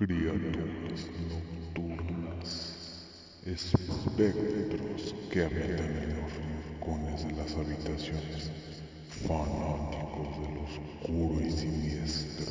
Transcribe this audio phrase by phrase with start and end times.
[0.00, 2.48] criaturas nocturnas,
[3.44, 8.50] espectros que habitan en los rincones de las habitaciones,
[9.28, 12.50] fanáticos del oscuro y siniestro.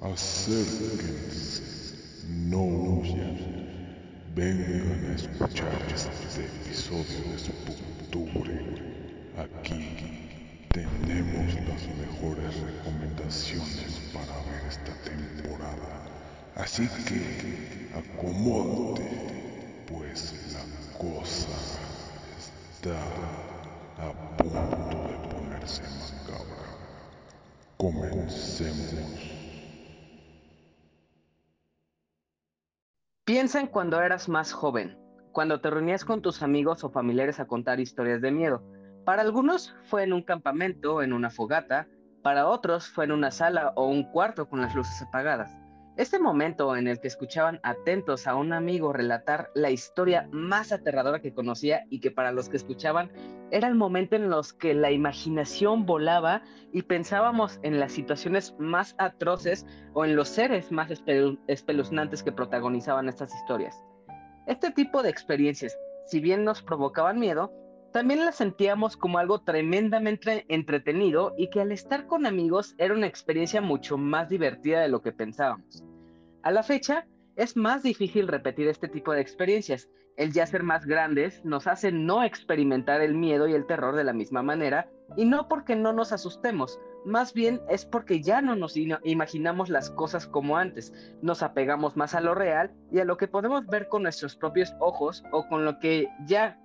[0.00, 1.62] Acérquense,
[2.48, 3.38] no huyan,
[4.34, 7.50] vengan a escuchar este episodio de
[8.02, 8.54] octubre.
[9.38, 9.84] Aquí
[10.72, 16.15] tenemos las mejores recomendaciones para ver esta temporada.
[16.56, 19.04] Así que acomódate,
[19.86, 21.52] pues la cosa
[22.40, 22.96] está
[24.02, 26.64] a punto de ponerse macabra.
[27.76, 28.94] Comencemos.
[33.26, 34.98] Piensa en cuando eras más joven,
[35.32, 38.62] cuando te reunías con tus amigos o familiares a contar historias de miedo.
[39.04, 41.86] Para algunos fue en un campamento, en una fogata,
[42.22, 45.65] para otros fue en una sala o un cuarto con las luces apagadas.
[45.96, 51.22] Este momento en el que escuchaban atentos a un amigo relatar la historia más aterradora
[51.22, 53.10] que conocía y que para los que escuchaban
[53.50, 58.94] era el momento en los que la imaginación volaba y pensábamos en las situaciones más
[58.98, 60.90] atroces o en los seres más
[61.46, 63.82] espeluznantes que protagonizaban estas historias.
[64.46, 67.50] Este tipo de experiencias, si bien nos provocaban miedo,
[67.96, 73.06] también las sentíamos como algo tremendamente entretenido y que al estar con amigos era una
[73.06, 75.82] experiencia mucho más divertida de lo que pensábamos.
[76.42, 79.88] A la fecha, es más difícil repetir este tipo de experiencias.
[80.18, 84.04] El ya ser más grandes nos hace no experimentar el miedo y el terror de
[84.04, 88.56] la misma manera, y no porque no nos asustemos, más bien es porque ya no
[88.56, 93.16] nos imaginamos las cosas como antes, nos apegamos más a lo real y a lo
[93.16, 96.58] que podemos ver con nuestros propios ojos o con lo que ya,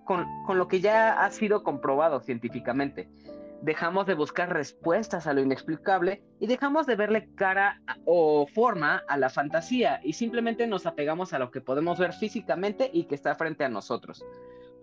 [1.23, 3.07] ha sido comprobado científicamente
[3.61, 9.17] dejamos de buscar respuestas a lo inexplicable y dejamos de verle cara o forma a
[9.17, 13.35] la fantasía y simplemente nos apegamos a lo que podemos ver físicamente y que está
[13.35, 14.25] frente a nosotros.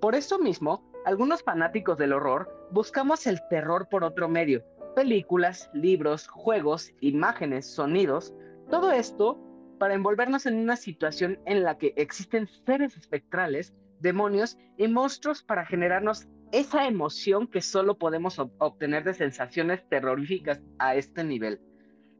[0.01, 4.63] Por eso mismo, algunos fanáticos del horror buscamos el terror por otro medio,
[4.95, 8.35] películas, libros, juegos, imágenes, sonidos,
[8.71, 9.39] todo esto
[9.79, 15.65] para envolvernos en una situación en la que existen seres espectrales, demonios y monstruos para
[15.65, 21.61] generarnos esa emoción que solo podemos obtener de sensaciones terroríficas a este nivel.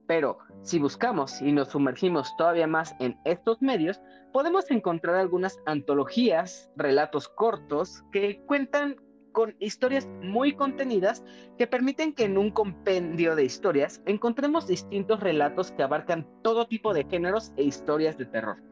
[0.07, 4.01] Pero si buscamos y nos sumergimos todavía más en estos medios,
[4.33, 8.97] podemos encontrar algunas antologías, relatos cortos que cuentan
[9.33, 11.25] con historias muy contenidas
[11.57, 16.95] que permiten que en un compendio de historias encontremos distintos relatos que abarcan todo tipo
[16.95, 18.63] de géneros e historias de terror.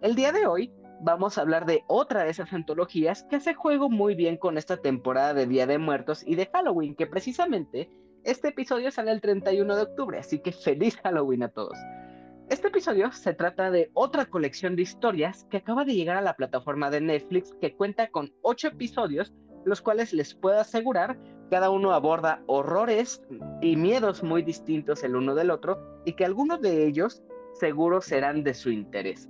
[0.00, 3.88] El día de hoy vamos a hablar de otra de esas antologías que hace juego
[3.88, 7.90] muy bien con esta temporada de Día de Muertos y de Halloween, que precisamente
[8.24, 11.78] este episodio sale el 31 de octubre, así que feliz Halloween a todos.
[12.50, 16.34] Este episodio se trata de otra colección de historias que acaba de llegar a la
[16.34, 21.18] plataforma de Netflix que cuenta con 8 episodios, los cuales les puedo asegurar
[21.50, 23.22] cada uno aborda horrores
[23.62, 27.22] y miedos muy distintos el uno del otro y que algunos de ellos
[27.54, 29.28] seguro serán de su interés.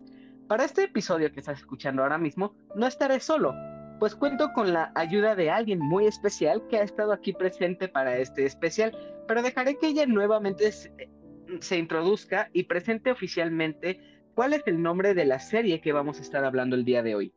[0.48, 3.54] Para este episodio que estás escuchando ahora mismo, no estaré solo,
[3.98, 8.16] pues cuento con la ayuda de alguien muy especial que ha estado aquí presente para
[8.16, 8.96] este especial,
[9.26, 14.00] pero dejaré que ella nuevamente se, introduzca y presente oficialmente
[14.34, 17.14] cuál es el nombre de la serie que vamos a estar hablando el día de
[17.14, 17.32] hoy.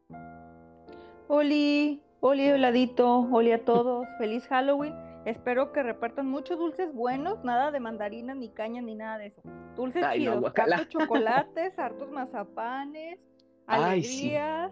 [1.28, 4.94] Oli, Oli, heladito, Oli a todos, feliz Halloween.
[5.26, 9.42] Espero que repartan muchos dulces buenos, nada de mandarinas, ni caña, ni nada de eso.
[9.76, 13.20] Dulces chidos, hartos chocolates, hartos mazapanes,
[13.66, 14.72] alegrías,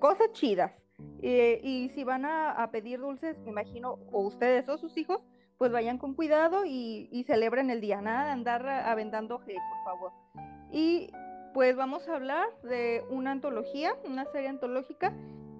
[0.00, 0.72] cosas chidas.
[1.22, 5.20] y si van a, pedir dulces, me imagino, o ustedes o sus hijos,
[5.58, 10.12] pues vayan con cuidado y, celebren el día, nada de andar aventando G, por favor.
[10.72, 11.12] Y
[11.52, 15.14] pues vamos a hablar de una antología, una serie antológica,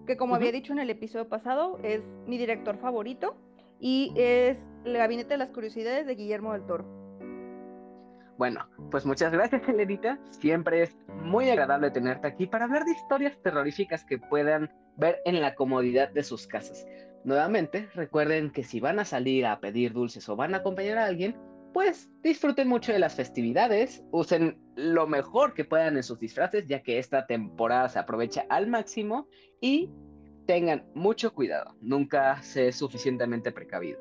[0.06, 3.36] que como había dicho en el episodio pasado, es mi director favorito
[3.80, 6.84] y es El Gabinete de las Curiosidades de Guillermo del Toro.
[8.36, 10.18] Bueno, pues muchas gracias, Elenita.
[10.30, 15.40] Siempre es muy agradable tenerte aquí para hablar de historias terroríficas que puedan ver en
[15.40, 16.86] la comodidad de sus casas.
[17.24, 21.06] Nuevamente, recuerden que si van a salir a pedir dulces o van a acompañar a
[21.06, 21.36] alguien,
[21.74, 26.84] pues disfruten mucho de las festividades, usen lo mejor que puedan en sus disfraces, ya
[26.84, 29.26] que esta temporada se aprovecha al máximo
[29.60, 29.90] y
[30.46, 33.98] tengan mucho cuidado, nunca sé suficientemente precavido.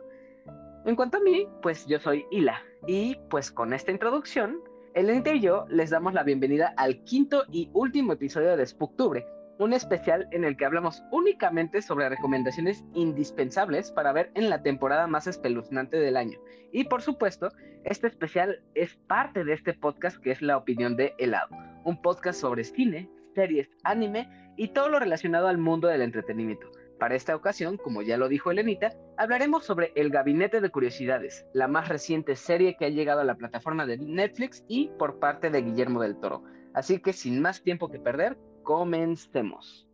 [0.85, 4.59] En cuanto a mí, pues yo soy Hila y pues con esta introducción,
[4.93, 9.25] Elenita y yo les damos la bienvenida al quinto y último episodio de Spooktubre,
[9.59, 15.07] un especial en el que hablamos únicamente sobre recomendaciones indispensables para ver en la temporada
[15.07, 16.39] más espeluznante del año.
[16.71, 17.50] Y por supuesto,
[17.83, 21.50] este especial es parte de este podcast que es la opinión de helado
[21.83, 26.69] un podcast sobre cine, series, anime y todo lo relacionado al mundo del entretenimiento.
[26.99, 31.67] Para esta ocasión, como ya lo dijo Elenita, hablaremos sobre El Gabinete de Curiosidades, la
[31.67, 35.61] más reciente serie que ha llegado a la plataforma de Netflix y por parte de
[35.61, 36.44] Guillermo del Toro.
[36.73, 39.88] Así que sin más tiempo que perder, comencemos.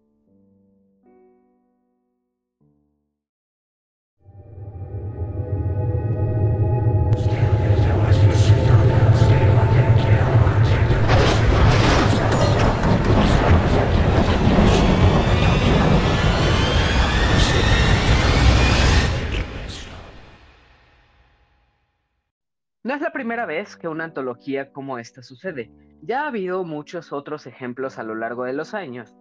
[22.89, 25.71] No es la primera vez que una antología como esta sucede.
[26.01, 29.15] Ya ha habido muchos otros ejemplos a lo largo de los años.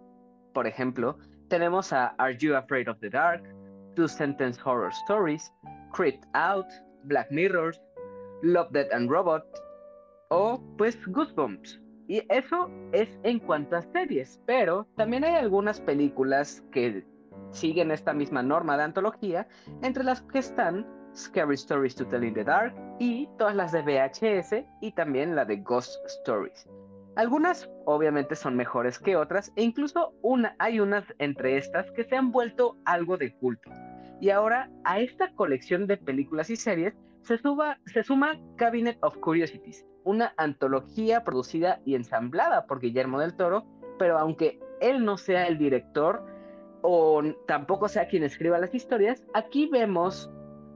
[0.55, 1.19] Por ejemplo,
[1.49, 3.43] tenemos a Are You Afraid of the Dark,
[3.95, 5.53] Two Sentence Horror Stories,
[5.93, 6.65] Creeped Out,
[7.03, 7.79] Black Mirrors,
[8.41, 9.45] Love, Dead and Robot
[10.29, 11.79] o pues Goosebumps.
[12.07, 17.05] Y eso es en cuanto a series, pero también hay algunas películas que
[17.51, 19.47] siguen esta misma norma de antología,
[19.83, 23.81] entre las que están Scary Stories to Tell in the Dark y todas las de
[23.81, 26.67] VHS y también la de Ghost Stories.
[27.15, 32.15] Algunas obviamente son mejores que otras e incluso una, hay unas entre estas que se
[32.15, 33.69] han vuelto algo de culto.
[34.21, 37.37] Y ahora a esta colección de películas y series se,
[37.85, 43.65] se suma Cabinet of Curiosities, una antología producida y ensamblada por Guillermo del Toro,
[43.97, 46.25] pero aunque él no sea el director
[46.81, 50.31] o tampoco sea quien escriba las historias, aquí vemos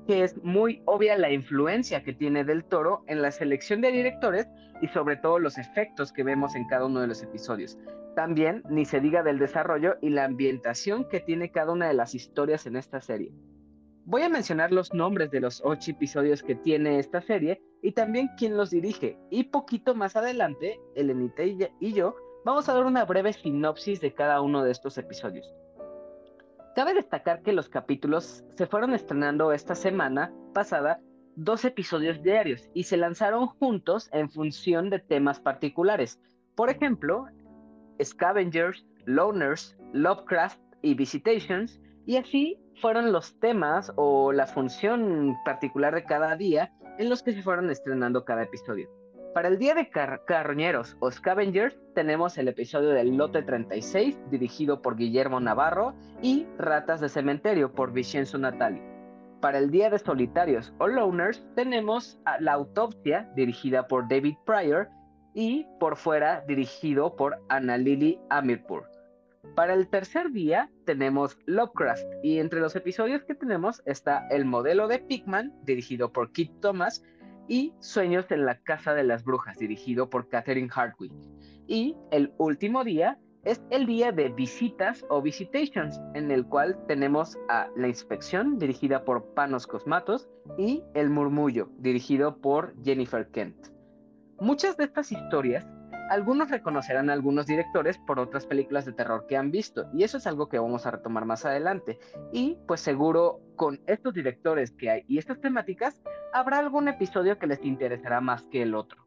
[0.06, 4.48] que es muy obvia la influencia que tiene del toro en la selección de directores
[4.82, 7.78] y sobre todo los efectos que vemos en cada uno de los episodios.
[8.16, 12.14] También ni se diga del desarrollo y la ambientación que tiene cada una de las
[12.14, 13.32] historias en esta serie.
[14.06, 18.30] Voy a mencionar los nombres de los ocho episodios que tiene esta serie y también
[18.38, 19.18] quién los dirige.
[19.30, 24.42] Y poquito más adelante, Elenita y yo vamos a dar una breve sinopsis de cada
[24.42, 25.50] uno de estos episodios.
[26.75, 31.00] Cabe destacar que los capítulos se fueron estrenando esta semana pasada
[31.36, 36.20] dos episodios diarios y se lanzaron juntos en función de temas particulares.
[36.56, 37.28] Por ejemplo,
[38.04, 46.06] Scavengers, Loners, Lovecraft y Visitations, y así fueron los temas o la función particular de
[46.06, 48.90] cada día en los que se fueron estrenando cada episodio.
[49.33, 54.95] Para el día de carroñeros o scavengers tenemos el episodio del Lote 36 dirigido por
[54.95, 58.80] Guillermo Navarro y Ratas de Cementerio por Vincenzo Natali.
[59.41, 64.89] Para el día de solitarios o loners tenemos La autopsia dirigida por David Pryor
[65.33, 68.83] y Por fuera dirigido por Anna Lily Amirpur.
[69.56, 74.88] Para el tercer día tenemos Lovecraft y entre los episodios que tenemos está El modelo
[74.88, 77.03] de Pigman dirigido por Kit Thomas
[77.54, 81.14] y Sueños en la Casa de las Brujas, dirigido por Catherine Hardwick.
[81.68, 87.38] Y el último día es el día de visitas o visitations, en el cual tenemos
[87.50, 90.28] a La Inspección, dirigida por Panos Cosmatos,
[90.58, 93.68] y El Murmullo, dirigido por Jennifer Kent.
[94.40, 95.68] Muchas de estas historias
[96.10, 100.18] algunos reconocerán a algunos directores por otras películas de terror que han visto, y eso
[100.18, 102.00] es algo que vamos a retomar más adelante.
[102.32, 106.02] Y pues seguro con estos directores que hay y estas temáticas,
[106.34, 109.06] habrá algún episodio que les interesará más que el otro.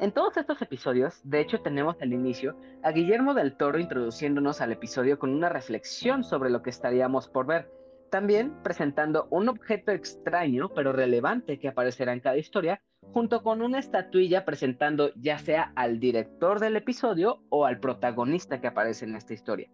[0.00, 4.72] En todos estos episodios, de hecho tenemos al inicio a Guillermo del Toro introduciéndonos al
[4.72, 7.68] episodio con una reflexión sobre lo que estaríamos por ver,
[8.10, 12.80] también presentando un objeto extraño pero relevante que aparecerá en cada historia
[13.12, 18.68] junto con una estatuilla presentando ya sea al director del episodio o al protagonista que
[18.68, 19.70] aparece en esta historia.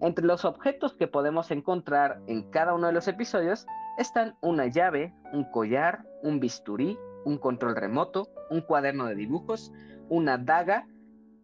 [0.00, 3.66] Entre los objetos que podemos encontrar en cada uno de los episodios
[3.98, 9.72] están una llave, un collar, un bisturí, un control remoto, un cuaderno de dibujos,
[10.08, 10.86] una daga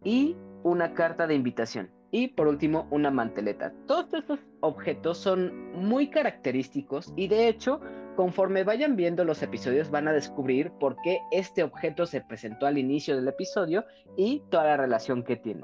[0.03, 1.89] y una carta de invitación.
[2.11, 3.71] Y por último, una manteleta.
[3.85, 7.79] Todos estos objetos son muy característicos y de hecho
[8.19, 12.77] Conforme vayan viendo los episodios van a descubrir por qué este objeto se presentó al
[12.77, 13.85] inicio del episodio
[14.17, 15.63] y toda la relación que tiene.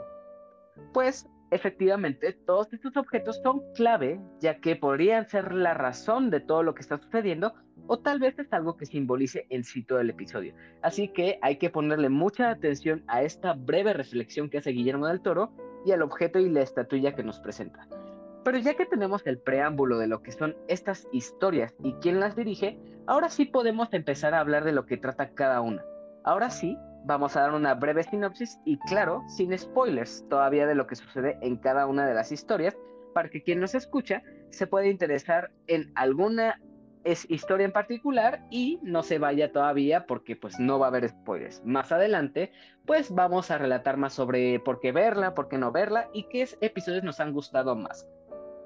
[0.94, 6.64] Pues efectivamente todos estos objetos son clave ya que podrían ser la razón de todo
[6.64, 7.54] lo que está sucediendo
[7.88, 10.56] o tal vez es algo que simbolice en sí todo el episodio.
[10.82, 15.20] Así que hay que ponerle mucha atención a esta breve reflexión que hace Guillermo del
[15.20, 15.52] Toro
[15.86, 17.86] y al objeto y la estatuilla que nos presenta.
[18.46, 22.36] Pero ya que tenemos el preámbulo de lo que son estas historias y quién las
[22.36, 25.84] dirige, ahora sí podemos empezar a hablar de lo que trata cada una.
[26.24, 30.86] Ahora sí, vamos a dar una breve sinopsis y claro, sin spoilers todavía de lo
[30.86, 32.78] que sucede en cada una de las historias,
[33.16, 34.22] para que quien nos escucha
[34.52, 36.62] se pueda interesar en alguna
[37.30, 41.64] historia en particular y no se vaya todavía porque pues no va a haber spoilers.
[41.66, 42.52] Más adelante
[42.86, 46.48] pues vamos a relatar más sobre por qué verla, por qué no verla y qué
[46.62, 48.08] episodios nos han gustado más.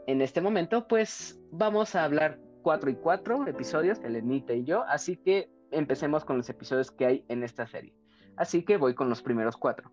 [0.09, 5.17] En este momento pues vamos a hablar cuatro y cuatro episodios, Elenita y yo, así
[5.17, 7.93] que empecemos con los episodios que hay en esta serie.
[8.35, 9.91] Así que voy con los primeros cuatro.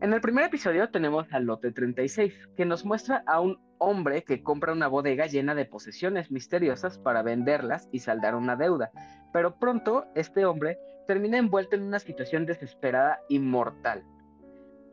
[0.00, 4.42] En el primer episodio tenemos al lote 36, que nos muestra a un hombre que
[4.42, 8.90] compra una bodega llena de posesiones misteriosas para venderlas y saldar una deuda,
[9.32, 14.02] pero pronto este hombre termina envuelto en una situación desesperada y mortal.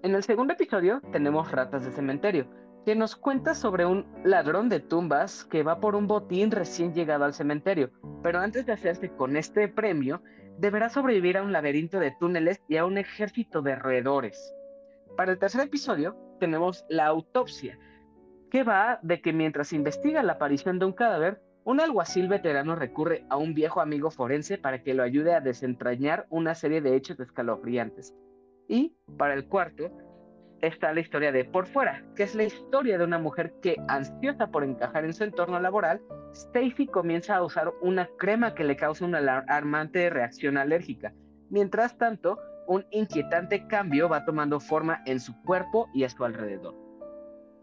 [0.04, 4.80] En el segundo episodio tenemos Ratas de Cementerio, que nos cuenta sobre un ladrón de
[4.80, 7.92] tumbas que va por un botín recién llegado al cementerio,
[8.24, 10.22] pero antes de hacerse con este premio,
[10.58, 14.54] deberá sobrevivir a un laberinto de túneles y a un ejército de roedores.
[15.16, 17.78] Para el tercer episodio tenemos la autopsia,
[18.50, 23.26] que va de que mientras investiga la aparición de un cadáver, un alguacil veterano recurre
[23.30, 27.20] a un viejo amigo forense para que lo ayude a desentrañar una serie de hechos
[27.20, 28.16] escalofriantes.
[28.68, 29.92] Y, para el cuarto,
[30.62, 34.48] está la historia de Por Fuera, que es la historia de una mujer que, ansiosa
[34.48, 36.02] por encajar en su entorno laboral,
[36.34, 41.14] Stacy comienza a usar una crema que le causa una alarmante reacción alérgica.
[41.50, 46.76] Mientras tanto, un inquietante cambio va tomando forma en su cuerpo y a su alrededor.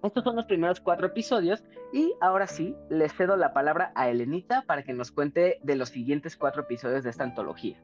[0.02, 4.62] Estos son los primeros cuatro episodios y ahora sí, le cedo la palabra a Elenita
[4.62, 7.82] para que nos cuente de los siguientes cuatro episodios de esta antología.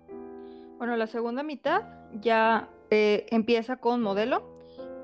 [0.79, 4.54] Bueno, la segunda mitad ya eh, empieza con modelo.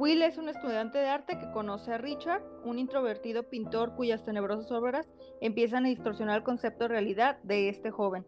[0.00, 4.72] Will es un estudiante de arte que conoce a Richard, un introvertido pintor cuyas tenebrosas
[4.72, 5.06] obras
[5.42, 8.26] empiezan a distorsionar el concepto de realidad de este joven.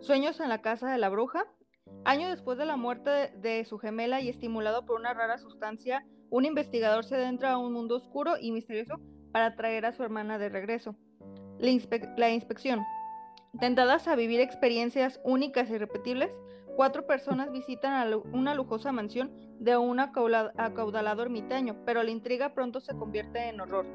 [0.00, 1.46] Sueños en la casa de la bruja
[2.04, 6.44] Año después de la muerte de, su gemela y estimulado por una rara sustancia, un
[6.44, 8.96] investigador se adentra a un mundo oscuro y misterioso
[9.30, 10.96] para traer a su hermana de regreso.
[11.60, 12.82] La, inspección.
[13.60, 16.32] Tentadas a vivir experiencias únicas y repetibles,
[16.76, 22.96] cuatro personas visitan una lujosa mansión de un acaudalado ermitaño, pero la intriga pronto se
[22.96, 23.86] convierte en horror.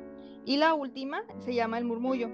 [0.46, 2.30] Y la última se llama El Murmullo.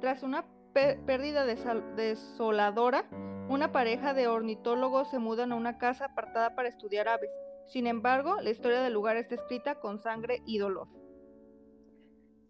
[0.00, 3.08] Tras una pérdida desoladora,
[3.48, 7.30] una pareja de ornitólogos se mudan a una casa apartada para estudiar aves.
[7.66, 10.88] Sin embargo, la historia del lugar está escrita con sangre y dolor.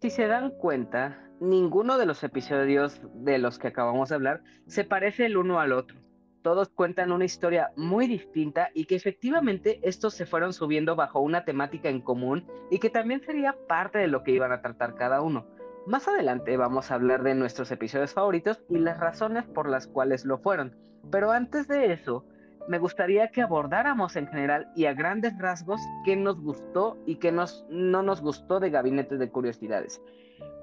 [0.01, 4.83] Si se dan cuenta, ninguno de los episodios de los que acabamos de hablar se
[4.83, 6.04] parece el uno al otro.
[6.45, 11.43] Todos cuentan una historia muy distinta y que efectivamente estos se fueron subiendo bajo una
[11.43, 15.21] temática en común y que también sería parte de lo que iban a tratar cada
[15.21, 15.47] uno.
[15.87, 20.23] Más adelante vamos a hablar de nuestros episodios favoritos y las razones por las cuales
[20.23, 20.75] lo fueron,
[21.09, 22.27] pero antes de eso,
[22.67, 27.31] me gustaría que abordáramos en general y a grandes rasgos qué nos gustó y qué
[27.31, 29.99] nos, no nos gustó de Gabinete de Curiosidades.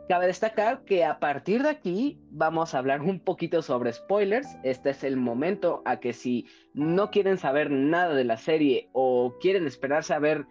[0.09, 4.49] Cabe destacar que a partir de aquí vamos a hablar un poquito sobre spoilers.
[4.65, 9.39] Este es el momento a que si no quieren saber nada de la serie o
[9.41, 10.45] quieren esperarse a ver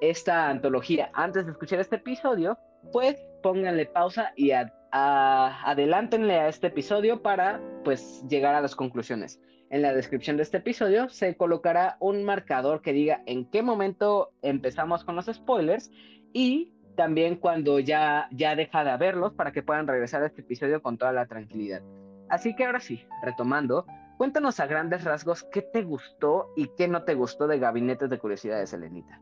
[0.00, 2.58] esta antología antes de escuchar este episodio,
[2.92, 4.50] pues pónganle pausa y
[4.90, 9.40] adelántenle a este episodio para pues llegar a las conclusiones.
[9.70, 14.32] En la descripción de este episodio se colocará un marcador que diga en qué momento
[14.42, 15.90] empezamos con los spoilers
[16.32, 20.82] y también cuando ya, ya deja de haberlos para que puedan regresar a este episodio
[20.82, 21.82] con toda la tranquilidad.
[22.28, 23.86] Así que ahora sí, retomando,
[24.18, 28.18] cuéntanos a grandes rasgos qué te gustó y qué no te gustó de Gabinetes de
[28.18, 29.20] Curiosidades, Elenita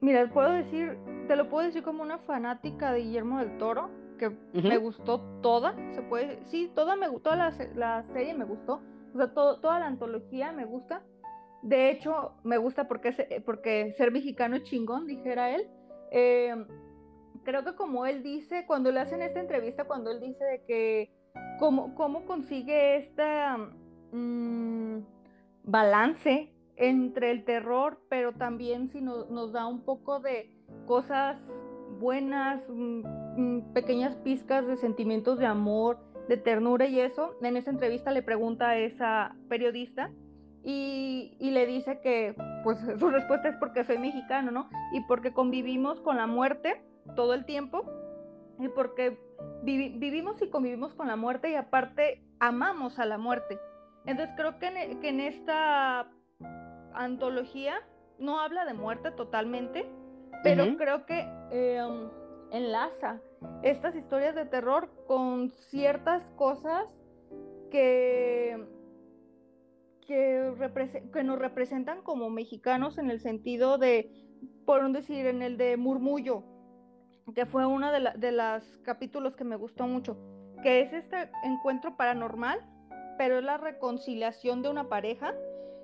[0.00, 4.30] mira, puedo decir, te lo puedo decir como una fanática de Guillermo del Toro, que
[4.52, 8.80] me gustó toda, se puede, sí, toda me gustó, la, la serie me gustó,
[9.14, 11.02] o sea, toda la antología me gusta.
[11.62, 15.68] De hecho, me gusta porque, porque ser mexicano es chingón, dijera él.
[16.10, 16.66] Em,
[17.44, 21.10] creo que como él dice, cuando le hacen esta entrevista, cuando él dice de que
[21.58, 23.24] cómo, cómo consigue este
[25.64, 30.50] balance entre el terror, pero también si nos da un poco de
[30.86, 31.38] cosas
[31.98, 33.02] buenas, mm,
[33.36, 35.98] mm, pequeñas pizcas de sentimientos de amor,
[36.28, 37.34] de ternura y eso.
[37.42, 40.10] En esa entrevista le pregunta a esa periodista
[40.70, 44.68] y, le dice que pues su respuesta es porque soy mexicano, ¿no?
[44.92, 46.82] Y porque convivimos con la muerte
[47.16, 47.84] todo el tiempo
[48.58, 49.18] y porque
[49.62, 53.58] vivimos y convivimos con la muerte y aparte amamos a la muerte.
[54.04, 56.10] Entonces creo que que en esta
[56.92, 57.76] antología
[58.18, 59.88] no habla de muerte totalmente,
[60.42, 61.20] pero creo que
[61.50, 62.10] em,
[62.50, 63.20] enlaza
[63.62, 66.84] estas historias de terror con ciertas cosas
[67.70, 68.66] que,
[70.08, 70.52] que,
[71.12, 74.10] que, nos representan como mexicanos en el sentido de,
[74.64, 76.42] por decir, en el de murmullo,
[77.34, 80.16] que fue uno de, de los capítulos que me gustó mucho.
[80.62, 82.58] que es este encuentro paranormal,
[83.18, 85.34] pero es la reconciliación de una pareja.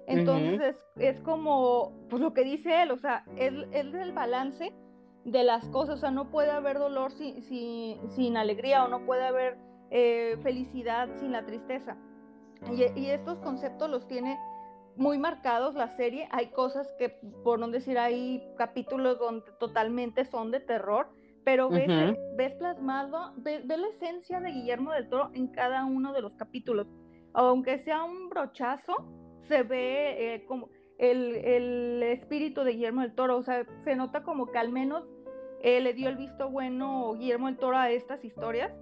[0.07, 4.73] Entonces es, como, pues lo que dice él, o sea, es, es el balance
[5.25, 7.43] de las cosas, o sea, no puede haber dolor sin,
[8.11, 9.57] sin, alegría o no puede haber
[9.91, 11.97] eh, felicidad sin la tristeza.
[12.71, 14.39] Y, estos conceptos los tiene
[14.97, 16.29] muy marcados la serie.
[16.31, 17.11] Hay cosas que,
[17.43, 21.09] por no decir, hay capítulos donde totalmente son de terror,
[21.45, 21.89] pero ves,
[22.37, 26.87] ves plasmado, ves, la esencia de Guillermo del Toro en cada uno de los capítulos.
[27.35, 28.95] Aunque sea un brochazo,
[29.43, 34.23] se ve eh, como el, el, espíritu de Guillermo del Toro, o sea, se nota
[34.23, 35.05] como que al menos
[35.61, 38.73] eh, le dio el visto bueno Guillermo del Toro a estas historias,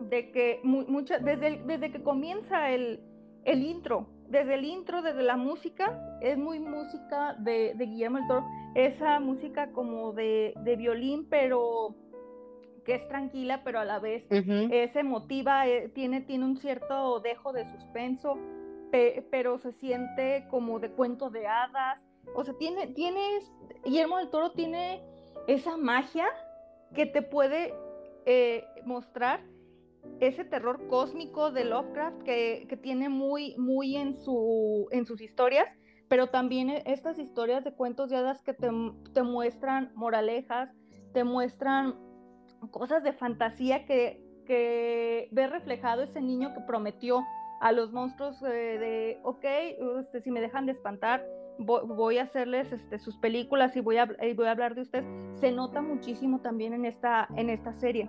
[0.00, 3.00] de que mucha, desde, desde que comienza el,
[3.44, 8.28] el, intro, desde el intro, desde la música, es muy música de, de Guillermo del
[8.28, 11.94] Toro, esa música como de, de, violín, pero
[12.84, 17.52] que es tranquila, pero a la vez es emotiva, eh, tiene, tiene un cierto dejo
[17.52, 18.38] de suspenso,
[19.30, 21.98] pero se siente como de cuento de hadas.
[22.34, 23.20] O sea, tiene, tiene,
[23.84, 25.02] Guillermo del Toro tiene
[25.46, 26.26] esa magia
[26.94, 27.74] que te puede
[28.26, 29.40] eh, mostrar
[30.20, 35.68] ese terror cósmico de Lovecraft que, tiene muy, muy en, su, en sus historias,
[36.08, 40.70] pero también e, estas historias de cuentos de hadas que te, muestran moralejas,
[41.12, 41.96] te muestran
[42.70, 47.22] cosas de fantasía que, que ve reflejado ese niño que prometió
[47.60, 49.44] a los monstruos eh, de, ok,
[50.00, 51.24] este, si me dejan de espantar,
[51.58, 55.52] voy, a hacerles este, sus películas y voy, a, voy a hablar de ustedes, se
[55.52, 58.08] nota muchísimo también en esta, en esta serie.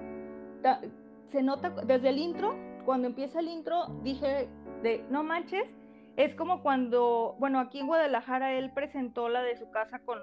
[1.27, 2.55] Se nota desde el intro,
[2.86, 4.48] cuando empieza el intro, dije
[4.84, 5.67] de, no manches,
[6.15, 10.20] es como cuando, bueno, aquí en Guadalajara él presentó la de su casa con,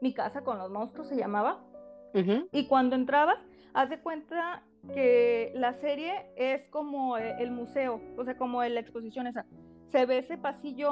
[0.00, 1.64] mi casa con los monstruos se llamaba,
[2.52, 3.38] y cuando entrabas,
[3.72, 8.80] haz de cuenta que la serie es como eh, el museo, o sea, como la
[8.80, 9.46] exposición esa.
[9.88, 10.90] Se ve ese pasillo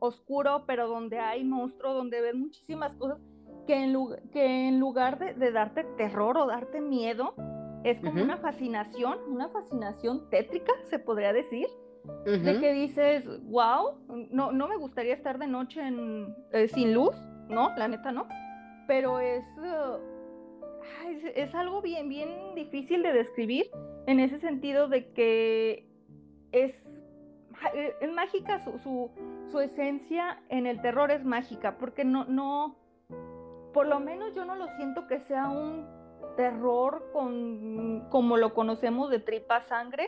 [0.00, 3.18] oscuro, pero donde hay monstruos, donde ves muchísimas cosas
[3.66, 3.96] que en,
[4.32, 7.34] que en lugar de, darte terror o darte miedo,
[7.84, 11.66] es como una fascinación, una fascinación tétrica, se podría decir,
[12.24, 13.98] de que dices, wow,
[14.30, 17.14] no, no me gustaría estar de noche en, eh, sin luz,
[17.48, 17.70] ¿no?
[17.76, 18.26] La neta no,
[18.88, 19.44] pero es,
[21.08, 23.70] es, es algo bien, bien difícil de describir
[24.06, 25.88] en ese sentido de que
[26.50, 26.74] es
[27.74, 29.10] eh, es mágica su,
[29.50, 32.76] su, esencia en el terror es mágica, porque no, no,
[33.72, 35.86] por lo menos yo no lo siento que sea un
[36.36, 40.06] terror con, como lo conocemos de tripa sangre.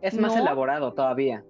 [0.00, 1.44] Es más elaborado todavía.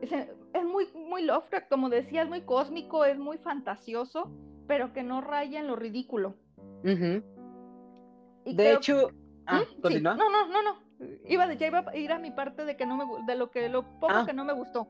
[0.00, 4.30] Es, muy, muy Lovecraft, como decía, es muy cósmico, es muy fantasioso,
[4.66, 6.34] pero que no raya en lo ridículo.
[6.82, 7.22] de
[8.72, 9.10] hecho,
[9.46, 10.02] ah, ¿Mm?
[10.02, 10.86] No, no, no, no.
[11.28, 13.68] Iba, ya iba a ir a mi parte de que no me de lo que
[13.68, 14.24] lo poco ah.
[14.26, 14.88] que no me gustó.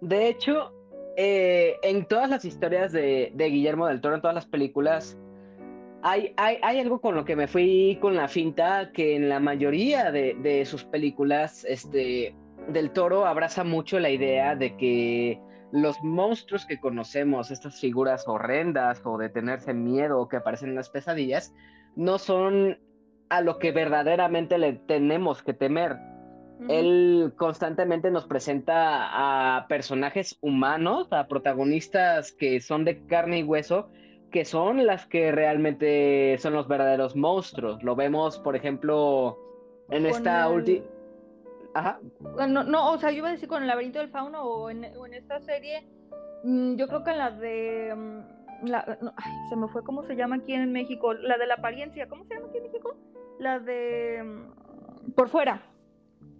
[0.00, 0.72] De hecho,
[1.16, 5.18] eh, en todas las historias de, Guillermo del Toro, en todas las películas,
[6.08, 9.40] hay, hay, hay, algo con lo que me fui con la finta, que en la
[9.40, 12.32] mayoría de, sus películas, este,
[12.68, 15.40] del Toro abraza mucho la idea de que
[15.72, 20.74] los monstruos que conocemos, estas figuras horrendas o de tenerse miedo o que aparecen en
[20.76, 21.52] las pesadillas,
[21.96, 22.78] no son
[23.28, 25.96] a lo que verdaderamente le tenemos que temer.
[26.68, 33.90] Él constantemente nos presenta a personajes humanos, a protagonistas que son de carne y hueso,
[34.30, 37.82] que son las que realmente son los verdaderos monstruos.
[37.82, 39.38] Lo vemos, por ejemplo,
[39.90, 40.84] en esta última...
[41.74, 42.00] Ajá.
[42.48, 44.84] No, no, o sea, yo iba a decir con el laberinto del fauno o en,
[45.12, 45.86] esta serie,
[46.42, 47.94] mm, yo creo que en la de...
[47.94, 48.36] Mm,
[49.50, 52.34] se me fue cómo se llama aquí en México, la de la apariencia, ¿cómo se
[52.34, 52.96] llama aquí en México?
[53.38, 55.62] La de mm, por fuera.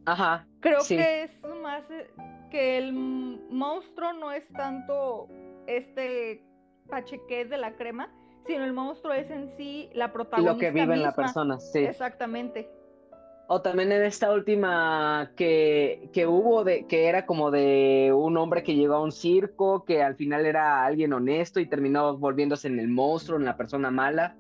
[0.07, 0.47] Ajá.
[0.61, 1.31] Creo que es
[1.63, 2.09] más eh,
[2.51, 5.29] que el monstruo no es tanto
[5.67, 6.46] este
[6.87, 8.09] pachequés de la crema,
[8.47, 10.53] sino el monstruo es en sí la protagonista.
[10.53, 11.81] Lo que vive en la persona, sí.
[11.81, 12.71] Exactamente.
[13.49, 18.65] O también en esta última que, que, hubo, de, que era como de un hombre
[18.65, 22.81] que llegó a un circo, que al final era alguien honesto y terminó volviéndose en
[22.81, 24.37] el monstruo, en la persona mala.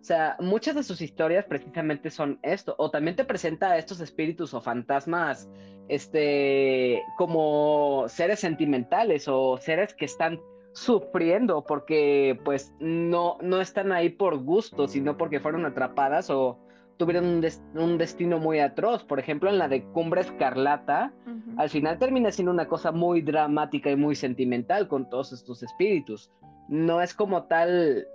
[0.00, 2.74] O sea, muchas de sus historias precisamente son esto.
[2.78, 5.48] O también te presenta a estos espíritus o fantasmas,
[5.88, 10.38] este, como seres sentimentales o seres que están
[10.72, 16.58] sufriendo porque pues no, no están ahí por gusto, sino porque fueron atrapadas o
[16.96, 17.42] tuvieron
[17.74, 19.04] un, destino muy atroz.
[19.04, 21.12] Por ejemplo, en la de Cumbre Escarlata,
[21.56, 26.30] al final termina siendo una cosa muy dramática y muy sentimental con todos estos espíritus.
[26.68, 28.06] No es como tal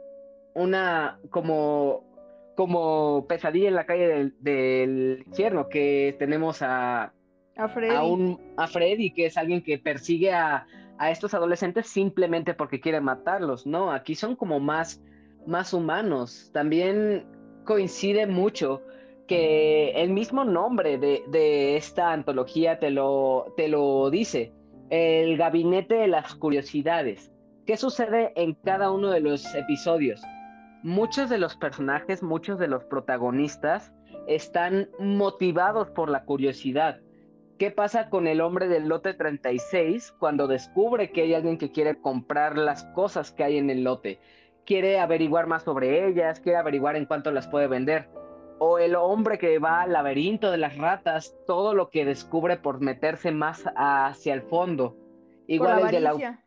[0.53, 2.03] una, como,
[2.55, 7.11] como Pesadilla en la calle del, del infierno, que tenemos a,
[7.57, 7.95] a Freddy.
[7.95, 12.79] A, un, a Freddy, que es alguien que persigue a, a, estos adolescentes simplemente porque
[12.79, 13.91] quiere matarlos, ¿no?
[13.91, 15.01] Aquí son como más,
[15.45, 16.49] más humanos.
[16.53, 17.25] También
[17.65, 18.81] coincide mucho
[19.27, 24.53] que el mismo nombre de, de esta antología te lo, te lo dice,
[24.89, 27.31] el gabinete de las curiosidades.
[27.65, 30.21] ¿Qué sucede en cada uno de los episodios?
[30.83, 33.91] Muchos de los personajes, muchos de los protagonistas
[34.27, 36.99] están motivados por la curiosidad.
[37.57, 41.99] ¿Qué pasa con el hombre del lote 36 cuando descubre que hay alguien que quiere
[42.01, 44.19] comprar las cosas que hay en el lote?
[44.65, 48.09] Quiere averiguar más sobre ellas, quiere averiguar en cuánto las puede vender.
[48.59, 52.81] O el hombre que va al laberinto de las ratas, todo lo que descubre por
[52.81, 54.97] meterse más hacia el fondo.
[55.47, 56.45] Igual el de la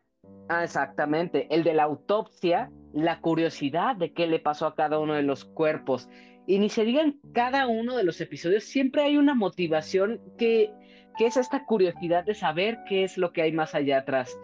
[0.49, 1.47] Ah, exactamente.
[1.51, 5.45] El de la autopsia, la curiosidad de qué le pasó a cada uno de los
[5.45, 6.09] cuerpos.
[6.47, 10.73] Y ni se diga en cada uno de los episodios, siempre hay una motivación que,
[11.19, 14.39] que es esta curiosidad de saber qué es lo que hay más allá atrás.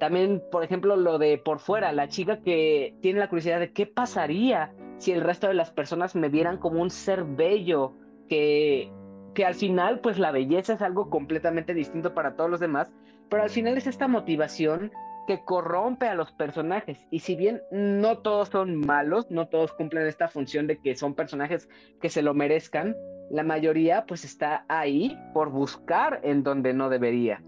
[0.00, 3.86] También, por ejemplo, lo de por fuera, la chica que tiene la curiosidad de qué
[3.86, 7.92] pasaría si el resto de las personas me vieran como un ser bello,
[8.28, 8.90] que,
[9.34, 12.90] que al final, pues la belleza es algo completamente distinto para todos los demás,
[13.30, 14.90] pero al final es esta motivación
[15.28, 16.98] que corrompe a los personajes.
[17.12, 21.14] Y si bien no todos son malos, no todos cumplen esta función de que son
[21.14, 21.68] personajes
[22.00, 22.96] que se lo merezcan,
[23.30, 27.42] la mayoría pues está ahí por buscar en donde no debería.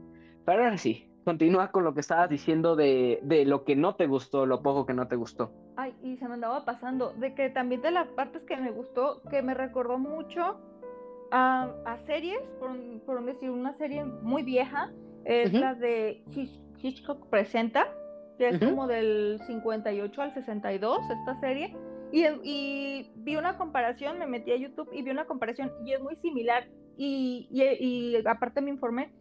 [0.45, 4.07] Pero ahora sí, continúa con lo que estabas diciendo de, de, lo que no te
[4.07, 5.53] gustó, lo poco que no te gustó.
[5.77, 9.23] Ay, y se me andaba pasando, de que también de las partes que me gustó,
[9.31, 10.59] que me recordó mucho
[11.31, 12.71] a, a series, por,
[13.05, 14.91] por decir, una serie muy vieja,
[15.25, 16.23] es la de
[16.81, 17.87] Hitchcock presenta,
[18.39, 21.77] que es como del 58 al 62 esta serie.
[22.13, 26.01] Y, y, vi una comparación, me metí a YouTube y vi una comparación y es
[26.01, 26.69] muy similar.
[26.97, 29.13] Y, y, aparte me informé.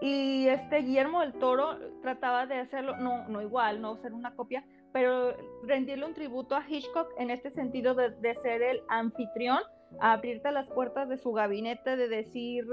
[0.00, 4.64] Y este Guillermo del Toro trataba de hacerlo, no, no igual, no ser una copia,
[4.92, 9.60] pero rendirle un tributo a Hitchcock en este sentido de, de ser el anfitrión,
[10.00, 12.66] abrirte las puertas de su gabinete, de decir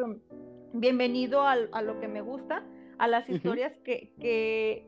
[0.73, 2.63] bienvenido a, a lo que me gusta
[2.97, 4.85] a las historias que, que,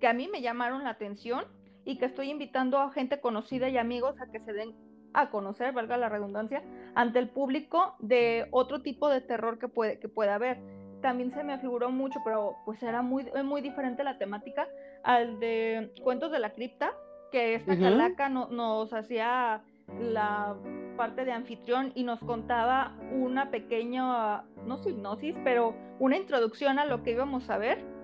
[0.00, 1.44] que, a mí me llamaron la atención
[1.86, 4.74] y que estoy invitando a gente conocida y amigos a que se den
[5.14, 6.62] a conocer, valga la redundancia,
[6.94, 10.58] ante el público de otro tipo de terror que puede, que pueda haber.
[11.00, 14.68] También se me figuró mucho, pero pues era muy, muy diferente la temática
[15.04, 16.92] al de Cuentos de la Cripta,
[17.30, 19.62] que esta calaca no, nos hacía
[20.00, 20.56] la
[20.96, 27.02] parte de anfitrión y nos contaba una pequeña, no hipnosis, pero una introducción a lo
[27.02, 27.95] que íbamos a ver.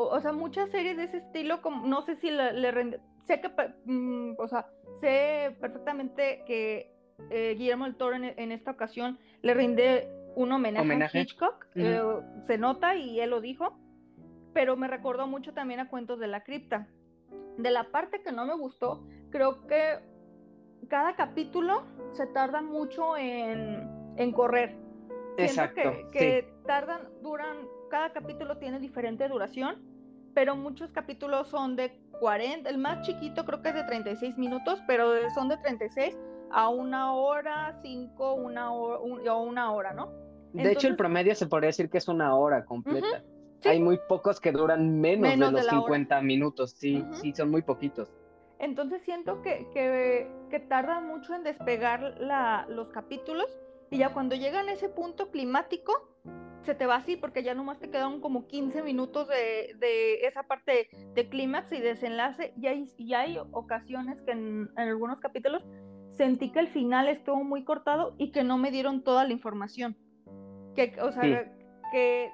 [0.00, 3.50] O, sea, muchas series de ese estilo, como, no sé si le, le sé que,
[3.84, 4.68] mm, o sea,
[5.00, 6.94] sé perfectamente que
[7.30, 12.00] eh, Guillermo del Toro en, esta ocasión le rinde un homenaje, a Hitchcock, eh,
[12.46, 13.76] se nota y él lo dijo,
[14.52, 16.86] pero me recordó mucho también a Cuentos de la Cripta.
[17.56, 19.98] De la parte que no me gustó, creo que
[20.88, 21.82] cada capítulo
[22.12, 24.76] se tarda mucho en, en correr.
[25.36, 27.56] Siento que, que tardan, duran,
[27.90, 29.87] cada capítulo tiene diferente duración,
[30.38, 34.80] pero muchos capítulos son de 40, el más chiquito creo que es de 36 minutos,
[34.86, 36.16] pero son de 36
[36.52, 40.12] a una hora, cinco, una hora, o una hora, ¿no?
[40.52, 43.24] De hecho, el promedio se podría decir que es una hora completa.
[43.64, 48.08] Hay muy pocos que duran menos, de los 50 minutos, sí, sí, son muy poquitos.
[48.60, 53.58] Entonces siento que, que, tarda mucho en despegar la, los capítulos
[53.90, 56.12] y ya cuando llegan a ese punto climático,
[56.68, 60.42] se te va así porque ya nomás te quedan como 15 minutos de, de esa
[60.42, 65.64] parte de clímax y desenlace y hay, y hay ocasiones que en, algunos capítulos
[66.10, 69.96] sentí que el final estuvo muy cortado y que no me dieron toda la información.
[70.74, 71.22] Que, o sea,
[71.90, 72.30] que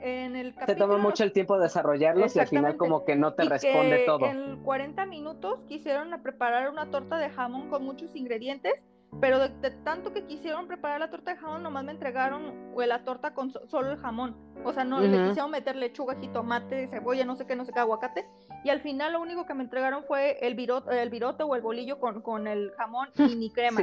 [0.00, 3.34] en el capítulo, Te toma mucho el tiempo desarrollarlos y al final como que no
[3.34, 4.24] te responde todo.
[4.24, 8.72] En 40 minutos quisieron preparar una torta de jamón con muchos ingredientes,
[9.20, 13.34] pero de, tanto que quisieron preparar la torta de jamón, nomás me entregaron la torta
[13.34, 14.36] con solo el jamón.
[14.64, 17.80] O sea, no le quisieron meter lechuga, jitomate, cebolla, no sé qué, no sé qué,
[17.80, 18.26] aguacate.
[18.64, 21.62] Y al final lo único que me entregaron fue el virote, el virote o el
[21.62, 23.82] bolillo con, con el jamón y ni crema.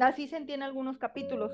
[0.00, 1.52] Así sentí en algunos capítulos.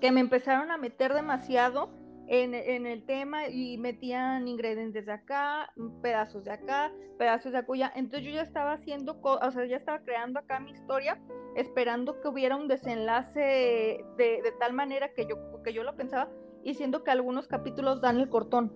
[0.00, 1.90] Que me empezaron a meter demasiado
[2.28, 7.92] en, el tema y metían ingredientes de acá, pedazos de acá, pedazos de acuya.
[7.94, 11.20] Entonces yo ya estaba haciendo, o sea, ya estaba creando acá mi historia,
[11.54, 16.28] esperando que hubiera un desenlace de, tal manera que yo, que yo lo pensaba,
[16.62, 18.72] y siendo que algunos capítulos dan el cortón.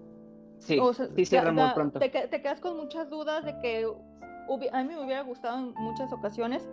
[0.58, 0.78] Sí,
[1.16, 1.98] sí cierran muy pronto.
[1.98, 3.86] Te, quedas con muchas dudas de que
[4.72, 6.68] a mí me hubiera gustado en muchas ocasiones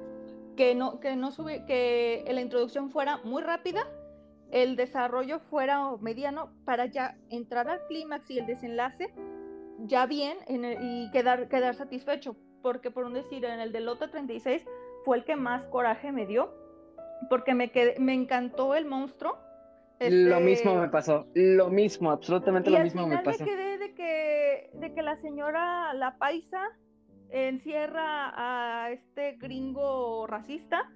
[0.56, 3.88] que no, que no sube, que la introducción fuera muy rápida,
[4.52, 9.14] el desarrollo fuera mediano para ya entrar al clímax y el desenlace
[9.80, 12.36] ya bien y quedar, quedar satisfecho.
[12.62, 14.66] Porque por un decir, en el de Lota 36
[15.06, 16.54] fue el que más coraje me dio,
[17.30, 19.38] porque me, quedé, me encantó el monstruo.
[20.00, 23.44] Lo mismo me pasó, lo mismo, absolutamente lo mismo me pasó.
[23.44, 26.62] Me quedé de que, de que la señora La Paisa
[27.30, 30.92] encierra a este gringo racista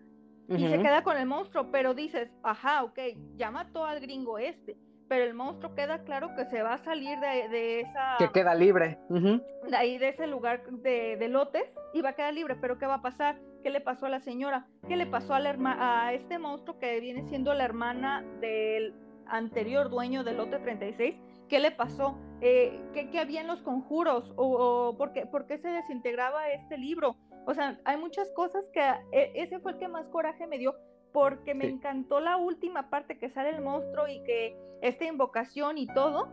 [0.57, 2.99] y se queda con el monstruo, pero dices, ajá, ok,
[3.35, 7.19] ya mató al gringo este, pero el monstruo queda claro que se va a salir
[7.19, 8.15] de, esa...
[8.17, 8.97] Que queda libre.
[9.09, 12.85] De ahí, de ese lugar de, de, lotes, y va a quedar libre, pero ¿qué
[12.85, 13.37] va a pasar?
[13.61, 14.67] ¿Qué le pasó a la señora?
[14.87, 18.93] ¿Qué le pasó a, la a este monstruo que viene siendo la hermana del
[19.27, 21.15] anterior dueño del lote 36?
[21.47, 22.17] ¿Qué le pasó?
[22.39, 24.33] Eh, ¿qué, había en los conjuros?
[24.37, 27.17] ¿O, por, qué, por, qué, se desintegraba este libro?
[27.45, 30.75] O sea, hay muchas cosas que e, ese fue el que más coraje me dio
[31.11, 35.87] porque me encantó la última parte que sale el monstruo y que esta invocación y
[35.87, 36.29] todo.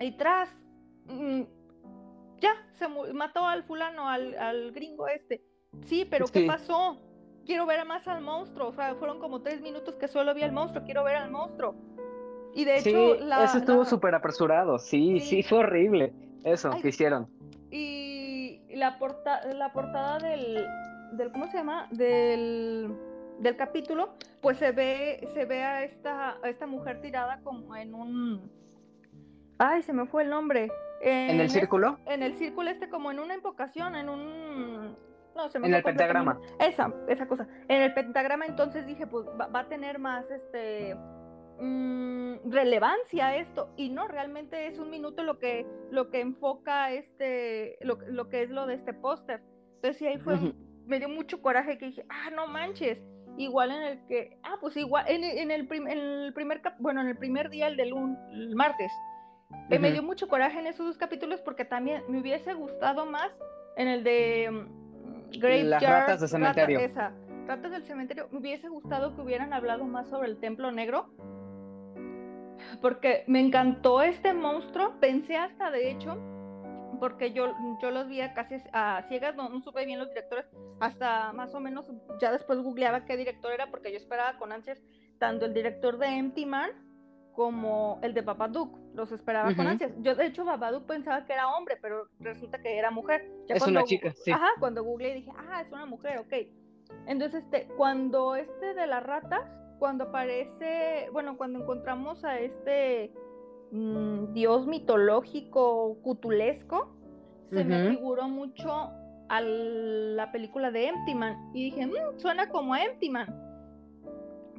[0.00, 0.50] Y tras,
[1.06, 1.42] mm,
[2.40, 5.42] ya, se mató al fulano, al, gringo este.
[5.84, 7.00] Sí, pero ¿qué pasó?
[7.46, 8.68] Quiero ver más al monstruo.
[8.68, 10.84] O sea, fueron como tres minutos que solo vi al monstruo.
[10.84, 11.74] Quiero ver al monstruo.
[12.54, 14.78] Y de hecho, la, eso estuvo súper apresurado.
[14.78, 16.12] Sí, sí, fue horrible.
[16.44, 17.28] Eso que hicieron.
[17.70, 18.05] Y
[18.76, 18.98] la,
[19.54, 20.66] la portada del,
[21.12, 21.88] del, ¿cómo se llama?
[21.90, 22.94] Del,
[23.40, 27.94] del capítulo, pues se ve, se ve a esta, a esta mujer tirada como en
[27.94, 28.50] un.
[29.58, 30.70] Ay, se me fue el nombre.
[31.00, 31.98] ¿En, el círculo?
[32.06, 34.96] en el círculo este, como en una invocación, en un.
[35.34, 36.40] No, se me en el pentagrama.
[36.58, 37.46] Esa, esa cosa.
[37.68, 40.96] En el pentagrama, entonces dije, pues va, va a tener más este
[41.58, 46.92] Mm, relevancia a esto y no realmente es un minuto lo que lo que enfoca
[46.92, 49.40] este lo, lo que es lo de este póster.
[49.76, 50.52] Entonces sí ahí fue
[50.86, 52.98] me dio mucho coraje que dije ah no manches
[53.38, 57.16] igual en el que ah pues igual en, el, en el primer bueno en el
[57.16, 57.92] primer día el del
[58.32, 58.92] el martes
[59.70, 63.32] eh, me dio mucho coraje en esos dos capítulos porque también me hubiese gustado más
[63.76, 66.78] en el de um, Las ratas del cementerio.
[66.80, 67.12] esa,
[67.46, 71.10] ratas del cementerio me hubiese gustado que hubieran hablado más sobre el templo negro
[72.80, 76.16] porque me encantó este monstruo, pensé hasta de hecho,
[77.00, 80.46] porque yo, yo los vi casi a ciegas, no, supe bien los directores,
[80.80, 81.84] hasta más o menos
[82.20, 84.82] ya después googleaba qué director era, porque yo esperaba con ansias
[85.18, 86.70] tanto el director de Empty Man
[87.36, 89.92] como el de Babadook, los esperaba con ansias.
[89.98, 93.30] Yo de hecho Babadook pensaba que era hombre, pero resulta que era mujer.
[93.46, 94.30] es una chica, sí.
[94.30, 96.32] Ajá, cuando googleé dije, ah, es una mujer, ok.
[97.06, 99.42] Entonces, este, cuando este de las ratas,
[99.78, 103.12] cuando aparece, bueno, cuando encontramos a este
[103.70, 106.94] mm, dios mitológico cutulesco,
[107.50, 108.90] se me figuró mucho
[109.28, 113.42] a la película de Empty Man y dije, mm, suena como Empty Man.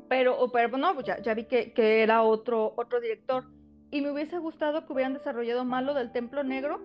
[0.10, 3.46] Pero, pero no, pues ya, ya vi que, que, era otro, otro director.
[3.92, 6.80] Y me hubiese gustado que hubieran desarrollado más lo del Templo Negro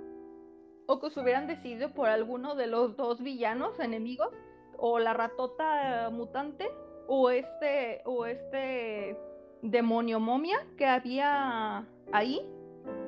[0.86, 4.28] o que se hubieran decidido por alguno de los dos villanos enemigos
[4.76, 6.68] o la ratota mutante
[7.14, 9.18] o este, o este
[9.60, 12.40] demonio momia que había ahí,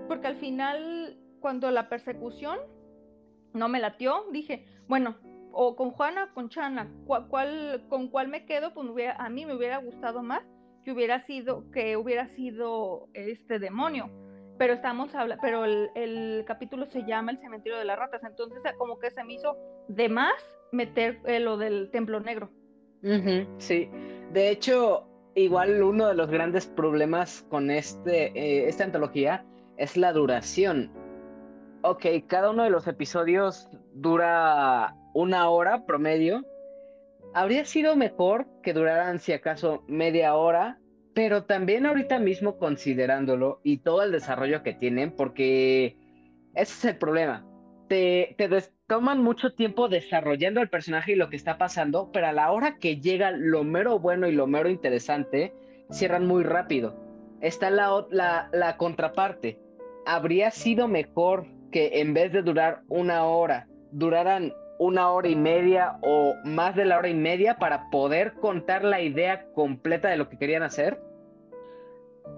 [0.09, 2.59] porque al final, cuando la persecución
[3.55, 5.17] no me latió, dije, bueno,
[5.53, 8.75] o con Juana con Chana, ¿cuál, con cuál me quedo?
[8.75, 8.87] Pues
[9.17, 10.43] a mí me hubiera gustado más
[10.85, 14.11] que hubiera sido, que hubiera sido este demonio.
[14.59, 18.61] Pero estamos hablando, pero el, el, capítulo se llama El cementerio de las ratas, entonces
[18.77, 19.57] como que se me hizo
[19.89, 20.35] de más
[20.73, 22.51] meter eh, lo del templo negro
[23.59, 23.89] sí,
[24.33, 29.45] de hecho, igual uno de los grandes problemas con este, eh, esta antología
[29.77, 30.91] es la duración.
[31.83, 36.45] Ok, cada uno de los episodios dura una hora promedio.
[37.35, 40.79] Habría sido mejor que duraran, si acaso, media hora,
[41.15, 45.97] pero también ahorita mismo considerándolo y todo el desarrollo que tienen, porque
[46.55, 47.47] ese es el problema.
[47.89, 48.49] Te, te,
[48.87, 52.79] toman mucho tiempo desarrollando el personaje y lo que está pasando, pero a la hora
[52.79, 55.55] que llega lo mero bueno y lo mero interesante,
[55.91, 56.95] cierran muy rápido.
[57.41, 59.59] Está la, la, la contraparte.
[60.07, 65.99] Habría sido mejor que en vez de durar una hora, duraran una hora y media
[66.03, 70.29] o más de la hora y media para poder contar la idea completa de lo
[70.29, 71.01] que querían hacer.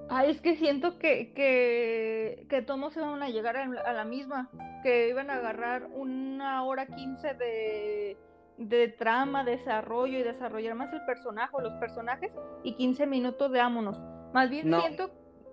[0.09, 4.51] Ay, es que siento que, que, que todos se van a llegar a la misma,
[4.83, 8.17] que iban a agarrar una hora quince de,
[8.59, 13.61] de trama, desarrollo y desarrollar más el personaje o los personajes y 15 minutos de
[13.61, 13.99] ámonos.
[14.33, 15.11] Más bien siento,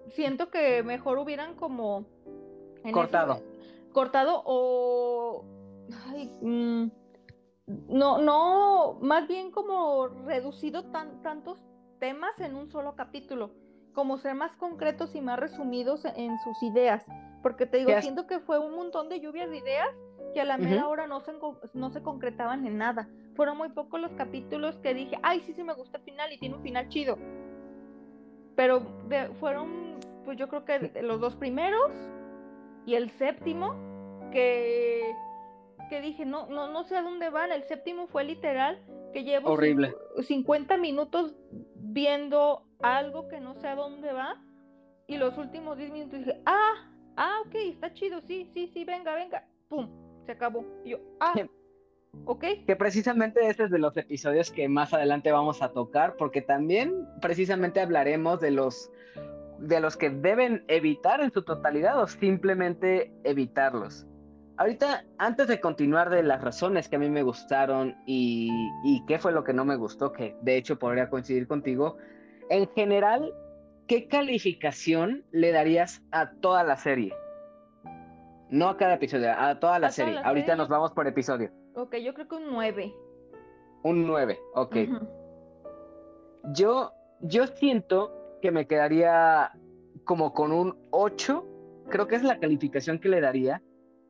[0.10, 2.06] siento que mejor hubieran como...
[2.92, 3.42] Cortado.
[3.92, 5.46] cortado o...
[6.08, 6.92] Ay, mm,
[7.90, 11.60] no, no, más bien como reducido tan, tantos
[12.00, 13.52] temas en un solo capítulo,
[13.94, 17.06] como ser más concretos y más resumidos en sus ideas,
[17.42, 19.90] porque te digo, siento que fue un montón de lluvias de ideas
[20.34, 21.34] que a la media hora no se,
[21.74, 23.08] no se concretaban en nada.
[23.36, 26.40] Fueron muy pocos los capítulos que dije, ay, sí, sí me gusta el final y
[26.40, 27.18] tiene un final chido.
[28.56, 28.82] Pero
[29.40, 31.92] fueron, pues yo creo que los dos primeros
[32.86, 33.76] y el séptimo,
[34.32, 35.14] que,
[35.90, 37.52] que dije, no, no, no sé a dónde van.
[37.52, 38.80] El séptimo fue literal
[39.14, 39.96] que llevo Horrible.
[40.22, 41.36] 50 minutos
[41.94, 44.42] viendo algo que no sé a dónde va.
[45.08, 49.14] Y los últimos 10 minutos dije, ah, ah, ok, está chido, sí, sí, sí, venga,
[49.14, 49.48] venga.
[49.70, 49.90] Pum,
[50.26, 50.66] se acabó.
[50.84, 51.34] Y yo, ah,
[52.26, 52.46] ok.
[52.66, 57.08] Que precisamente este es de los episodios que más adelante vamos a tocar, porque también
[57.22, 58.92] precisamente hablaremos de los
[59.60, 64.06] de los que deben evitar en su totalidad o simplemente evitarlos.
[64.58, 68.52] Ahorita, antes de continuar de las razones que a mí me gustaron y,
[68.84, 71.98] y qué fue lo que no me gustó, que de hecho podría coincidir contigo,
[72.50, 73.34] en general,
[73.88, 77.14] ¿qué calificación le darías a toda la serie?
[78.50, 80.20] No a cada episodio, a toda la serie.
[80.24, 81.50] Ahorita nos vamos por episodio.
[81.74, 82.94] Ok, yo creo que un 9.
[83.84, 84.76] Un 9, ok.
[86.54, 89.52] Yo, yo siento que me quedaría
[90.04, 91.44] como con un 8.
[91.90, 93.64] Creo que es la calificación que le daría.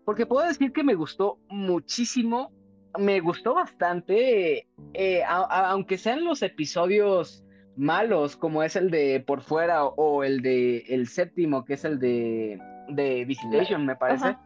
[0.06, 2.52] Porque puedo decir que me gustó muchísimo.
[2.98, 4.68] Me gustó bastante.
[4.94, 7.44] Eh, aunque sean los episodios
[7.76, 12.00] malos, como es el de Por Fuera o, el de el séptimo, que es el
[12.00, 14.38] de, de Visitation, me parece.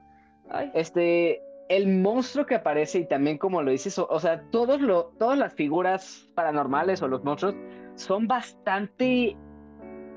[0.74, 5.38] Este, el monstruo que aparece y también como lo dices, o, sea, todos lo, todas
[5.38, 7.56] las figuras paranormales o los monstruos
[7.96, 9.36] son bastante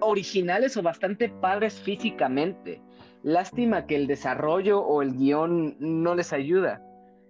[0.00, 2.80] originales o bastante padres físicamente.
[3.22, 6.82] Lástima que el desarrollo o el guion no les ayuda.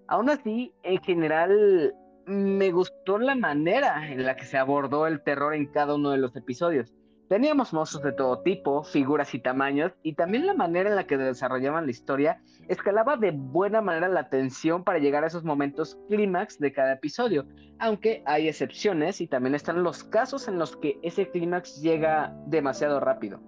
[0.07, 1.95] Aún así, en general,
[2.27, 6.19] me gustó la manera en la que se abordó el terror en cada uno de
[6.19, 6.93] los episodios.
[7.29, 11.17] Teníamos monstruos de todo tipo, figuras y tamaños, y también la manera en la que
[11.17, 16.59] desarrollaban la historia escalaba de buena manera la tensión para llegar a esos momentos clímax
[16.59, 17.47] de cada episodio,
[17.79, 22.99] aunque hay excepciones y también están los casos en los que ese clímax llega demasiado
[22.99, 23.41] rápido.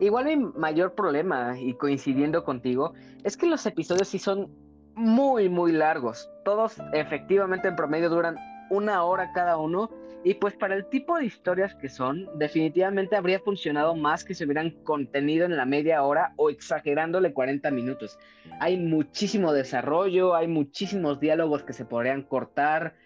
[0.00, 2.92] Igual mi mayor problema, y coincidiendo contigo,
[3.24, 4.48] es que los episodios sí son
[4.94, 6.30] muy, muy largos.
[6.44, 8.36] Todos efectivamente en promedio duran
[8.70, 9.90] una hora cada uno
[10.24, 14.44] y pues para el tipo de historias que son, definitivamente habría funcionado más que se
[14.44, 18.18] hubieran contenido en la media hora o exagerándole 40 minutos.
[18.60, 22.96] Hay muchísimo desarrollo, hay muchísimos diálogos que se podrían cortar.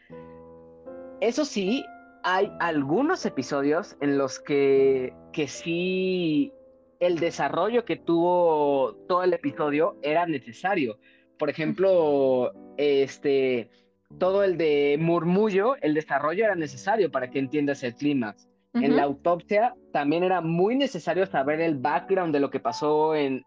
[1.21, 1.85] Eso sí,
[2.25, 6.53] hay algunos episodios en los que, que sí
[7.03, 10.99] el desarrollo que tuvo todo el episodio era necesario.
[11.37, 13.71] Por ejemplo, este
[14.19, 18.49] todo el de murmullo, el desarrollo era necesario para que entiendas el clímax.
[18.75, 23.43] En la autopsia también era muy necesario saber el background de lo que pasó en,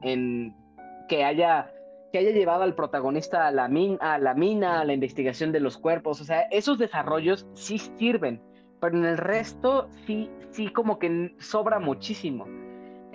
[1.07, 1.71] que haya
[2.11, 3.69] que haya llevado al protagonista a la,
[4.01, 6.19] a la mina, a la investigación de los cuerpos.
[6.21, 8.41] O sea, esos desarrollos sí sirven,
[8.81, 12.45] pero en el resto sí, sí como que sobra muchísimo.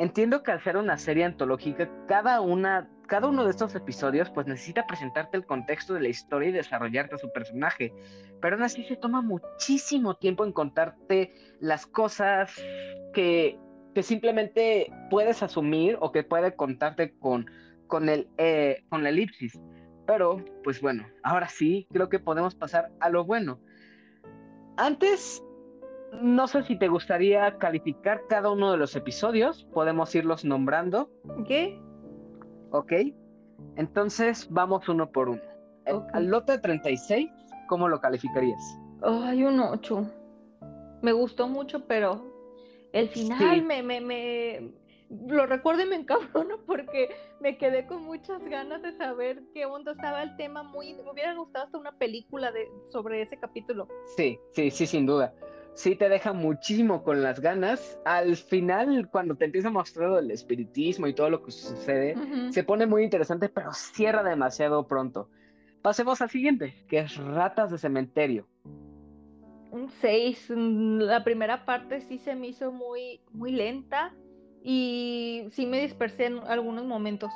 [0.01, 4.47] Entiendo que al ser una serie antológica, cada una cada uno de estos episodios pues
[4.47, 7.93] necesita presentarte el contexto de la historia y desarrollarte a su personaje,
[8.41, 12.55] pero aún así se toma muchísimo tiempo en contarte las cosas
[13.13, 13.59] que,
[13.95, 17.51] que simplemente puedes asumir o que puede contarte con,
[17.89, 19.61] con, el, eh, con la elipsis.
[20.07, 23.61] Pero, pues bueno, ahora sí, creo que podemos pasar a lo bueno.
[24.77, 25.43] Antes,
[26.13, 31.11] no sé si te gustaría calificar cada uno de los episodios, podemos irlos nombrando.
[31.47, 31.81] ¿Qué?
[32.71, 32.93] ¿Ok?
[33.77, 35.43] Entonces vamos uno por uno.
[36.13, 37.31] Al lote 36,
[37.69, 38.79] ¿cómo lo calificarías?
[39.03, 40.07] Ay, un 8.
[41.03, 42.23] Me gustó mucho, pero
[42.93, 44.73] el final me, me, me,
[45.09, 49.93] lo recuerdo y me encabrono porque me quedé con muchas ganas de saber qué onda
[49.93, 53.89] estaba el tema muy me hubiera gustado hasta una película de sobre ese capítulo.
[54.17, 55.33] Sí, sí, sí, sin duda
[55.81, 57.99] sí te deja muchísimo con las ganas.
[58.05, 62.15] Al final, cuando te empieza a mostrar el espiritismo y todo lo que sucede,
[62.51, 65.31] se pone muy interesante, pero cierra demasiado pronto.
[65.81, 68.47] Pasemos al siguiente, que es Ratas de Cementerio.
[69.71, 70.51] Un 6.
[70.55, 74.15] Mm, la primera parte sí se me hizo muy, muy lenta
[74.63, 77.33] y sí me dispersé en algunos momentos.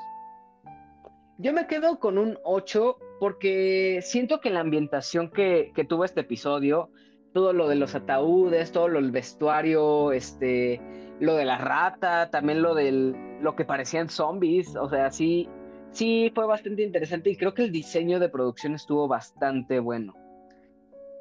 [1.39, 6.21] Yo me quedo con un 8 porque siento que la ambientación que, que tuvo este
[6.21, 6.91] episodio
[7.35, 10.81] todo lo de los ataúdes, todo lo del vestuario, este,
[11.21, 15.51] lo de la rata, también lo del lo que parecían zombies, o sea, sí,
[15.95, 20.13] Sí, fue bastante interesante y creo que el diseño de producción estuvo bastante bueno.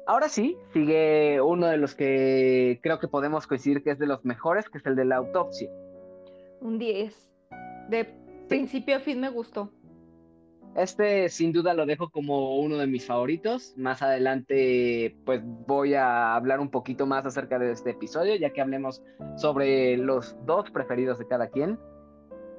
[0.04, 4.24] Ahora sí, sigue uno de los que creo que podemos coincidir que es de los
[4.24, 5.70] mejores, que es el de la autopsia.
[6.60, 7.30] Un 10.
[7.88, 8.04] De
[8.48, 9.70] principio a fin me gustó.
[10.76, 13.74] Este sin duda lo dejo como uno de mis favoritos.
[13.76, 18.60] Más adelante pues voy a hablar un poquito más acerca de este episodio, ya que
[18.60, 19.02] hablemos
[19.36, 21.78] sobre los dos preferidos de cada quien.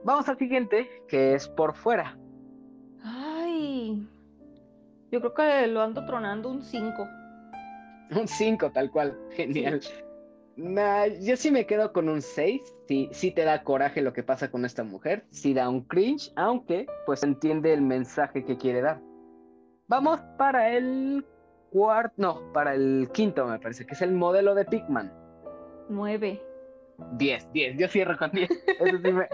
[0.05, 2.17] Vamos al siguiente, que es por fuera.
[3.03, 4.07] Ay,
[5.11, 7.07] yo creo que lo ando tronando un 5.
[8.11, 9.17] Un 5, tal cual.
[9.31, 9.81] Genial.
[10.57, 12.61] Yo sí me quedo con un 6.
[12.87, 15.25] Sí, sí te da coraje lo que pasa con esta mujer.
[15.31, 19.01] Sí da un cringe, aunque pues entiende el mensaje que quiere dar.
[19.87, 21.25] Vamos para el
[21.71, 25.13] cuarto, no, para el quinto me parece, que es el modelo de Pigman.
[25.89, 26.41] 9.
[27.17, 28.49] 10, 10, yo cierro con 10.
[28.79, 29.27] Eso sí me...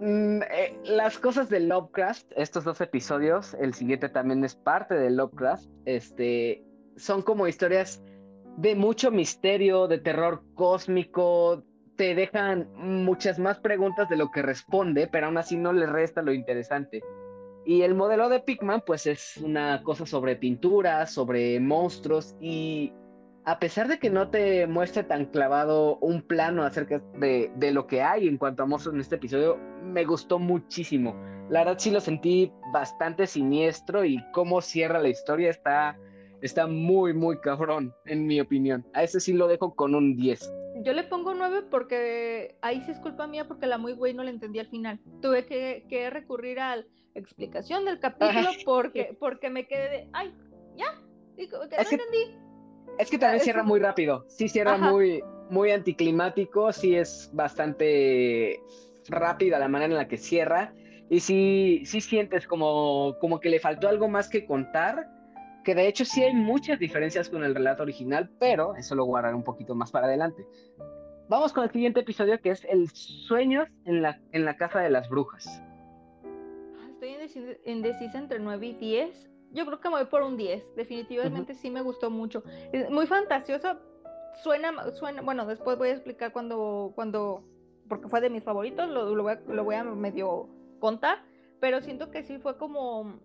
[0.00, 5.08] Mm, eh, las cosas de Lovecraft, estos dos episodios, el siguiente también es parte de
[5.10, 6.64] Lovecraft, este,
[6.96, 8.02] son como historias
[8.56, 11.64] de mucho misterio, de terror cósmico,
[11.96, 16.22] te dejan muchas más preguntas de lo que responde, pero aún así no le resta
[16.22, 17.02] lo interesante.
[17.64, 22.92] Y el modelo de Pigman, pues es una cosa sobre pintura, sobre monstruos, y
[23.44, 27.86] a pesar de que no te muestre tan clavado un plano acerca de, de lo
[27.86, 31.14] que hay en cuanto a monstruos en este episodio, me gustó muchísimo.
[31.48, 35.96] La verdad sí lo sentí bastante siniestro y cómo cierra la historia está
[36.44, 38.86] está muy, muy cabrón, en mi opinión.
[38.92, 40.52] A ese sí lo dejo con un 10.
[40.82, 44.22] Yo le pongo 9 porque ahí sí es culpa mía porque la muy güey no
[44.22, 45.00] la entendí al final.
[45.22, 46.84] Tuve que, recurrir a la
[47.14, 50.34] explicación del capítulo porque, porque me quedé de, ay,
[50.76, 51.00] ya,
[51.38, 52.38] es no que, entendí.
[52.98, 58.60] Es que también cierra muy rápido, sí cierra muy, muy anticlimático, sí es bastante
[59.08, 60.74] rápida la manera en la que cierra
[61.08, 65.13] y sí, sí sientes como, como que le faltó algo más que contar
[65.64, 69.34] que de hecho sí hay muchas diferencias con el relato original, pero eso lo guardaré
[69.34, 70.46] un poquito más para adelante.
[71.28, 74.90] Vamos con el siguiente episodio que es El sueños en la, en la casa de
[74.90, 75.62] las brujas.
[76.22, 77.16] Ah, estoy
[77.64, 79.30] indecisa entre 9 y 10.
[79.52, 80.76] Yo creo que me voy por un 10.
[80.76, 82.44] Definitivamente sí me gustó mucho.
[82.72, 83.78] Es muy fantasioso.
[84.42, 87.44] Suena, suena, bueno, después voy a explicar cuando, cuando,
[87.88, 90.48] porque fue de mis favoritos, lo, lo, voy, a, lo voy a medio
[90.80, 91.22] contar,
[91.60, 93.20] pero siento que sí fue como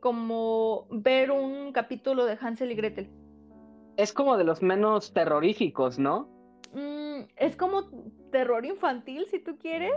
[0.00, 3.10] como ver un capítulo de Hansel y Gretel.
[3.96, 6.28] Es como de los menos terroríficos, ¿no?
[6.72, 7.90] Mm, es como
[8.30, 9.94] terror infantil, si tú quieres.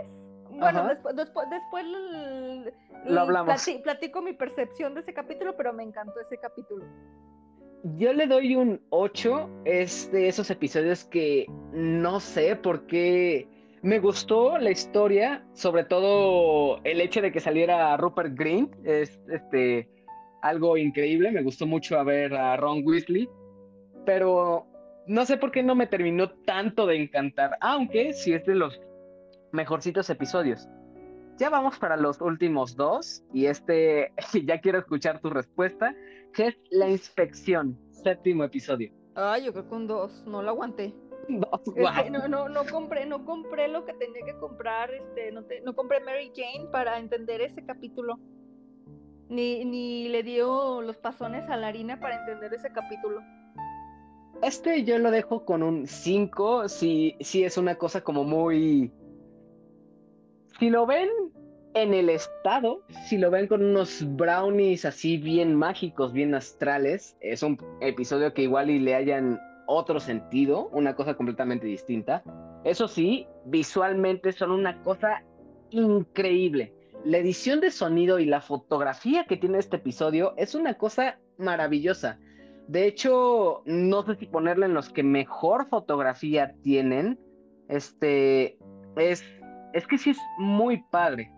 [0.50, 1.86] Bueno, después, después,
[3.06, 3.66] lo hablamos.
[3.82, 6.84] platico mi percepción de ese capítulo, pero me encantó ese capítulo.
[7.96, 9.48] Yo le doy un 8.
[9.64, 13.48] Es de esos episodios que no sé por qué
[13.82, 19.88] me gustó la historia, sobre todo el hecho de que saliera Rupert Green, es este
[20.40, 23.28] algo increíble, me gustó mucho a ver a Ron Weasley,
[24.06, 24.66] pero
[25.06, 28.80] no sé por qué no me terminó tanto de encantar, aunque sí es de los
[29.52, 30.68] mejorcitos episodios.
[31.38, 34.12] Ya vamos para los últimos dos, y este,
[34.44, 35.94] ya quiero escuchar tu respuesta,
[36.34, 38.92] que es la inspección, séptimo episodio.
[39.16, 40.94] Ay, yo creo que un dos, no lo aguanté.
[42.10, 46.00] No, no, no, compré, no compré lo que tenía que comprar, este, no, no compré
[46.00, 48.18] Mary Jane para entender ese capítulo.
[49.28, 53.20] Ni, ni le dio los pasones a la harina para entender ese capítulo.
[54.42, 58.92] Este yo lo dejo con un 5, si, si es una cosa como muy...
[60.58, 61.08] Si lo ven
[61.74, 67.42] en el estado, si lo ven con unos brownies así bien mágicos, bien astrales, es
[67.42, 72.22] un episodio que igual y le hayan otro sentido, una cosa completamente distinta.
[72.64, 75.22] Eso sí, visualmente son una cosa
[75.70, 76.72] increíble.
[77.04, 82.18] La edición de sonido y la fotografía que tiene este episodio es una cosa maravillosa.
[82.68, 87.18] De hecho, no sé si ponerle en los que mejor fotografía tienen.
[87.68, 88.56] Este
[88.96, 89.24] es
[89.72, 91.32] es que sí es muy padre.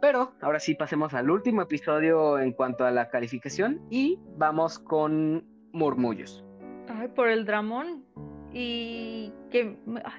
[0.00, 5.44] Pero ahora sí pasemos al último episodio en cuanto a la calificación y vamos con
[5.72, 6.44] murmullos.
[6.88, 8.04] Ay, por el Dramón.
[8.52, 9.76] Y que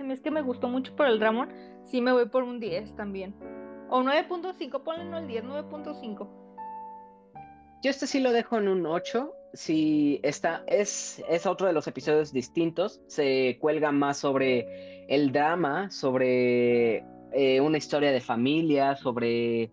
[0.09, 1.49] es que me gustó mucho por el Dramón.
[1.83, 3.33] Sí me voy por un 10 también.
[3.89, 6.29] O 9.5, ponle no el 10, 9.5.
[7.81, 9.33] Yo este sí lo dejo en un 8.
[9.53, 13.01] Si está, es, es otro de los episodios distintos.
[13.07, 19.71] Se cuelga más sobre el drama, sobre eh, una historia de familia, sobre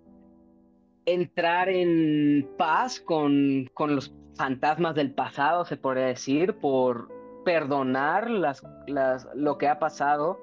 [1.07, 7.09] entrar en paz con, con los fantasmas del pasado, se podría decir, por
[7.44, 10.40] perdonar las, las, lo que ha pasado.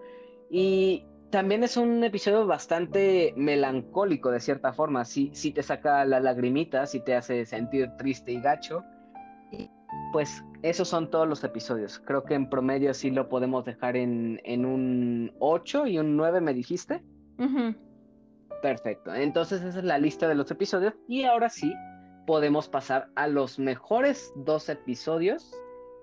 [0.49, 5.03] Y también es un episodio bastante melancólico de cierta forma.
[5.03, 8.83] Sí, sí te saca la lagrimita, sí te hace sentir triste y gacho.
[9.51, 9.69] Y
[10.11, 11.99] pues esos son todos los episodios.
[12.05, 16.53] Creo que en promedio sí lo podemos dejar en, un 8 y un 9, me
[16.53, 17.03] dijiste.
[18.63, 19.13] Perfecto.
[19.13, 20.93] Entonces esa es la lista de los episodios.
[21.09, 21.75] Y ahora sí,
[22.25, 25.53] podemos pasar a los mejores dos episodios.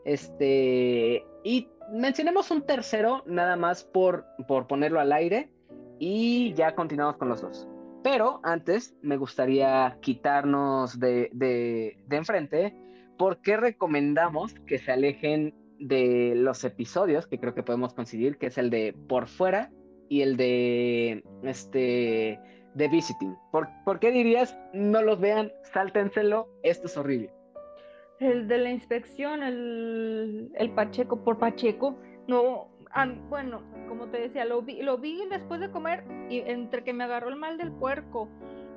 [0.05, 1.25] Este.
[1.43, 5.51] Y mencionemos un tercero, nada más por, por ponerlo al aire.
[5.99, 7.67] Y ya continuamos con los dos.
[8.05, 12.77] Pero antes me gustaría quitarnos de, de, de enfrente
[13.17, 18.49] por qué recomendamos que se alejen de los episodios que creo que podemos conseguir, que
[18.49, 19.71] es el de Por Fuera
[20.11, 22.39] y el de este
[22.75, 23.37] de Visiting.
[23.51, 27.31] ¿Por, ¿Por, qué dirías no los vean, sáltenselo, esto es horrible?
[28.19, 31.97] El de la inspección, el, el Pacheco, por Pacheco,
[32.27, 32.69] no,
[33.29, 37.05] bueno, como te decía, lo vi, lo vi después de comer y entre que me
[37.05, 38.29] agarró el mal del puerco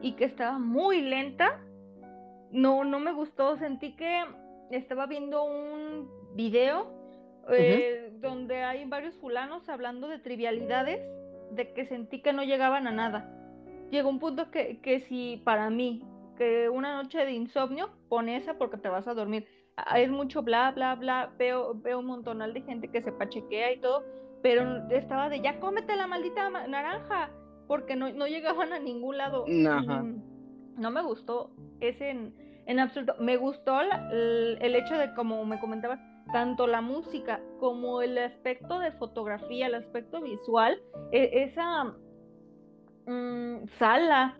[0.01, 1.59] y que estaba muy lenta,
[2.51, 4.23] no, no me gustó, sentí que
[4.69, 6.93] estaba viendo un video
[7.49, 11.01] eh, donde hay varios fulanos hablando de trivialidades,
[11.51, 13.29] de que sentí que no llegaban a nada.
[13.91, 16.03] Llegó un punto que, que si para mí
[16.37, 19.47] que una noche de insomnio, pon esa porque te vas a dormir.
[19.95, 21.31] Es mucho bla, bla, bla.
[21.37, 24.03] Veo, veo un montonal de gente que se pachequea y todo,
[24.41, 27.31] pero estaba de ya cómete la maldita naranja,
[27.67, 29.45] porque no, no llegaban a ningún lado.
[29.47, 30.21] Mm,
[30.77, 32.33] no me gustó ese en,
[32.65, 33.15] en absoluto.
[33.19, 35.99] Me gustó el, hecho de, como me comentabas,
[36.31, 41.95] tanto la música como el aspecto de fotografía, el aspecto visual, e, esa
[43.05, 44.37] mm, sala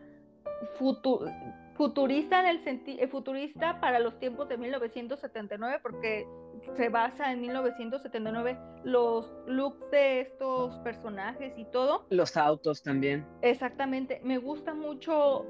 [1.76, 6.28] futurista en el eh, futurista para los tiempos de 1979 porque
[6.76, 12.06] se basa en 1979 los looks de estos personajes y todo.
[12.10, 13.26] Los autos también.
[13.42, 15.46] Exactamente, me gusta mucho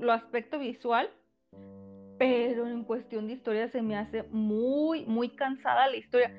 [0.00, 1.10] lo aspecto visual,
[2.18, 6.32] pero en cuestión de historia se me hace muy, muy cansada la historia.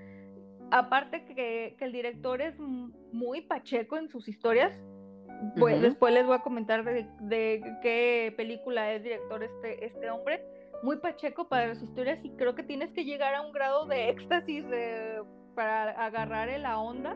[0.71, 4.73] Aparte que, que el director es muy pacheco en sus historias,
[5.57, 10.43] pues, Después les voy a comentar de, qué película es director este, este hombre.
[10.83, 14.09] Muy pacheco para las historias y creo que tienes que llegar a un grado de
[14.09, 14.65] éxtasis
[15.55, 17.15] para agarrar la onda.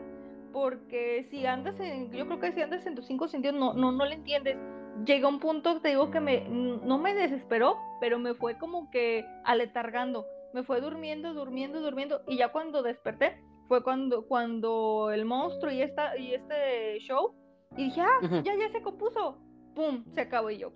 [0.52, 3.92] Porque si andas en, yo creo que si andas en tus cinco sentidos no, no,
[3.92, 4.56] no le entiendes.
[5.04, 9.24] Llega un punto, te digo que me, no me desesperó, pero me fue como que
[9.44, 10.26] aletargando.
[10.52, 12.22] Me fue durmiendo, durmiendo, durmiendo.
[12.28, 17.34] Y ya cuando desperté, fue cuando, cuando el monstruo y, esta, y este show
[17.76, 19.38] y dije, ah, ya, ya se compuso.
[19.74, 20.04] ¡Pum!
[20.14, 20.72] Se acabó y yo.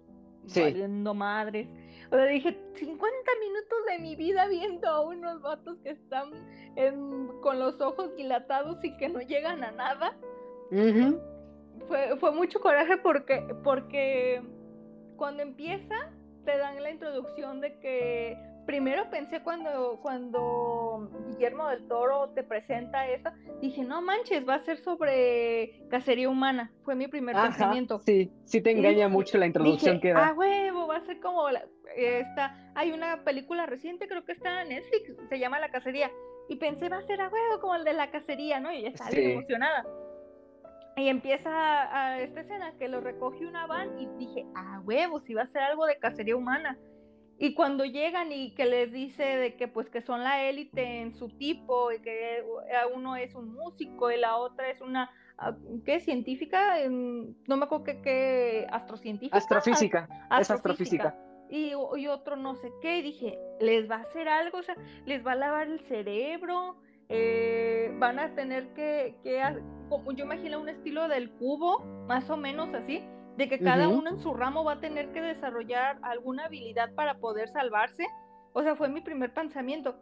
[0.47, 0.63] Sí.
[0.63, 1.69] Valiendo madres.
[2.11, 3.07] O sea, dije, 50
[3.41, 6.31] minutos de mi vida viendo a unos vatos que están
[7.43, 10.17] con los ojos dilatados y que no llegan a nada.
[11.89, 14.43] Fue, fue mucho coraje porque, porque
[15.17, 16.13] cuando empieza
[16.45, 23.09] te dan la introducción de que primero pensé cuando, cuando Guillermo del Toro te presenta
[23.09, 23.31] eso,
[23.63, 26.71] dije, no manches, va a ser sobre cacería humana.
[26.85, 28.01] Fue mi primer pensamiento.
[28.05, 30.29] Sí, sí te engaña mucho la introducción que da.
[30.29, 31.49] Ah, huevo, va a ser como
[31.97, 32.73] esta.
[32.75, 36.11] Hay una película reciente, creo que está en Netflix, se llama La Cacería.
[36.51, 38.71] Y pensé, va a ser a huevo como el de la cacería, ¿no?
[38.71, 39.87] Y ya estaba emocionada.
[40.99, 45.33] Y empieza a, esta escena que lo recoge una van y dije, ah, huevo, si
[45.33, 46.77] va a ser algo de cacería humana.
[47.39, 51.15] Y cuando llegan y que les dice de que pues que son la élite en
[51.15, 52.43] su tipo y que
[52.97, 56.75] uno es un músico y la otra es una ah, ¿qué científica?
[56.89, 59.37] No me acuerdo qué, qué astrocientífica.
[59.37, 60.09] Astrofísica.
[60.41, 61.15] Es astrofísica.
[61.49, 64.75] Y, y, otro no sé qué, y dije, les va a hacer algo, o sea,
[65.07, 66.77] les va a lavar el cerebro,
[67.09, 69.43] eh, van a tener que, que,
[69.89, 73.03] como yo imagino un estilo del cubo, más o menos así,
[73.37, 77.19] de que cada uno en su ramo va a tener que desarrollar alguna habilidad para
[77.19, 78.05] poder salvarse.
[78.53, 79.97] O sea, fue mi primer pensamiento.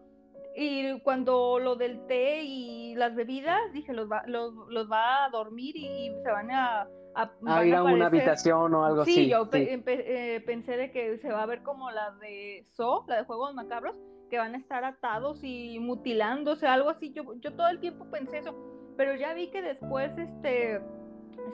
[0.57, 5.31] Y cuando lo del té y las bebidas, dije, los va, los, los va a
[5.31, 6.89] dormir y, se van a...
[7.15, 9.15] A, ir a, una habitación o algo así.
[9.15, 13.17] Sí, yo eh, pensé de que se va a ver como la de So, la
[13.17, 13.97] de Juegos Macabros,
[14.29, 17.13] que van a estar atados y mutilándose, algo así.
[17.13, 18.55] Yo, yo todo el tiempo pensé eso,
[18.97, 20.81] pero ya vi que después, este,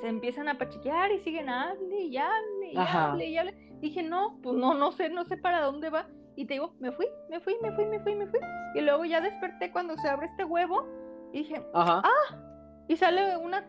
[0.01, 3.55] se empiezan a pachiquear y siguen, hable y hable y hable y hable.
[3.81, 6.07] Dije, no, pues no, no sé, no sé para dónde va.
[6.37, 8.41] Y te digo, me fui, me fui, me fui, me fui, me fui.
[8.75, 10.87] Y luego ya desperté cuando se abre este huevo
[11.33, 12.03] y dije, ah,
[12.89, 13.69] y sale una,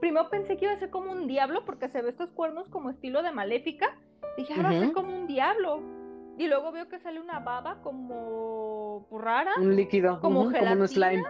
[0.00, 2.90] primero pensé que iba a ser como un diablo porque se ve estos cuernos como
[2.90, 3.98] estilo de maléfica.
[4.36, 5.82] Dije, ah, va a ser como un diablo.
[6.40, 9.52] Y luego veo que sale una baba como rara.
[9.58, 10.18] Un líquido.
[10.22, 11.22] Como, como un slime.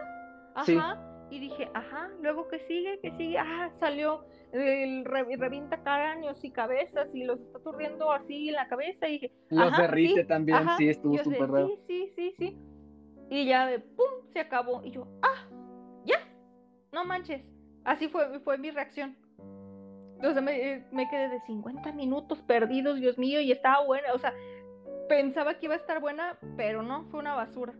[0.55, 6.53] Ajá Y dije, ajá, luego que sigue, que sigue, ah, salió el revienta cráneos y
[6.53, 10.89] cabezas y los está turriendo así en la cabeza y dije, los derrite también, sí,
[10.89, 11.67] estuvo súper raro.
[11.67, 12.59] Sí, sí, sí, sí.
[13.31, 14.85] Y ya pum, se acabó.
[14.85, 15.49] Y yo, ah,
[16.05, 16.21] ya,
[16.93, 17.43] no manches.
[17.83, 19.17] Así fue, fue mi reacción.
[20.15, 24.13] Entonces me, me quedé de 50 minutos perdidos, Dios mío, y estaba buena.
[24.13, 24.35] O sea,
[25.11, 27.75] pensaba que iba a estar buena, pero no, fue una basura.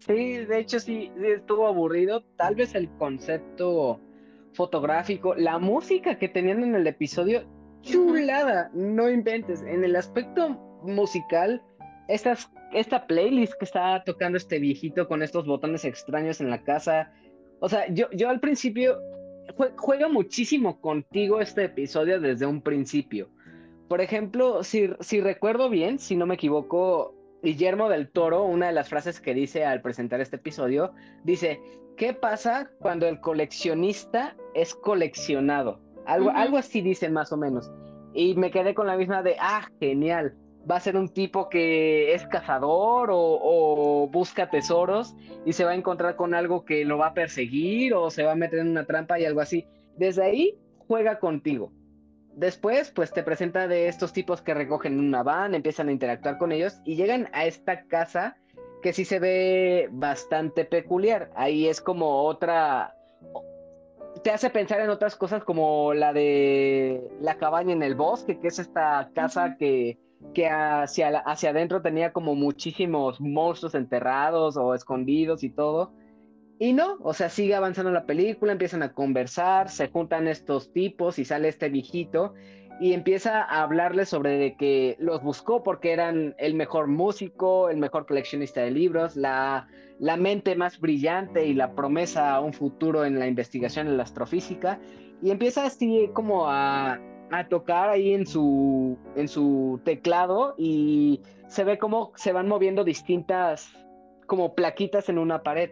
[0.00, 2.22] Sí, de hecho sí, estuvo aburrido.
[2.36, 3.98] Tal vez el concepto
[4.52, 7.44] fotográfico, la música que tenían en el episodio,
[7.80, 9.62] chulada, no inventes.
[9.62, 10.50] En el aspecto
[10.82, 11.62] musical,
[12.08, 17.10] estas, esta playlist que está tocando este viejito con estos botones extraños en la casa.
[17.60, 18.98] O sea, yo, yo al principio
[19.78, 23.30] juega muchísimo contigo este episodio desde un principio.
[23.88, 28.72] Por ejemplo, si, si recuerdo bien, si no me equivoco, Guillermo del Toro, una de
[28.72, 30.92] las frases que dice al presentar este episodio,
[31.24, 31.60] dice,
[31.96, 35.78] ¿qué pasa cuando el coleccionista es coleccionado?
[36.06, 37.70] Algo, algo así dice más o menos.
[38.14, 40.34] Y me quedé con la misma de, ah, genial.
[40.68, 45.14] Va a ser un tipo que es cazador o, o, busca tesoros
[45.44, 48.32] y se va a encontrar con algo que lo va a perseguir o se va
[48.32, 49.66] a meter en una trampa y algo así.
[49.98, 51.70] Desde ahí juega contigo.
[52.36, 56.50] Después, pues te presenta de estos tipos que recogen una van, empiezan a interactuar con
[56.50, 58.36] ellos y llegan a esta casa
[58.82, 61.30] que sí se ve bastante peculiar.
[61.36, 62.94] Ahí es como otra...
[64.22, 68.48] Te hace pensar en otras cosas como la de la cabaña en el bosque, que
[68.48, 69.98] es esta casa que,
[70.32, 75.92] que hacia, hacia adentro tenía como muchísimos monstruos enterrados o escondidos y todo.
[76.58, 81.18] Y no, o sea, sigue avanzando la película, empiezan a conversar, se juntan estos tipos
[81.18, 82.34] y sale este viejito
[82.80, 87.78] y empieza a hablarles sobre de que los buscó porque eran el mejor músico, el
[87.78, 93.04] mejor coleccionista de libros, la, la mente más brillante y la promesa a un futuro
[93.04, 94.80] en la investigación en la astrofísica.
[95.22, 96.98] Y empieza así como a,
[97.30, 102.84] a tocar ahí en su, en su teclado y se ve como se van moviendo
[102.84, 103.72] distintas
[104.26, 105.70] como plaquitas en una pared.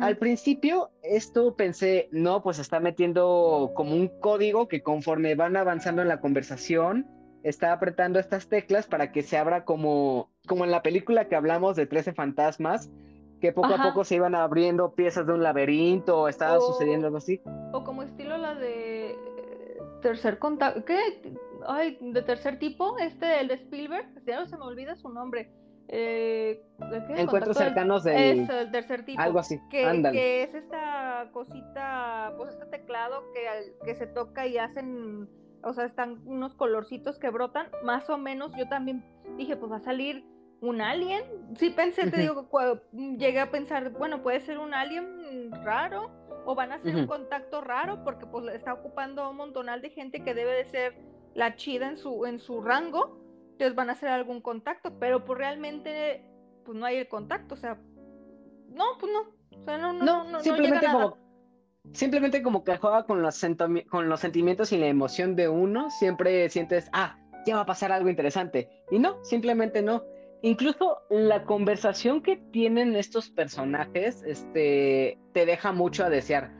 [0.00, 6.02] Al principio, esto pensé, no, pues está metiendo como un código que conforme van avanzando
[6.02, 7.06] en la conversación,
[7.42, 11.76] está apretando estas teclas para que se abra como, como en la película que hablamos
[11.76, 12.90] de 13 fantasmas,
[13.40, 17.18] que poco a poco se iban abriendo piezas de un laberinto o estaba sucediendo algo
[17.18, 17.40] así.
[17.72, 19.16] O como estilo la de
[20.02, 20.98] tercer contacto, ¿qué?
[21.66, 25.50] Ay, de tercer tipo, este, el de Spielberg, ya no se me olvida su nombre
[25.92, 26.62] eh,
[27.16, 29.20] Encuentros cercanos del el tercer tipo.
[29.20, 29.60] Algo así.
[29.70, 35.28] Que, que, es esta cosita, pues este teclado que, que se toca y hacen,
[35.64, 37.66] o sea, están unos colorcitos que brotan.
[37.82, 39.04] Más o menos yo también
[39.36, 40.24] dije, pues va a salir
[40.60, 41.24] un alien.
[41.56, 42.48] Sí pensé, te digo,
[42.92, 46.10] llegué a pensar, bueno, puede ser un alien raro
[46.46, 50.22] o van a hacer un contacto raro porque pues está ocupando un montonal de gente
[50.22, 50.94] que debe de ser
[51.34, 53.19] la chida en su, en su rango
[53.60, 56.24] entonces van a hacer algún contacto, pero pues realmente
[56.64, 57.78] pues no hay el contacto, o sea,
[58.70, 61.18] no, pues no, o sea, no, no, no, simplemente como,
[61.92, 63.38] simplemente como que juega con los,
[63.90, 67.92] con los sentimientos y la emoción de uno, siempre sientes, ah, ya va a pasar
[67.92, 70.04] algo interesante, y no, simplemente no.
[70.42, 76.50] Incluso la conversación que tienen estos personajes, este, te deja mucho a desear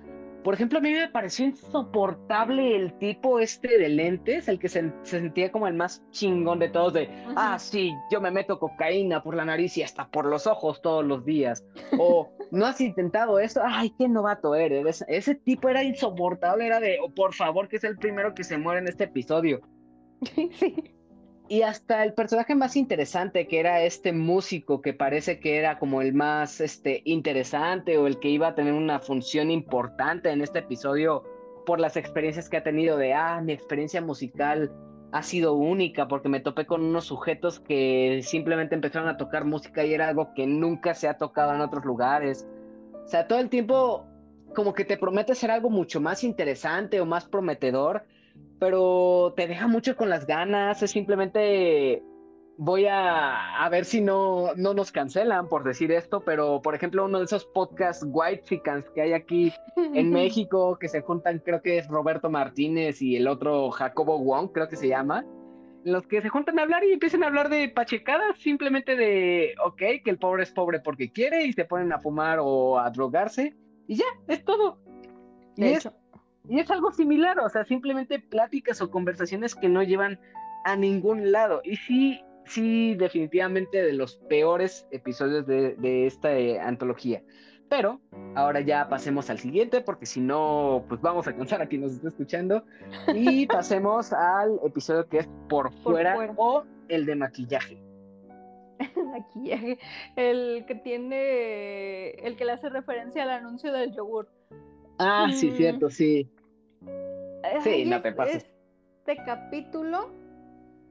[0.42, 4.92] por ejemplo, a mí me pareció insoportable el tipo este de lentes, el que se,
[5.02, 9.34] sentía como el más chingón de todos, de, ah, sí, yo me meto cocaína por
[9.34, 11.64] la nariz y hasta por los ojos todos los días.
[11.98, 13.60] O, ¿no has intentado eso?
[13.64, 15.04] Ay, qué novato eres.
[15.08, 18.58] Ese tipo era insoportable, era de, oh, por favor, que es el primero que se
[18.58, 19.60] muere en este episodio.
[20.52, 20.94] Sí
[21.50, 26.00] y hasta el personaje más interesante, que era este músico que parece que era como
[26.00, 30.60] el más este, interesante o el que iba a tener una función importante en este
[30.60, 31.24] episodio
[31.66, 34.70] por las experiencias que ha tenido de, ah, mi experiencia musical
[35.10, 39.84] ha sido única porque me topé con unos sujetos que simplemente empezaron a tocar música
[39.84, 42.46] y era algo que nunca se ha tocado en otros lugares.
[43.04, 44.06] O sea, todo el tiempo
[44.54, 48.04] como que te promete ser algo mucho más interesante o más prometedor
[48.60, 52.02] pero te deja mucho con las ganas, es simplemente
[52.58, 57.06] voy a, a ver si no, no nos cancelan por decir esto, pero por ejemplo
[57.06, 61.62] uno de esos podcasts white chickens que hay aquí en México, que se juntan, creo
[61.62, 65.24] que es Roberto Martínez y el otro Jacobo Wong, creo que se llama,
[65.84, 69.78] los que se juntan a hablar y empiezan a hablar de pachecadas, simplemente de, ok,
[70.04, 73.56] que el pobre es pobre porque quiere y se ponen a fumar o a drogarse
[73.86, 74.78] y ya, es todo.
[75.56, 75.94] y hecho.
[76.50, 80.18] Y es algo similar, o sea, simplemente pláticas o conversaciones que no llevan
[80.64, 81.60] a ningún lado.
[81.62, 87.22] Y sí, sí, definitivamente de los peores episodios de, esta eh, antología.
[87.68, 88.00] Pero
[88.34, 91.92] ahora ya pasemos al siguiente, porque si no, pues vamos a cansar a quien nos
[91.92, 92.64] está escuchando.
[93.14, 97.80] Y pasemos al episodio que es por fuera, o el de maquillaje.
[98.96, 99.78] maquillaje,
[100.16, 104.28] el que tiene, el que le hace referencia al anuncio del yogur.
[104.98, 105.56] Ah, sí, mm.
[105.56, 106.28] cierto, sí.
[107.62, 108.46] Sí, no te pases.
[109.06, 110.10] Este capítulo,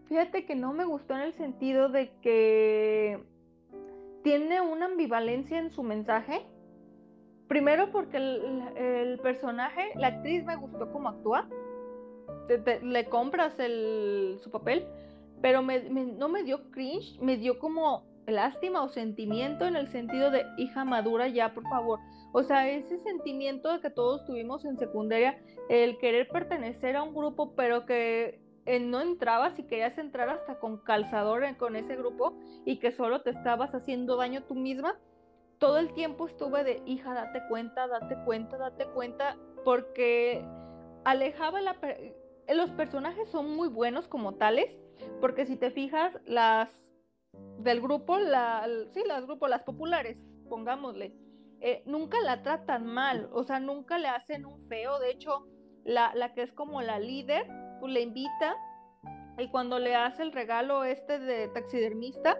[0.08, 3.20] fíjate que no me gustó en el sentido de que
[4.24, 6.46] tiene una ambivalencia en su mensaje.
[7.48, 11.48] Primero porque el, personaje, la actriz me gustó cómo actúa.
[12.84, 14.86] le compras su papel,
[15.42, 20.46] pero no me dio cringe, me dio como lástima o sentimiento en el sentido de
[20.58, 22.00] hija madura ya, por favor.
[22.32, 25.38] O sea, ese sentimiento que todos tuvimos en secundaria,
[25.70, 30.60] el querer pertenecer a un grupo, pero que eh, no entrabas y querías entrar hasta
[30.60, 35.00] con calzador con ese grupo y que solo te estabas haciendo daño tú misma.
[35.58, 40.46] Todo el tiempo estuve de, hija, date cuenta, date cuenta, date cuenta, porque
[41.04, 41.76] alejaba la...
[42.48, 44.76] Los personajes son muy buenos como tales,
[45.20, 46.70] porque si te fijas, las
[47.60, 50.18] del grupo, la, sí, las grupos, las populares,
[50.48, 51.14] pongámosle,
[51.62, 55.46] eh, nunca la tratan mal, o sea, nunca le hacen un feo, de hecho,
[55.84, 57.48] la, la que es como la líder,
[57.80, 58.56] pues le invita
[59.38, 62.38] y cuando le hace el regalo este de taxidermista,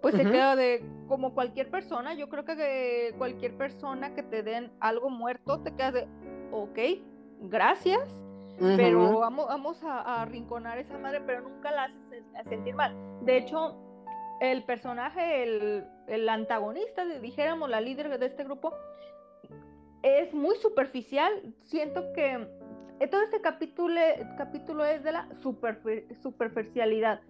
[0.00, 4.70] pues se queda de como cualquier persona, yo creo que cualquier persona que te den
[4.80, 6.08] algo muerto, te quedas de,
[6.52, 6.78] ok,
[7.40, 8.22] gracias,
[8.58, 12.94] pero vamos, vamos a, arrinconar esa madre, pero nunca la haces sentir mal.
[13.22, 13.76] De hecho,
[14.40, 18.74] el personaje, el, el antagonista, dijéramos, la líder de este grupo,
[20.02, 21.32] es muy superficial.
[21.64, 22.46] Siento que
[23.10, 24.00] todo este capítulo,
[24.36, 25.28] capítulo es de la
[26.22, 27.20] superficialidad.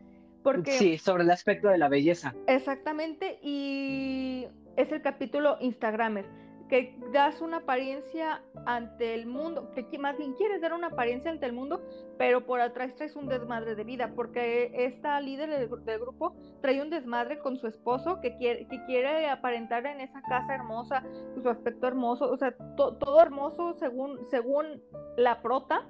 [0.42, 2.34] Porque, sí, sobre el aspecto de la belleza.
[2.46, 4.46] Exactamente, y
[4.76, 6.26] es el capítulo Instagramer
[6.68, 11.46] que das una apariencia ante el mundo, que más bien quieres dar una apariencia ante
[11.46, 11.82] el mundo,
[12.18, 16.90] pero por atrás traes un desmadre de vida, porque esta líder del, grupo trae un
[16.90, 21.02] desmadre con su esposo que quiere, que quiere aparentar en esa casa hermosa,
[21.40, 24.82] su aspecto hermoso, o sea, todo hermoso según, según
[25.16, 25.86] la prota,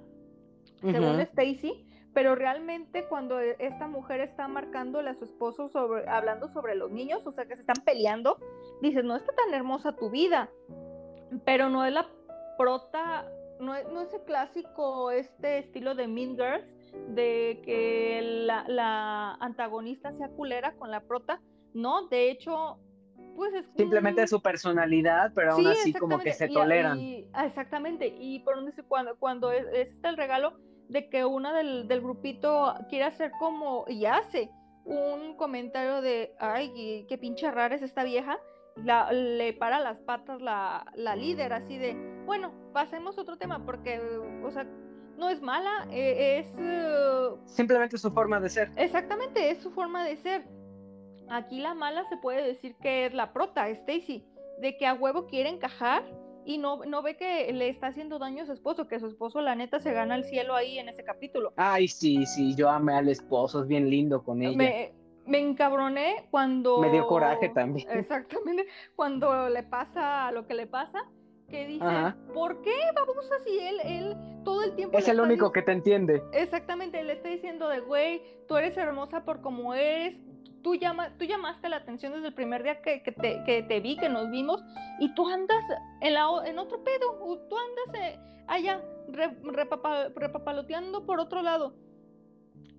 [0.81, 1.88] según Stacy,
[2.18, 6.90] pero realmente cuando e, esta mujer está marcándole a su esposo sobre, hablando sobre los
[6.90, 8.38] niños, o sea que se están peleando,
[8.82, 10.50] dices, no está tan hermosa tu vida,
[11.44, 12.08] pero no es la
[12.56, 16.66] prota, no es, no es el clásico, este estilo de Mean Girls,
[17.14, 21.40] de que la, antagonista sea culera con la prota,
[21.72, 22.80] no, de hecho,
[23.36, 23.64] pues es...
[23.76, 26.98] Simplemente su personalidad, pero aún así como que se toleran.
[27.44, 30.58] exactamente, y por donde cuando, cuando es, es este el regalo,
[30.89, 34.51] de que una del, grupito quiere hacer como, y hace
[34.84, 38.39] un comentario de, ay, qué pinche rara es esta vieja,
[38.76, 40.84] la, le para las patas la,
[41.16, 44.01] líder, así de, bueno, pasemos a otro tema, porque,
[44.43, 44.66] o sea,
[45.16, 46.47] no es mala, e, es...
[46.55, 48.70] Uh, Simplemente su forma de ser.
[48.76, 50.47] Exactamente, es su forma de ser.
[51.28, 54.24] Aquí la mala se puede decir que es la prota, Stacy,
[54.61, 56.03] de que a huevo quiere encajar
[56.49, 59.42] y no, no ve que le está haciendo daño a su esposo, que su esposo
[59.42, 61.53] la neta se gana el cielo ahí en ese capítulo.
[61.57, 64.57] Ay, sí, sí, yo amé al esposo, es bien lindo con ella.
[64.57, 64.94] Me,
[65.26, 66.78] me encabroné cuando...
[66.78, 67.86] Me dio coraje también.
[67.92, 71.05] Exactamente, cuando le pasa lo que le pasa,
[71.51, 71.84] que dice,
[72.32, 74.96] ¿por qué babosa si él, él todo el tiempo...
[74.96, 76.22] Es el único que te entiende.
[76.32, 80.16] Exactamente, le está diciendo de, güey, tú eres hermosa por como eres,
[80.68, 84.30] tú, llama, tú llamaste la atención desde el primer día que, te, vi, que nos
[84.30, 84.62] vimos,
[85.00, 85.64] y tú andas
[86.02, 91.72] en, la, en otro pedo, tú andas eh, allá repapaloteando por otro lado.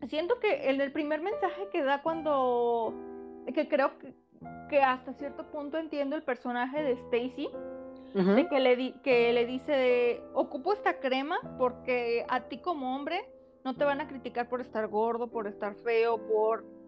[0.07, 2.93] Siento que en el primer mensaje que da cuando,
[3.55, 3.93] que creo
[4.69, 7.49] que, hasta cierto punto entiendo el personaje de Stacy,
[8.13, 13.27] de que le, que le dice, de, ocupo esta crema porque a ti como hombre
[13.65, 16.78] no te van a criticar por estar gordo, por estar feo, por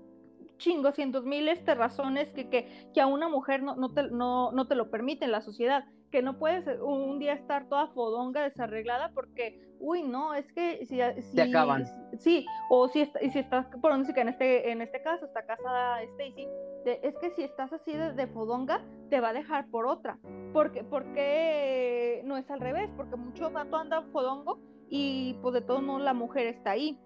[0.61, 2.47] chingos, cientos miles de razones que,
[2.93, 5.83] que, a una mujer no, no, te, no, no te lo permite en la sociedad,
[6.11, 10.99] que no puedes un día estar toda fodonga, desarreglada, porque, uy, no, es que si...
[11.21, 11.85] si acaban.
[12.17, 16.47] Sí, o si, si estás, por música en este, en este caso, está casada Stacy,
[16.85, 20.19] es que si estás así de, fodonga, te va a dejar por otra.
[20.53, 24.59] Porque, porque no es al revés, porque mucho gato anda fodongo
[24.89, 26.99] y pues de todos modos la mujer está ahí.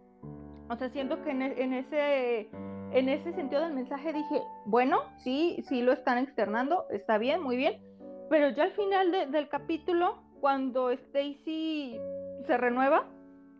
[0.69, 2.49] O sea, siento que en, e, en ese
[2.95, 7.57] en ese sentido del mensaje dije, bueno, sí, sí lo están externando, está bien, muy
[7.57, 7.81] bien,
[8.29, 11.99] pero ya al final del capítulo, cuando Stacy
[12.47, 13.05] se renueva,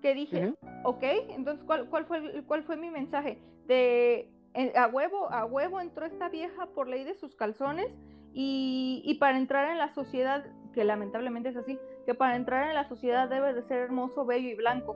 [0.01, 3.37] que dije, ok, entonces, ¿cuál, cuál, fue, ¿cuál fue mi mensaje?
[3.67, 4.31] De,
[4.73, 7.93] a huevo, a huevo entró esta vieja por ley de sus calzones
[8.33, 12.75] y, y para entrar en la sociedad, que lamentablemente es así, que para entrar en
[12.75, 14.95] la sociedad debe de ser hermoso, bello y blanco.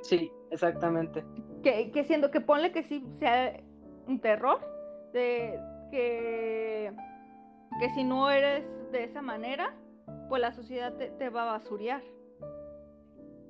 [0.00, 1.24] Sí, exactamente.
[1.66, 3.58] Que, siendo que ponle que sí sea
[4.06, 4.60] un terror,
[5.12, 5.58] de
[5.90, 6.92] que,
[7.80, 9.74] que si no eres de esa manera,
[10.28, 12.02] pues la sociedad te, va a basurear.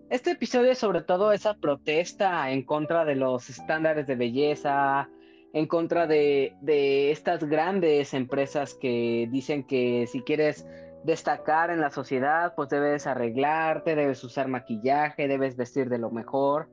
[0.09, 5.11] Este episodio es sobre todo esa protesta en contra de los estándares de belleza,
[5.53, 10.67] en contra de, de, estas grandes empresas que dicen que si quieres
[11.05, 16.71] destacar en la sociedad, pues debes arreglarte, debes usar maquillaje, debes vestir de lo mejor.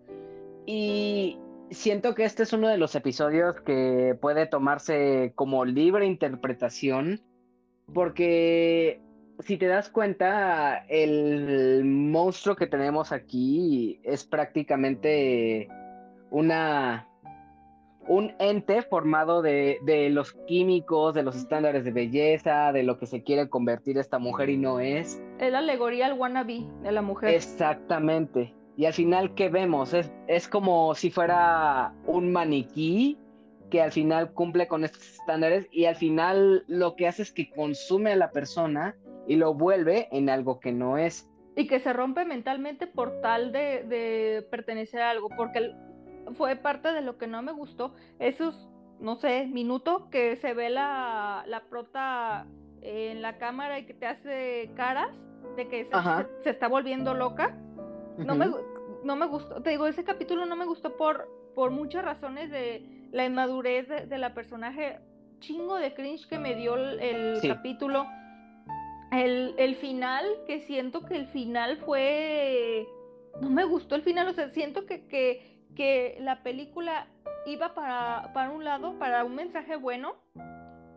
[0.66, 1.38] Y
[1.72, 7.22] siento que este es uno de los episodios que puede tomarse como libre interpretación,
[7.94, 9.02] porque
[9.40, 15.68] si te das cuenta, el monstruo que tenemos aquí es prácticamente
[16.30, 17.08] una
[18.08, 23.24] un ente formado de, los químicos, de los estándares de belleza, de lo que se
[23.24, 25.22] quiere convertir esta mujer y no es.
[25.40, 27.34] Es la alegoría al wannabe de la mujer.
[27.34, 28.54] Exactamente.
[28.76, 29.94] Y al final, ¿qué vemos?
[29.94, 33.18] Es, es como si fuera un maniquí
[33.70, 37.50] que al final cumple con estos estándares y al final lo que hace es que
[37.50, 38.96] consume a la persona
[39.28, 41.30] y lo vuelve en algo que no es.
[41.56, 45.72] Y que se rompe mentalmente por tal de, de pertenecer a algo, porque
[46.36, 47.94] fue parte de lo que no me gustó.
[48.20, 48.70] Esos,
[49.00, 52.48] no sé, minutos que se ve la, la prota
[52.82, 55.10] en la cámara y que te hace caras
[55.56, 55.88] de que
[56.44, 57.58] se, está volviendo loca.
[58.18, 58.48] No me,
[59.04, 63.08] no me gustó, te digo, ese capítulo no me gustó por, por muchas razones de
[63.12, 65.00] la inmadurez de, la personaje,
[65.40, 68.06] chingo de cringe que me dio el, capítulo.
[69.12, 72.88] El, el, final, que siento que el final fue...
[73.42, 77.08] No me gustó el final, o sea, siento que, que que la película
[77.46, 80.16] iba para, para un lado, para un mensaje bueno.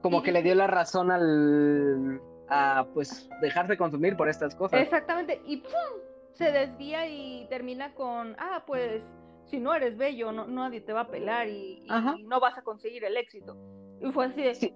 [0.02, 4.80] Como que le dio la razón al a pues dejarse consumir por estas cosas.
[4.80, 5.72] Exactamente, y ¡pum!
[6.36, 9.02] Se desvía y termina con, ah, pues
[9.46, 11.86] si no eres bello, no, nadie te va a pelar y,
[12.24, 13.56] no vas a conseguir el éxito.
[14.00, 14.74] Y fue así de,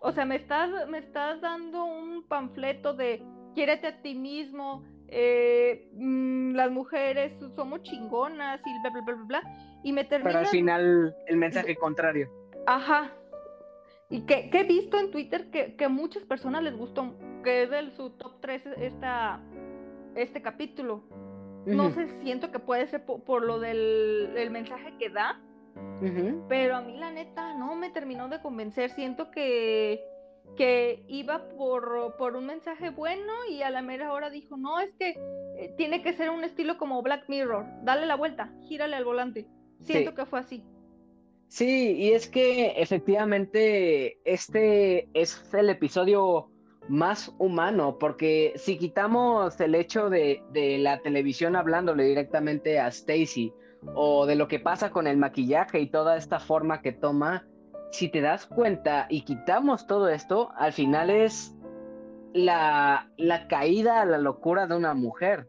[0.00, 3.22] o sea, me estás, me estás dando un panfleto de
[3.54, 9.42] quiérete a ti mismo, eh, mm, las mujeres somos chingonas y bla, bla, bla, bla,
[9.82, 10.30] y me termina...
[10.30, 12.30] Pero al final el mensaje contrario.
[12.66, 13.12] Ajá.
[14.10, 17.14] Y que, he visto en Twitter que, que, a muchas personas les gustó,
[17.44, 19.40] que es de su top 3 esta,
[20.14, 21.02] este capítulo.
[21.66, 25.40] No sé, siento que puede ser por, lo del mensaje que da,
[26.48, 28.90] pero a mí la neta no me terminó de convencer.
[28.90, 30.02] Siento que
[30.56, 34.90] que iba por, por, un mensaje bueno y a la mera hora dijo, no, es
[34.98, 35.10] que
[35.56, 39.46] eh, tiene que ser un estilo como Black Mirror, dale la vuelta, gírale al volante.
[39.82, 40.64] Siento que fue así.
[41.46, 46.50] Sí, y es que efectivamente este es el episodio
[46.88, 53.52] más humano, porque si quitamos el hecho de, de la televisión hablándole directamente a Stacy
[53.94, 57.46] o de lo que pasa con el maquillaje y toda esta forma que toma,
[57.90, 61.54] si te das cuenta y quitamos todo esto, al final es
[62.34, 65.48] la, la caída a la locura de una mujer.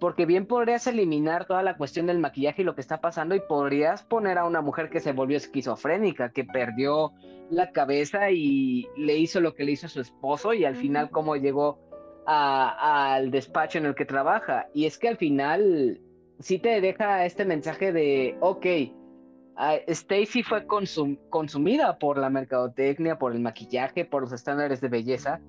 [0.00, 3.40] Porque bien podrías eliminar toda la cuestión del maquillaje y lo que está pasando y
[3.40, 7.12] podrías poner a una mujer que se volvió esquizofrénica, que perdió
[7.50, 11.10] la cabeza y le hizo lo que le hizo a su esposo y al final
[11.10, 11.78] cómo llegó
[12.26, 14.68] al despacho en el que trabaja.
[14.72, 16.00] Y es que al final
[16.38, 18.66] sí te deja este mensaje de, ok,
[19.86, 25.40] Stacy fue consumida por la mercadotecnia, por el maquillaje, por los estándares de belleza,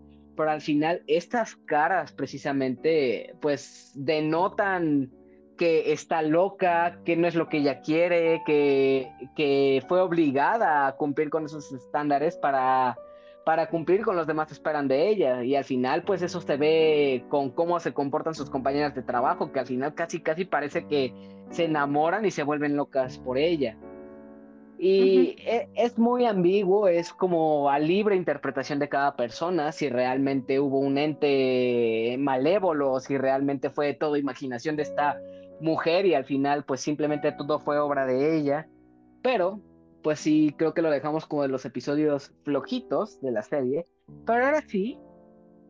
[0.42, 5.12] pero al final estas caras precisamente pues denotan
[5.56, 10.96] que está loca, que no es lo que ella quiere, que, que fue obligada a
[10.96, 12.98] cumplir con esos estándares para,
[13.46, 15.44] para cumplir con los demás esperan de ella.
[15.44, 19.52] Y al final, pues eso se ve con cómo se comportan sus compañeras de trabajo,
[19.52, 21.14] que al final casi, casi parece que
[21.52, 23.78] se enamoran y se vuelven locas por ella.
[24.84, 30.60] Y e, es muy ambiguo, es como a libre interpretación de cada persona, si realmente
[30.60, 35.22] hubo un ente malévolo, si realmente fue todo imaginación de esta
[35.60, 38.68] mujer y al final pues simplemente todo fue obra de ella.
[39.22, 39.62] Pero
[40.02, 43.86] pues sí, creo que lo dejamos como de los episodios flojitos de la serie.
[44.26, 44.98] Pero ahora sí,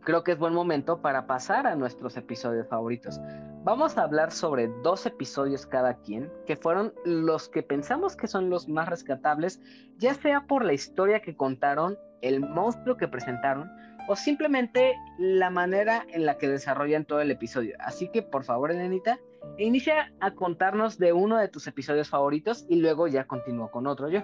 [0.06, 3.20] creo que es buen momento para pasar a nuestros episodios favoritos.
[3.64, 8.50] Vamos a hablar sobre dos episodios cada quien, que fueron los que pensamos que son
[8.50, 9.62] los más rescatables,
[9.98, 13.70] ya sea por la historia que contaron, el monstruo que presentaron,
[14.08, 17.76] o simplemente la manera en la que desarrollan todo el episodio.
[17.80, 19.20] Así que, por favor, Elenita,
[19.60, 24.10] inicia a contarnos de uno de tus episodios favoritos y luego ya continúo con otro
[24.10, 24.24] yo.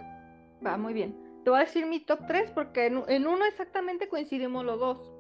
[0.66, 1.16] Va, muy bien.
[1.44, 5.12] te voy a decir mi top 3 porque en, uno exactamente coincidimos los dos,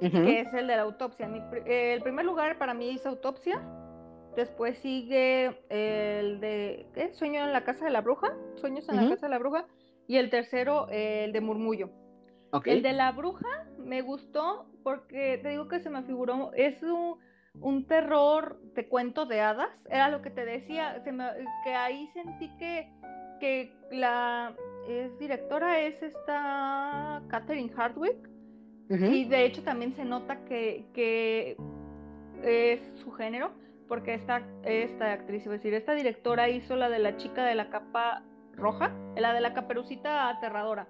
[0.00, 1.30] que es el de la autopsia.
[1.66, 3.62] el primer lugar para mí es autopsia.
[4.36, 7.12] Después sigue el de ¿qué?
[7.14, 9.66] Sueño en la casa de la bruja, Sueños en la casa de la bruja.
[10.06, 11.90] Y el tercero, el de Murmullo.
[12.64, 17.86] El de la bruja me gustó porque te digo que se me figuró, es un,
[17.86, 22.90] terror de cuento de hadas, era lo que te decía, que ahí sentí que,
[23.40, 24.54] que la
[24.88, 28.29] es, directora es esta Catherine Hardwick,
[28.90, 31.56] y de hecho también se nota que, que
[32.42, 33.52] es su género,
[33.86, 37.70] porque esta, esta actriz, es decir, esta directora hizo la de la chica de la
[37.70, 38.24] capa
[38.54, 40.88] roja, la de la caperucita aterradora.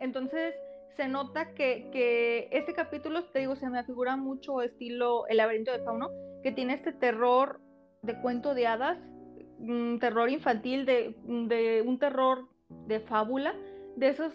[0.00, 0.54] Entonces,
[0.96, 5.80] se nota que, este capítulo, te digo, se me figura mucho estilo El laberinto de
[5.80, 6.10] Fauno,
[6.42, 7.60] que tiene este terror
[8.02, 8.98] de cuento de hadas,
[9.58, 12.48] un terror infantil, de, de un terror
[12.86, 13.54] de fábula,
[13.96, 14.32] de esos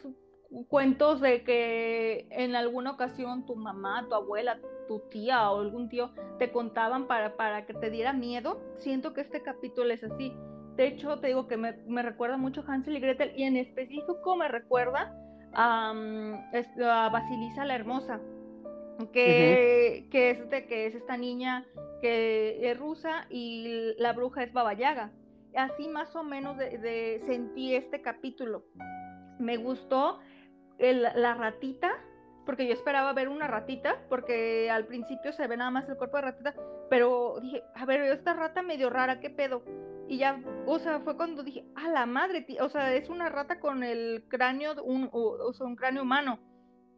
[0.68, 6.12] cuentos de que en alguna ocasión tu mamá, tu abuela, tu tía o algún tío
[6.39, 8.62] te contaban para, para que te diera miedo.
[8.78, 10.34] Siento que este capítulo es así.
[10.76, 13.58] De hecho, te digo que me, me recuerda mucho a Hansel y Gretel y en
[13.58, 15.16] específico me recuerda
[15.54, 18.20] a, Basilisa la Hermosa,
[19.12, 21.66] que, que, es de, que es esta niña
[22.02, 25.12] que es rusa y la bruja es Baba Yaga.
[25.56, 28.64] Así más o menos de, sentí este capítulo.
[29.39, 30.20] Me gustó
[30.82, 31.91] la ratita,
[32.45, 36.17] porque yo esperaba ver una ratita, porque al principio se ve nada más el cuerpo
[36.17, 36.55] de ratita,
[36.89, 39.63] pero dije, a ver, esta rata medio rara, ¿qué pedo?
[40.07, 43.59] Y ya, o sea, fue cuando dije, a la madre, o sea, es una rata
[43.59, 46.39] con el cráneo, un, o, sea, un cráneo humano.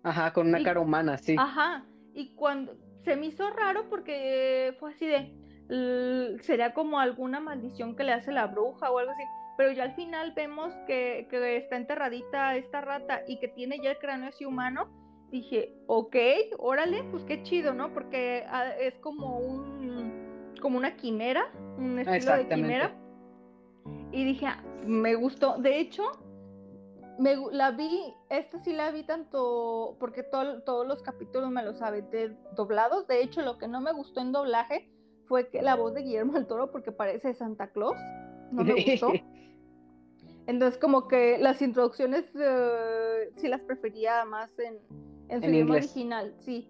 [0.03, 1.35] Ajá, con una cara humana, sí.
[1.37, 7.95] Ajá, y cuando se me hizo raro porque fue así de, sería como alguna maldición
[7.95, 9.23] que le hace la bruja o algo así.
[9.57, 13.91] Pero ya al final vemos que, que está enterradita esta rata y que tiene ya
[13.91, 14.89] el cráneo así humano.
[15.29, 16.15] Dije, ok,
[16.57, 17.93] órale, pues qué chido, ¿no?
[17.93, 22.95] Porque ah, es como un, como una quimera, un estilo de quimera
[24.13, 25.57] y dije, ah, me gustó.
[25.57, 26.03] De hecho,
[27.17, 32.37] me, la vi, esta sí la vi tanto, porque todos los capítulos me los de
[32.55, 33.07] doblados.
[33.07, 34.89] De hecho, lo que no me gustó en doblaje
[35.25, 37.97] fue que la voz de Guillermo del Toro, porque parece Santa Claus,
[38.51, 39.11] no me gustó.
[40.47, 44.77] Entonces, como que las introducciones eh, sí las prefería más en,
[45.29, 46.69] en su idioma original, sí.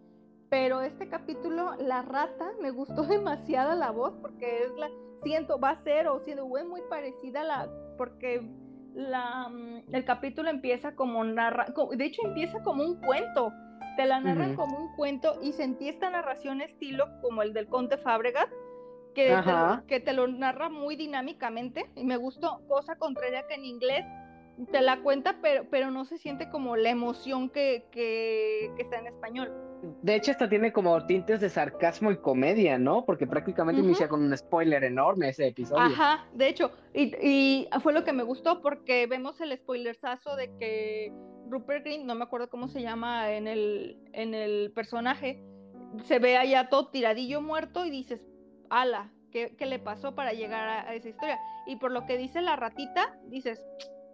[0.50, 4.90] Pero este capítulo, la rata, me gustó demasiado la voz porque es la,
[5.24, 8.48] siento, va a ser o siendo muy parecida a la, porque
[8.94, 11.66] la, mm, el capítulo empieza como narra,
[11.96, 13.52] de hecho empieza como un cuento,
[13.98, 17.98] te la narran como un cuento y sentí esta narración estilo como el del Conte
[17.98, 18.48] Fábregas,
[19.14, 23.66] que, te, que te lo narra muy dinámicamente y me gustó, cosa contraria que en
[23.66, 24.06] inglés
[24.72, 29.08] te la cuenta, pero, pero no se siente como la emoción que, que, está en
[29.08, 29.52] español.
[30.02, 33.06] De hecho, esta tiene como tintes de sarcasmo y comedia, ¿no?
[33.06, 35.82] Porque prácticamente inicia con un spoiler enorme ese episodio.
[35.82, 40.56] Ajá, de hecho, y, y, fue lo que me gustó porque vemos el spoilersazo de
[40.58, 41.12] que
[41.50, 45.44] Rupert Green, no me acuerdo cómo se llama en el, en el personaje,
[46.06, 48.22] se ve allá todo tiradillo muerto y dices,
[48.82, 51.40] ala, ¿qué, qué le pasó para llegar a, a esa historia?
[51.66, 53.64] Y por lo que dice la ratita, dices,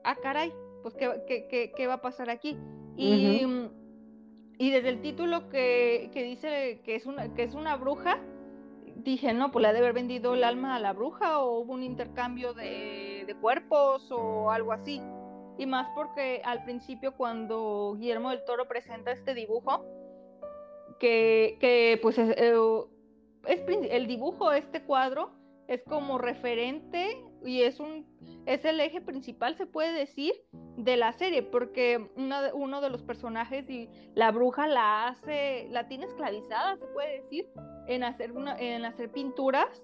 [0.03, 2.57] ah, caray, pues ¿qué, va a pasar aquí?
[2.95, 3.45] Y,
[4.57, 8.19] y desde el título que, dice que es, una, que es una bruja,
[8.95, 11.73] dije, no, pues le ha de haber vendido el alma a la bruja o hubo
[11.73, 15.01] un intercambio de, de cuerpos o algo así.
[15.57, 19.85] Y más porque al principio cuando Guillermo del Toro presenta este dibujo,
[20.99, 22.53] que, que pues es, eh,
[23.49, 25.31] es, el dibujo, este cuadro,
[25.67, 28.05] es como referente y es un
[28.45, 30.33] es el eje principal se puede decir
[30.77, 36.07] de la serie porque uno de los personajes y la bruja la hace la tiene
[36.07, 37.47] esclavizada se puede decir
[37.87, 39.83] en hacer una, en hacer pinturas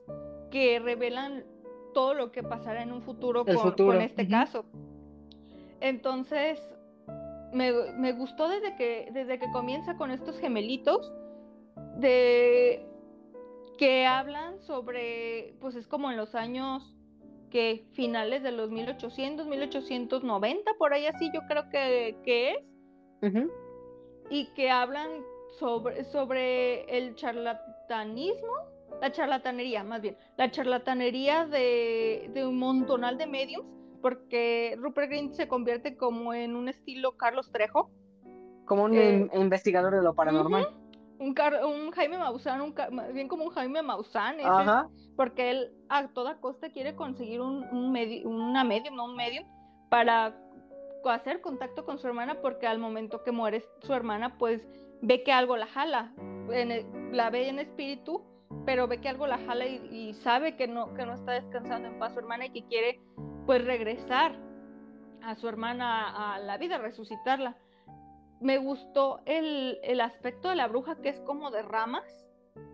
[0.49, 1.45] que revelan
[1.93, 4.65] todo lo que pasará en un futuro, con, este caso.
[5.79, 6.61] Entonces
[7.53, 11.13] me, me, gustó desde que desde que comienza con estos gemelitos
[11.97, 12.85] de
[13.77, 16.95] que hablan sobre pues es como en los años
[17.49, 23.37] que finales de los 1800, 1890, por ahí así yo creo que, es,
[24.29, 25.09] y que hablan
[25.57, 28.53] sobre, sobre el charlatanismo,
[29.01, 33.67] la charlatanería más bien, la charlatanería de, un montonal de mediums,
[34.01, 37.89] porque Rupert Green se convierte como en un estilo Carlos Trejo.
[38.65, 40.67] Como un eh, investigador de lo paranormal
[41.19, 42.75] un, un Jaime Maussan, un,
[43.13, 44.37] bien como un Jaime Maussan,
[45.15, 47.95] porque él a toda costa quiere conseguir un, un
[48.25, 49.45] una medium, no un medium,
[49.89, 50.35] para
[51.05, 54.67] hacer contacto con su hermana porque al momento que muere su hermana, pues
[55.01, 56.11] ve que algo la jala,
[57.11, 58.23] la ve en espíritu,
[58.65, 61.99] pero ve que algo la jala y, sabe que no, que no está descansando en
[61.99, 63.01] paz su hermana y que quiere
[63.45, 64.35] pues regresar
[65.21, 67.57] a su hermana a la vida, resucitarla.
[68.45, 72.03] Me gustó el, el aspecto de la bruja que es como de ramas.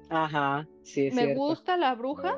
[0.09, 1.07] Ajá, sí.
[1.07, 2.38] Es me gusta la bruja.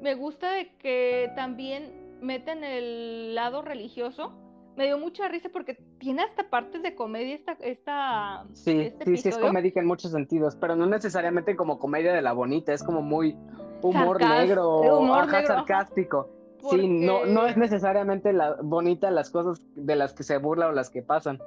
[0.00, 4.32] Me gusta de que también meten el lado religioso
[4.76, 7.52] me dio mucha risa porque tiene hasta partes de comedia esta...
[7.60, 12.12] esta sí, este sí, sí es comedia en muchos sentidos, pero no necesariamente como comedia
[12.12, 13.36] de la bonita, es como muy
[13.82, 16.30] humor negro, humor sarcástico.
[16.70, 20.72] Sí, no, no es necesariamente la bonita las cosas de las que se burla o
[20.72, 21.38] las que pasan.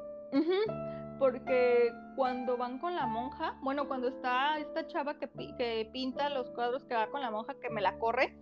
[1.19, 6.49] Porque cuando van con la monja, bueno, cuando está esta chava que, que pinta los
[6.51, 8.37] cuadros que va con la monja que me la corre,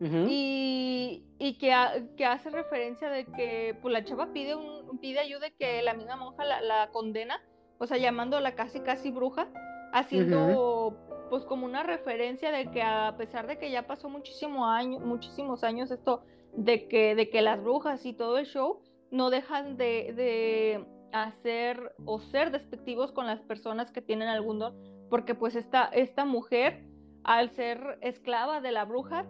[0.00, 5.52] y, que, que, hace referencia de que pues, la chava pide, un, pide ayuda y
[5.52, 7.40] que la misma monja la, condena,
[7.78, 9.48] o sea, llamándola casi casi bruja,
[9.92, 10.96] haciendo
[11.28, 15.62] pues como una referencia de que a pesar de que ya pasó muchísimo año, muchísimos
[15.62, 20.12] años esto de que, de que las brujas y todo el show no dejan de,
[20.14, 24.74] de hacer o ser despectivos con las personas que tienen algún don,
[25.08, 26.84] porque pues esta, esta mujer,
[27.24, 29.26] al ser esclava de la bruja,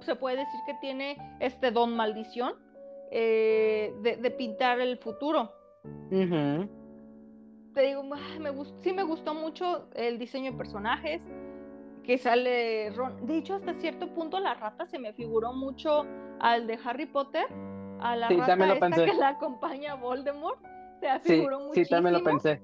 [0.00, 2.54] se puede decir que tiene este don maldición
[3.10, 5.52] eh, de, pintar el futuro.
[7.74, 11.22] Te digo, me sí me gustó mucho el diseño de personajes,
[12.02, 13.26] que sale Ron.
[13.26, 16.04] De hecho, hasta cierto punto la rata se me figuró mucho
[16.40, 17.46] al de Harry Potter,
[18.00, 20.60] a la rata esta que la acompaña a Voldemort.
[21.02, 21.84] Se afiguró sí, muchísimo.
[21.84, 22.62] Sí, también lo pensé.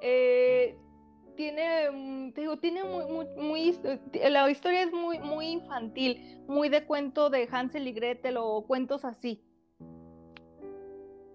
[0.00, 0.78] Eh,
[1.36, 3.78] tiene, mm, te digo, tiene muy, muy,
[4.30, 9.04] la historia es muy, muy infantil, muy de cuento de Hansel y Gretel o cuentos
[9.04, 9.42] así.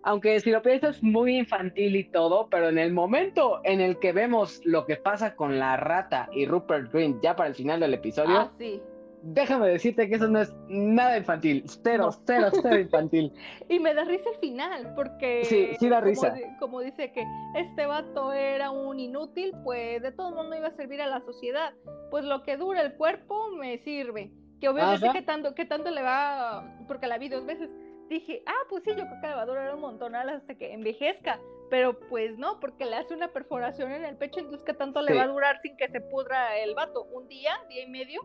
[0.01, 4.13] Aunque si lo piensas muy infantil y todo, pero en el momento en el que
[4.13, 7.93] vemos lo que pasa con la rata y Rupert Green ya para el final del
[7.93, 8.81] episodio, ah, sí
[9.21, 13.31] déjame decirte que eso no es nada infantil, cero, cero, cero infantil.
[13.69, 15.45] y me da risa el final, porque...
[15.45, 16.33] Sí, sí da risa.
[16.59, 21.01] Como, dice que este vato era un inútil, pues de todo mundo iba a servir
[21.01, 21.73] a la sociedad.
[22.09, 24.31] Pues lo que dura el cuerpo me sirve.
[24.59, 27.69] Que obviamente que tanto, que tanto le va, porque la vi dos veces,
[28.09, 30.73] dije, ah, pues sí, yo creo que le va a durar un montón hasta que
[30.73, 31.39] envejezca.
[31.69, 35.15] Pero pues no, porque le hace una perforación en el pecho, entonces ¿qué tanto le
[35.15, 37.03] va a durar sin que se pudra el vato?
[37.05, 37.53] ¿Un día?
[37.69, 38.21] ¿Día y medio?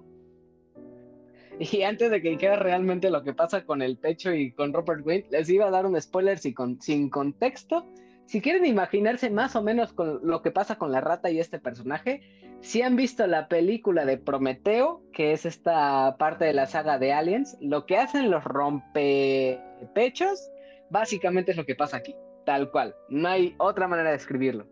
[1.58, 5.06] Y antes de que quede realmente lo que pasa con el pecho y con Robert
[5.06, 7.86] Wayne, les iba a dar un spoiler sin contexto.
[8.26, 11.58] Si quieren imaginarse más o menos con lo que pasa con la rata y este
[11.58, 12.20] personaje,
[12.60, 17.12] si han visto la película de Prometeo, que es esta parte de la saga de
[17.12, 20.50] Aliens, lo que hacen los rompepechos,
[20.90, 22.94] básicamente es lo que pasa aquí, tal cual.
[23.08, 24.66] No hay otra manera de escribirlo.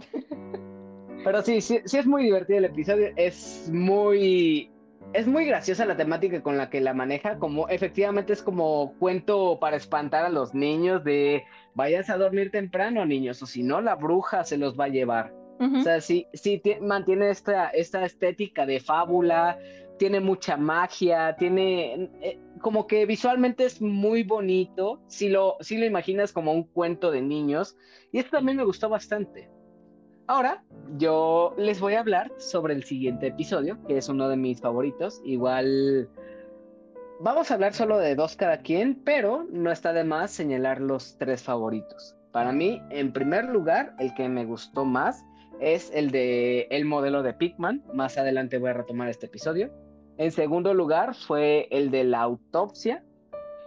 [1.24, 4.69] Pero sí, sí, sí es muy divertido el episodio, es muy
[5.12, 9.58] es muy graciosa la temática con la que la maneja, como efectivamente es como cuento
[9.60, 11.44] para espantar a los niños de
[11.74, 15.34] vayas a dormir temprano, niños, o si no, la bruja se los va a llevar.
[15.60, 19.58] O sea, sí, sí mantiene esta, esta estética de fábula,
[19.98, 25.84] tiene mucha magia, tiene eh, como que visualmente es muy bonito, si lo, si lo
[25.84, 27.76] imaginas como un cuento de niños,
[28.10, 29.50] y esto también me gustó bastante.
[30.30, 30.62] Ahora
[30.96, 35.20] yo les voy a hablar sobre el siguiente episodio, que es uno de mis favoritos.
[35.24, 36.08] Igual
[37.18, 41.18] vamos a hablar solo de dos cada quien, pero no está de más señalar los
[41.18, 42.14] tres favoritos.
[42.30, 45.24] Para mí, en primer lugar, el que me gustó más
[45.58, 47.82] es el de el modelo de Pigman.
[47.92, 49.72] Más adelante voy a retomar este episodio.
[50.16, 53.02] En segundo lugar fue el de la autopsia.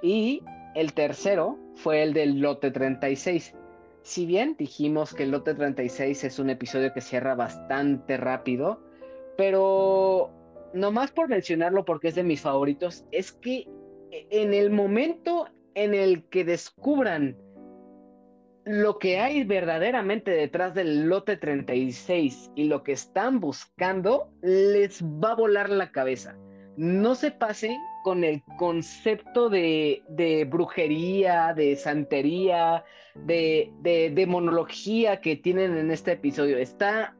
[0.01, 0.41] Y
[0.75, 3.53] el tercero fue el del lote 36
[4.03, 8.83] si bien dijimos que el lote 36 es un episodio que cierra bastante rápido,
[9.37, 10.29] pero
[10.73, 13.67] nomás por mencionarlo porque es de mis favoritos, es que
[14.11, 17.37] en el momento en el que descubran
[18.65, 25.31] lo que hay verdaderamente detrás del lote 36 y lo que están buscando, les va
[25.31, 26.37] a volar la cabeza.
[26.77, 32.83] No se pasen con el concepto de, brujería, de santería,
[33.15, 36.57] de, de demonología que tienen en este episodio.
[36.57, 37.15] Está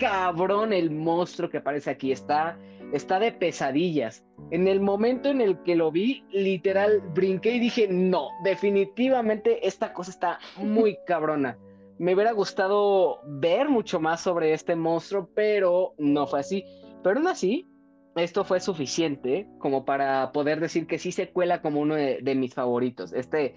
[0.00, 2.58] cabrón el monstruo que aparece aquí, está,
[2.92, 4.24] está de pesadillas.
[4.50, 9.92] En el momento en el que lo vi, literal, brinqué y dije, no, definitivamente esta
[9.92, 11.58] cosa está muy cabrona.
[11.98, 16.64] Me hubiera gustado ver mucho más sobre este monstruo, pero no fue así.
[17.02, 17.69] Pero aún así,
[18.16, 22.54] esto fue suficiente como para poder decir que sí se cuela como uno de, mis
[22.54, 23.12] favoritos.
[23.12, 23.54] Este,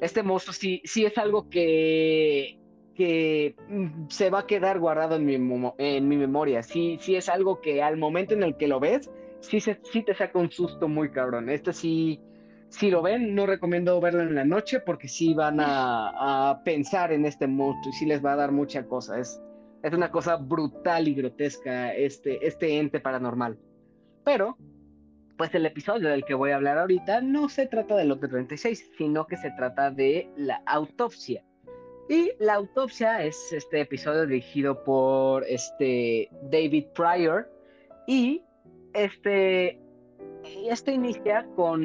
[0.00, 2.58] este monstruo sí, sí es algo que,
[2.94, 5.34] que mm, se va a quedar guardado en mi,
[5.78, 6.62] en mi memoria.
[6.62, 9.10] Sí, sí es algo que al momento en el que lo ves,
[9.40, 11.48] sí, se, sí te saca un susto muy cabrón.
[11.48, 12.20] Este sí,
[12.68, 17.12] si lo ven, no recomiendo verlo en la noche porque sí van a, a pensar
[17.12, 19.20] en este monstruo y sí les va a dar mucha cosa.
[19.20, 19.40] Es,
[19.84, 23.56] es una cosa brutal y grotesca este, este ente paranormal.
[24.24, 24.56] Pero,
[25.36, 28.92] pues el episodio del que voy a hablar ahorita no se trata del Lote 36,
[28.96, 31.44] sino que se trata de la autopsia.
[32.08, 37.50] Y la autopsia es este episodio dirigido por este David Pryor
[38.06, 38.42] y
[38.94, 39.80] este
[40.92, 41.82] inicia con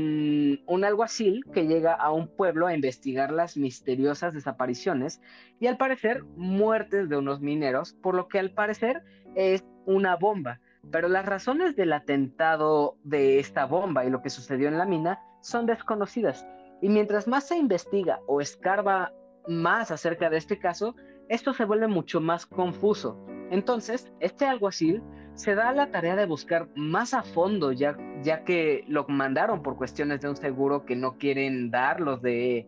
[0.65, 5.21] un alguacil que llega a un pueblo a investigar las misteriosas desapariciones
[5.59, 9.01] y al parecer muertes de unos mineros, por lo que al parecer
[9.35, 10.59] es una bomba.
[10.91, 15.19] Pero las razones del atentado de esta bomba y lo que sucedió en la mina
[15.41, 16.45] son desconocidas.
[16.81, 19.13] Y mientras más se investiga o escarba
[19.47, 20.95] más acerca de este caso,
[21.27, 23.17] esto se vuelve mucho más confuso.
[23.51, 25.01] Entonces, este alguacil
[25.33, 29.77] se da la tarea de buscar más a fondo, ya, ya que lo mandaron por
[29.77, 32.67] cuestiones de un seguro que no quieren dar los de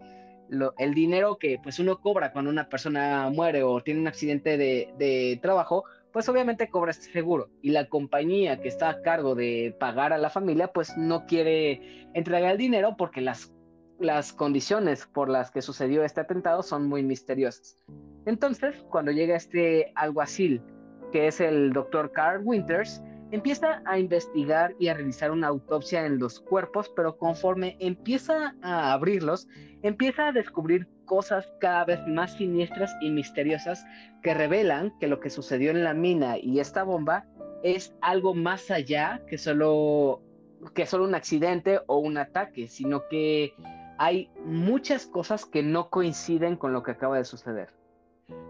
[0.77, 4.93] el dinero que pues uno cobra cuando una persona muere o tiene un accidente de,
[4.97, 7.49] de trabajo, pues obviamente cobra este seguro.
[7.61, 12.07] Y la compañía que está a cargo de pagar a la familia, pues no quiere
[12.13, 13.53] entregar el dinero porque las,
[13.99, 17.77] las condiciones por las que sucedió este atentado son muy misteriosas.
[18.25, 20.61] Entonces, cuando llega este alguacil
[21.11, 26.19] que es el doctor Carl Winters, empieza a investigar y a realizar una autopsia en
[26.19, 29.47] los cuerpos, pero conforme empieza a abrirlos,
[29.81, 33.85] empieza a descubrir cosas cada vez más siniestras y misteriosas
[34.21, 37.25] que revelan que lo que sucedió en la mina y esta bomba
[37.63, 40.21] es algo más allá que solo
[40.75, 43.55] que solo un accidente o un ataque, sino que
[43.97, 47.69] hay muchas cosas que no coinciden con lo que acaba de suceder.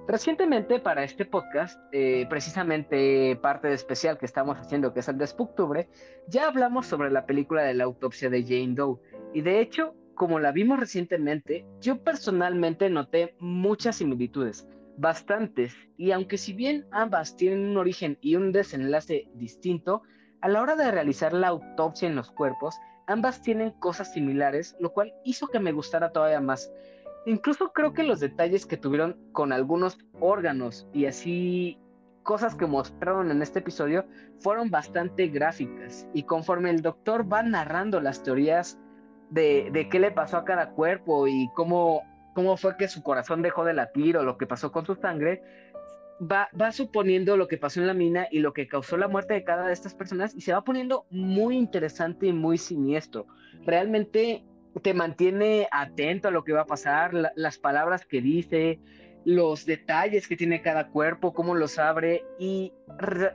[0.07, 5.17] Recientemente para este podcast, eh, precisamente parte de especial que estamos haciendo, que es el
[5.17, 5.87] de Spooktubre,
[6.27, 8.99] ya hablamos sobre la película de la autopsia de Jane Doe.
[9.33, 14.67] Y de hecho, como la vimos recientemente, yo personalmente noté muchas similitudes,
[14.97, 20.03] bastantes, y aunque si bien ambas tienen un origen y un desenlace distinto,
[20.41, 22.75] a la hora de realizar la autopsia en los cuerpos,
[23.07, 26.71] ambas tienen cosas similares, lo cual hizo que me gustara todavía más.
[27.25, 31.77] Incluso creo que los detalles que tuvieron con algunos órganos y así
[32.23, 34.05] cosas que mostraron en este episodio
[34.39, 38.79] fueron bastante gráficas y conforme el doctor va narrando las teorías
[39.29, 42.01] de, qué le pasó a cada cuerpo y cómo,
[42.35, 45.41] cómo fue que su corazón dejó de latir o lo que pasó con su sangre,
[46.19, 49.33] va, va suponiendo lo que pasó en la mina y lo que causó la muerte
[49.33, 53.25] de cada de estas personas y se va poniendo muy interesante y muy siniestro.
[53.65, 54.43] Realmente
[54.81, 58.79] te mantiene atento a lo que va a pasar, las palabras que dice,
[59.25, 62.73] los detalles que tiene cada cuerpo, cómo los abre y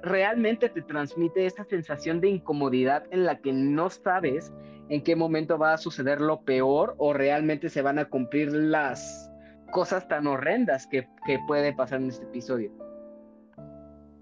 [0.02, 4.52] realmente te transmite esa sensación de incomodidad en la que no sabes
[4.88, 9.30] en qué momento va a suceder lo peor o realmente se van a cumplir las
[9.70, 12.72] cosas tan horrendas que, que puede pasar en este episodio.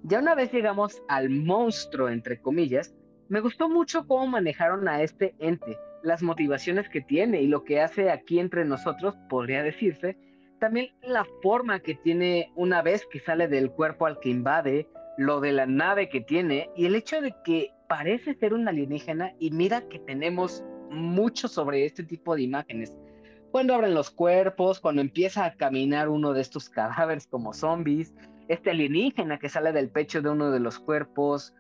[0.03, 2.95] Ya una vez llegamos al monstruo, entre comillas,
[3.29, 7.81] me gustó mucho cómo manejaron a este ente, las motivaciones que tiene y lo que
[7.81, 10.17] hace aquí entre nosotros, podría decirse,
[10.61, 15.41] también la forma que tiene una vez que sale del cuerpo al que invade, lo
[15.41, 19.51] de la nave que tiene y el hecho de que parece ser un alienígena y
[19.51, 22.97] mira que tenemos mucho sobre este tipo de imágenes.
[23.51, 28.13] Cuando abren los cuerpos, cuando empieza a caminar uno de estos cadáveres como zombies,
[28.49, 31.55] este alienígena que sale del pecho de uno de los cuerpos.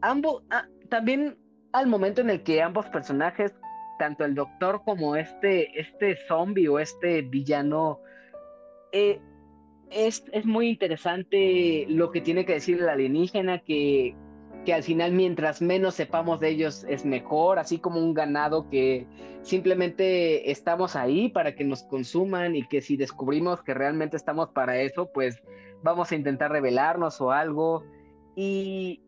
[0.00, 1.36] Ambos, ah, también
[1.72, 3.54] al momento en el que ambos personajes,
[3.98, 8.00] tanto el doctor como este, este zombie o este villano,
[8.92, 9.20] eh,
[9.90, 14.14] es, es, muy interesante lo que tiene que decir el alienígena, que,
[14.64, 19.06] que al final mientras menos sepamos de ellos es mejor, así como un ganado que
[19.42, 24.78] simplemente estamos ahí para que nos consuman y que si descubrimos que realmente estamos para
[24.80, 25.42] eso, pues
[25.82, 27.84] vamos a intentar revelarnos o algo.
[28.36, 29.02] Y,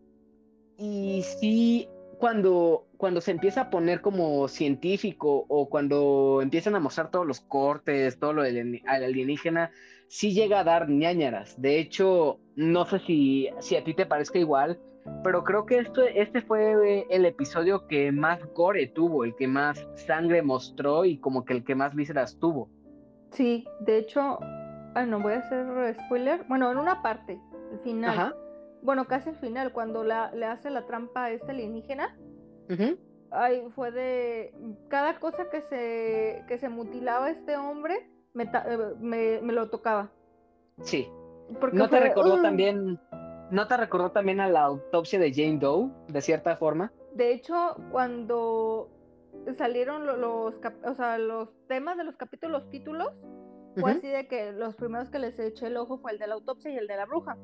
[0.79, 1.89] y sí,
[2.21, 7.41] cuando, cuando se empieza a poner como científico o cuando empiezan a mostrar todos los
[7.41, 9.71] cortes, todo lo del alienígena,
[10.07, 11.61] sí llega a dar ñañaras.
[11.61, 14.79] De hecho, no sé si, si a ti te parezca igual,
[15.25, 19.89] pero creo que esto, este fue el episodio que más gore tuvo, el que más
[19.95, 22.69] sangre mostró y como que el que más vísceras tuvo.
[23.31, 24.39] Sí, de hecho,
[25.07, 26.45] no voy a hacer spoiler.
[26.49, 27.41] Bueno, en una parte,
[27.73, 28.35] el final.
[28.83, 32.17] Bueno, casi al final, cuando le hace la trampa a este alienígena,
[33.31, 34.55] ay, fue de
[34.89, 40.11] cada cosa que se, que se mutilaba este hombre, me, eh, me, lo tocaba.
[40.83, 41.09] Sí.
[41.73, 43.01] ¿No te recordó también,
[43.51, 46.93] no te recordó también a la autopsia de Jane Doe, de cierta forma?
[47.15, 48.89] De hecho, cuando
[49.57, 50.55] salieron los,
[50.85, 53.13] o sea, los temas de los capítulos, títulos,
[53.77, 56.35] fue así de que los primeros que les eché el ojo fue el de la
[56.35, 57.37] autopsia y el de la bruja.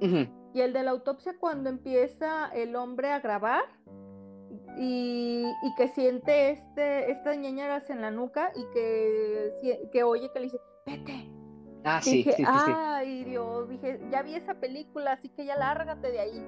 [0.00, 3.64] Y el de la autopsia cuando empieza el hombre a grabar
[4.78, 5.44] y,
[5.76, 10.58] que siente este, estas ñañaras en la nuca y que, que oye que le dice,
[10.86, 11.30] vete.
[11.84, 16.20] Ah, sí, sí, Ay, Dios, dije, ya vi esa película, así que ya lárgate de
[16.20, 16.44] ahí.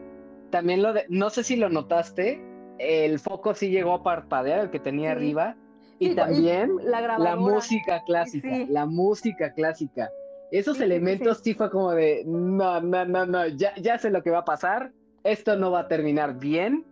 [0.51, 2.43] También lo de, no sé si lo notaste,
[2.79, 5.57] el foco sí llegó a parpadear, el que tenía arriba.
[5.99, 10.11] Y también la, música clásica, la música clásica.
[10.51, 11.55] Esos elementos sí.
[11.55, 14.93] fue como de, no, no, no, no, ya, ya sé lo que va a pasar,
[15.23, 16.85] esto no va a terminar bien,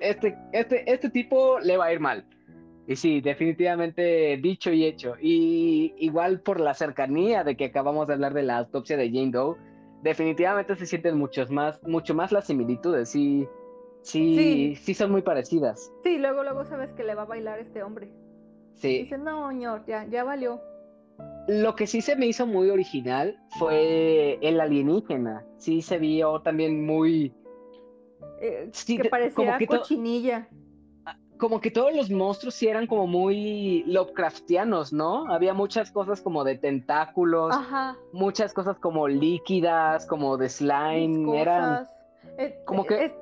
[0.00, 2.24] este, este, este tipo le va a ir mal.
[2.86, 5.14] Y sí, definitivamente dicho y hecho.
[5.20, 9.32] Y igual por la cercanía de que acabamos de hablar de la autopsia de Jane
[9.32, 9.56] Doe,
[10.02, 13.08] definitivamente se sienten muchos más, mucho más las similitudes.
[13.08, 13.48] Sí,
[14.02, 15.92] sí, sí, son muy parecidas.
[16.04, 18.12] Sí, luego, luego sabes que le va a bailar este hombre.
[18.74, 18.98] Sí.
[19.00, 20.60] Dice, no, señor, ya, ya valió.
[21.48, 25.44] Lo que sí se me hizo muy original fue el alienígena.
[25.58, 27.32] Sí se vio también muy...
[28.40, 30.48] Eh, que parecía cochinilla.
[31.04, 35.32] Ah, como que todos los monstruos sí eran como muy Lovecraftianos, ¿no?
[35.32, 37.54] Había muchas cosas como de tentáculos,
[38.12, 41.86] muchas cosas como líquidas, como de slime, eran
[42.38, 43.14] eh, como que...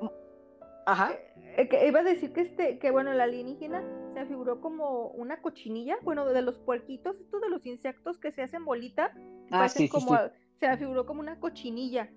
[0.87, 1.11] Ajá.
[1.57, 3.83] Eh, iba a decir que este, que bueno, el alienígena
[4.13, 8.41] se figuró como una cochinilla, bueno, de los puerquitos, estos de los insectos que se
[8.41, 9.13] hacen bolita,
[9.51, 10.17] ah, sí, como,
[10.59, 12.09] se figuró como una cochinilla.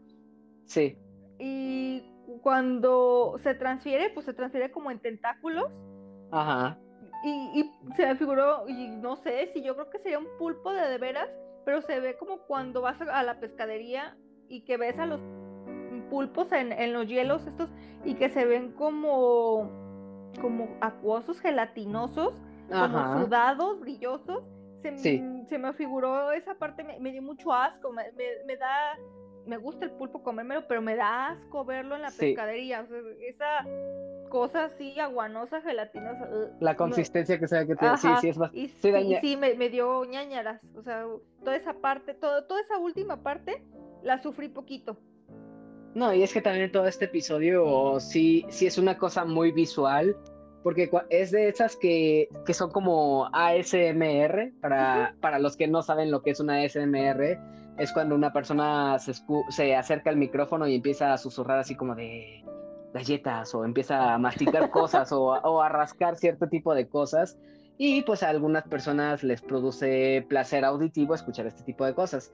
[0.66, 0.98] Sí.
[1.39, 2.02] Y
[2.43, 5.73] cuando se transfiere, pues se transfiere como en tentáculos.
[6.32, 6.78] Ajá.
[7.24, 10.82] Y, y se figuró, y no sé si yo creo que sería un pulpo de
[10.82, 11.28] de veras,
[11.65, 14.16] pero se ve como cuando vas a la pescadería
[14.48, 15.20] y que ves a los
[16.10, 17.70] pulpos en, en los hielos estos
[18.05, 19.89] y que se ven como
[20.40, 22.35] como acuosos, gelatinosos,
[22.68, 24.44] como sudados, brillosos.
[24.78, 28.05] Se, se, me figuró esa parte, me, dio mucho asco, me,
[28.47, 28.97] me, da,
[29.44, 32.86] me gusta el pulpo comérmelo, pero me da asco verlo en la pescadería.
[33.26, 33.66] esa
[34.28, 36.28] cosa así aguanosa, gelatinosa.
[36.60, 38.68] La consistencia que sea que tiene, sí, sí, es bastante.
[38.68, 40.60] Sí, sí, me, dio ñañaras.
[40.76, 41.06] O sea,
[41.40, 43.64] toda esa parte, todo, toda esa última parte
[44.05, 44.97] la sufrí poquito.
[45.94, 50.16] No, y es que también todo este episodio sí, sí es una cosa muy visual,
[50.62, 56.10] porque es de esas que, que son como ASMR, para, para los que no saben
[56.10, 57.39] lo que es una ASMR,
[57.78, 59.15] es cuando una persona se,
[59.51, 62.44] se acerca al micrófono y empieza a susurrar así como de
[62.93, 67.39] galletas o empieza a masticar cosas o, o, a rascar cierto tipo de cosas
[67.77, 72.32] y pues a algunas personas les produce placer auditivo escuchar este tipo de cosas.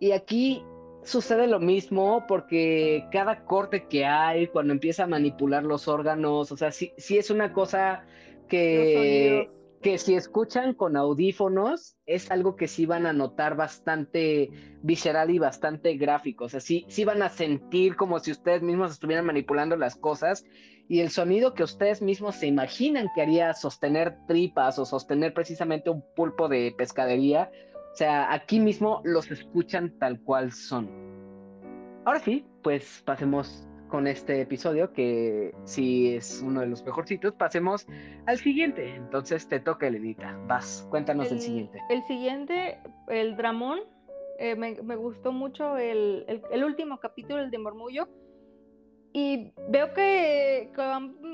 [0.00, 0.64] Y aquí
[1.04, 6.56] sucede lo mismo porque cada corte que hay, cuando empieza a manipular los órganos, o
[6.56, 8.04] sea, sí, sí es una cosa
[8.48, 9.50] que,
[9.82, 14.50] que si escuchan con audífonos es algo que sí van a notar bastante
[14.82, 18.92] visceral y bastante gráfico, o sea, sí, sí van a sentir como si ustedes mismos
[18.92, 20.44] estuvieran manipulando las cosas
[20.90, 25.88] y el sonido que ustedes mismos se imaginan que haría sostener tripas o sostener precisamente
[25.88, 27.48] un pulpo de pescadería,
[27.92, 30.88] o sea, aquí mismo los escuchan tal cual son.
[32.04, 37.86] Ahora sí, pues pasemos con este episodio que si es uno de los mejorcitos, pasemos
[38.26, 38.94] al siguiente.
[38.94, 40.38] Entonces te toca, Elenita.
[40.46, 41.80] Vas, cuéntanos el, siguiente.
[41.90, 43.80] El siguiente, el Dramón.
[44.38, 46.24] Eh, me, gustó mucho el,
[46.64, 48.08] último capítulo, el de Murmullo.
[49.12, 50.70] Y veo que,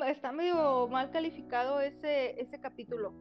[0.09, 3.13] está medio mal calificado ese, ese capítulo.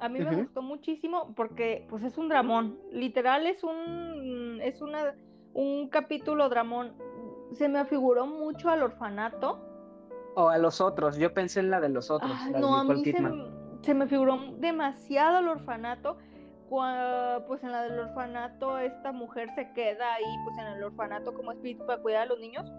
[0.00, 5.14] A mí me gustó muchísimo porque pues es un dramón, literal es un es una
[5.56, 6.92] un capítulo dramón.
[7.54, 9.58] Se me afiguró mucho al orfanato.
[10.34, 12.30] O a los otros, yo pensé en la de los otros.
[12.60, 13.02] no, a mí
[13.82, 16.18] se, me figuró demasiado al orfanato.
[16.68, 21.52] pues en la del orfanato esta mujer se queda ahí, pues en el orfanato como
[21.52, 22.70] espíritu para cuidar a los niños.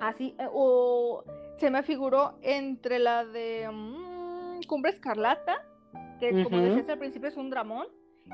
[0.00, 1.24] Así, eh, o
[1.58, 5.62] se me figuró entre la de mm, Cumbre Escarlata
[6.30, 7.86] que como decías al principio es un dramón,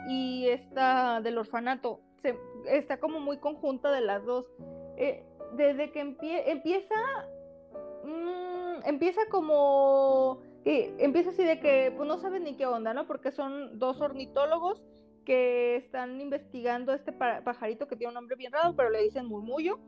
[0.09, 2.37] y esta del orfanato, se,
[2.67, 4.47] está como muy conjunta de las dos.
[4.97, 5.25] Eh,
[5.57, 6.95] desde que empieza,
[8.05, 13.07] mm, empieza como, empieza así de que pues no saben ni qué onda, ¿no?
[13.07, 14.83] Porque son dos ornitólogos
[15.25, 19.79] que están investigando este pajarito que tiene un nombre bien raro, pero le dicen murmullo.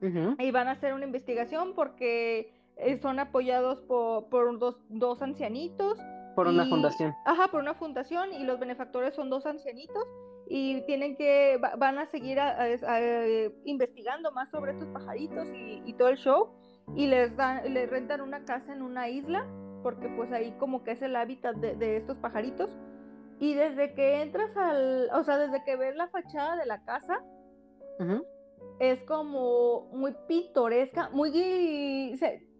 [0.00, 5.98] y van a hacer una investigación porque eh, son apoyados por, por dos, dos, ancianitos.
[6.34, 7.14] Por una fundación.
[7.24, 10.06] Ajá, por una fundación y los benefactores son dos ancianitos
[10.48, 12.38] y tienen que, van a seguir
[13.64, 16.50] investigando más sobre estos pajaritos y, todo el show
[16.94, 19.46] y les, dan, les rentan una casa en una isla
[19.82, 22.70] porque pues ahí como que es el hábitat de, estos pajaritos
[23.40, 27.20] y desde que entras al, o sea, desde que ves la fachada de la casa,
[28.78, 32.16] es como muy pintoresca, muy...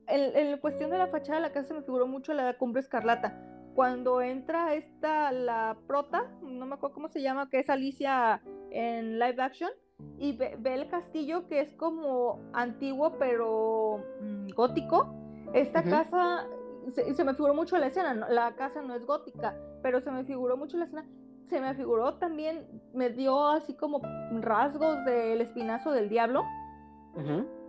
[0.06, 3.51] en, cuestión de la fachada de la casa se me figuró mucho la cumbre escarlata.
[3.74, 9.18] Cuando entra esta, la prota, no me acuerdo cómo se llama, que es Alicia en
[9.18, 9.70] live action,
[10.18, 15.14] y ve, el castillo que es como antiguo pero mm, gótico.
[15.54, 16.46] Esta casa,
[16.88, 20.56] se, me figuró mucho la escena, la casa no es gótica, pero se me figuró
[20.56, 21.06] mucho la escena.
[21.48, 24.00] Se me figuró también, me dio así como
[24.40, 26.44] rasgos del espinazo del diablo,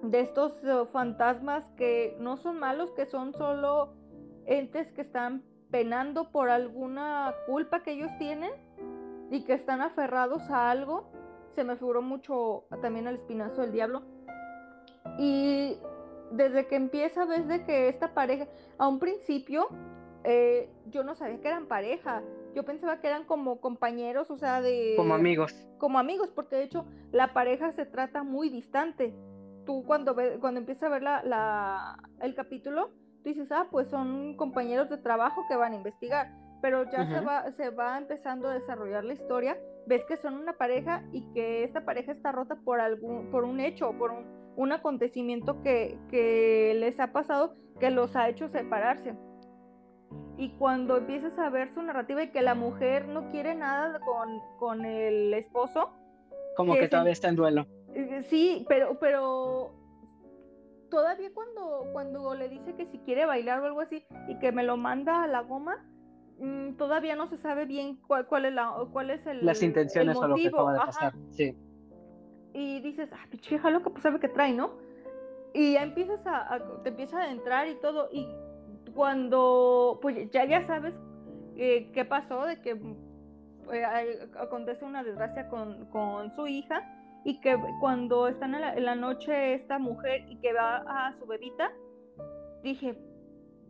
[0.03, 3.93] de estos eh, fantasmas que no son malos, que son solo
[4.45, 5.43] entes que están
[5.73, 8.51] penando por alguna culpa que ellos tienen
[9.31, 11.09] y que están aferrados a algo.
[11.55, 14.03] Se me figuró mucho también el espinazo del diablo.
[15.17, 15.75] Y
[16.29, 18.45] desde que empieza, ves de que esta pareja,
[18.77, 19.67] a un principio,
[20.23, 22.21] eh, yo no sabía que eran pareja.
[22.53, 24.93] Yo pensaba que eran como compañeros, o sea, de...
[24.95, 25.55] Como amigos.
[25.79, 29.15] Como amigos, porque de hecho la pareja se trata muy distante.
[29.65, 32.91] Tú cuando, ve, cuando empiezas a ver la, el capítulo,
[33.23, 36.31] tú dices, ah, pues son compañeros de trabajo que van a investigar.
[36.61, 39.57] Pero ya se, va, se va empezando a desarrollar la historia.
[39.85, 43.59] Ves que son una pareja y que esta pareja está rota por, algún, por un
[43.59, 44.25] hecho, por un,
[44.55, 49.13] un acontecimiento que, que les ha pasado que los ha hecho separarse
[50.37, 53.99] y cuando empiezas a ver su narrativa y que la mujer no quiere nada
[54.59, 55.91] con, el esposo.
[56.55, 57.67] Como que, todavía está en duelo.
[57.93, 59.73] Eh, sí, pero, pero
[60.93, 64.63] todavía cuando, cuando le dice que si quiere bailar o algo así y que me
[64.63, 65.83] lo manda a la goma,
[66.37, 70.15] mm, todavía no se sabe bien cuál, cuál es la, cuál es el las intenciones
[70.15, 71.13] o lo que acaba de pasar.
[71.31, 71.57] Sí.
[72.53, 74.77] Y dices, ah, pinche hija loca, pues sabe que trae, ¿no?
[75.55, 78.27] Y ya empiezas a, a, te empieza a adentrar y todo, y
[78.93, 80.93] cuando pues ya ya sabes
[81.55, 82.79] eh, qué pasó, de que
[83.71, 86.87] eh, acontece una desgracia con, su hija
[87.25, 91.71] y que cuando están en la, noche esta mujer y que va a su bebita,
[92.63, 92.97] dije,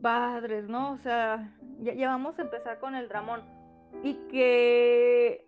[0.01, 0.91] padres, ¿no?
[0.93, 3.41] O sea, ya, vamos a empezar con el dramón.
[4.01, 5.45] Y que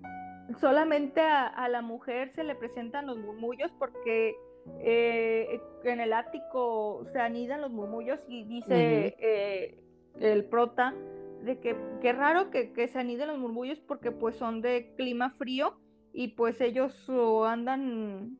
[0.59, 4.35] solamente a, la mujer se le presentan los murmullos porque
[4.79, 9.79] eh, en el ático se anidan los murmullos y dice eh,
[10.19, 10.93] el prota
[11.41, 15.79] de que qué raro que, se aniden los murmullos porque pues son de clima frío
[16.15, 17.09] y pues ellos
[17.45, 18.39] andan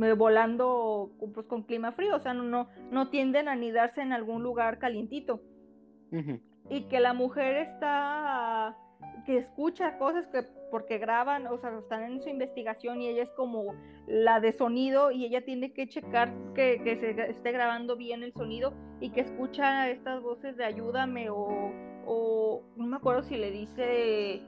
[0.00, 4.44] eh, volando pues, con clima frío, o sea, no, no tienden a anidarse en algún
[4.44, 5.42] lugar calientito.
[6.68, 8.76] Y que la mujer está
[9.24, 13.32] que escucha cosas que porque graban, o sea, están en su investigación y ella es
[13.32, 13.74] como
[14.06, 18.72] la de sonido y ella tiene que checar que, se esté grabando bien el sonido
[19.00, 21.72] y que escucha estas voces de ayúdame o,
[22.06, 24.42] o no me acuerdo si le dice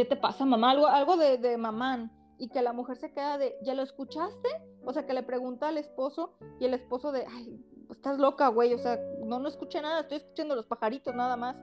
[0.00, 0.70] ¿qué te pasa mamá?
[0.70, 4.48] Algo, algo de, de mamán y que la mujer se queda de ¿ya lo escuchaste?
[4.82, 8.72] O sea, que le pregunta al esposo y el esposo de ay, estás loca, güey,
[8.72, 11.54] o sea, no, no escuché nada, estoy escuchando los pajaritos nada más.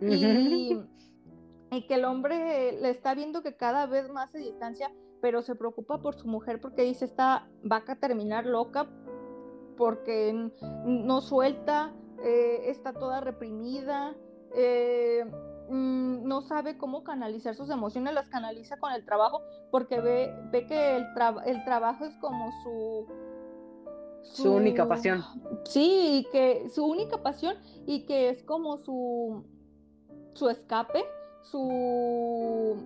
[0.00, 0.76] Y,
[1.70, 5.54] y, que el hombre le está viendo que cada vez más se distancia, pero se
[5.54, 8.90] preocupa por su mujer porque dice, esta vaca a terminar loca
[9.76, 10.50] porque
[10.84, 11.94] no suelta,
[12.24, 14.16] eh, está toda reprimida,
[14.56, 15.24] eh,
[15.68, 20.66] mm, no sabe cómo canalizar sus emociones, las canaliza con el trabajo porque ve, ve
[20.66, 21.06] que el,
[21.46, 23.06] el trabajo es como su
[24.32, 25.24] su, única pasión.
[25.64, 27.56] Sí, que su única pasión
[27.86, 29.44] y que es como su,
[30.34, 31.04] su escape,
[31.42, 32.76] su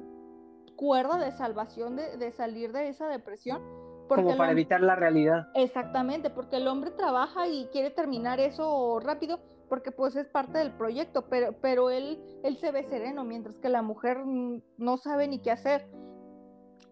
[0.77, 3.63] cuerda de salvación de, salir de esa depresión.
[4.09, 5.49] Como para evitar la realidad.
[5.55, 9.39] Exactamente, porque el hombre trabaja y quiere terminar eso rápido
[9.71, 13.71] porque pues es parte del proyecto, pero, pero él, él se ve sereno, mientras que
[13.71, 15.89] la mujer no sabe ni qué hacer.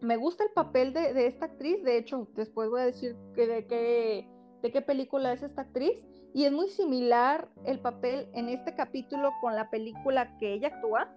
[0.01, 3.47] Me gusta el papel de, de esta actriz, de hecho, después voy a decir que
[3.47, 4.29] de qué
[4.63, 9.33] de qué película es esta actriz y es muy similar el papel en este capítulo
[9.41, 11.09] con la película que ella actúa.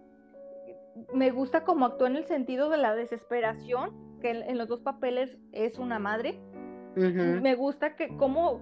[1.13, 5.37] Me gusta cómo actúa en el sentido de la desesperación, que en, los dos papeles
[5.51, 6.39] es una madre.
[6.95, 8.59] Me gusta que cómo,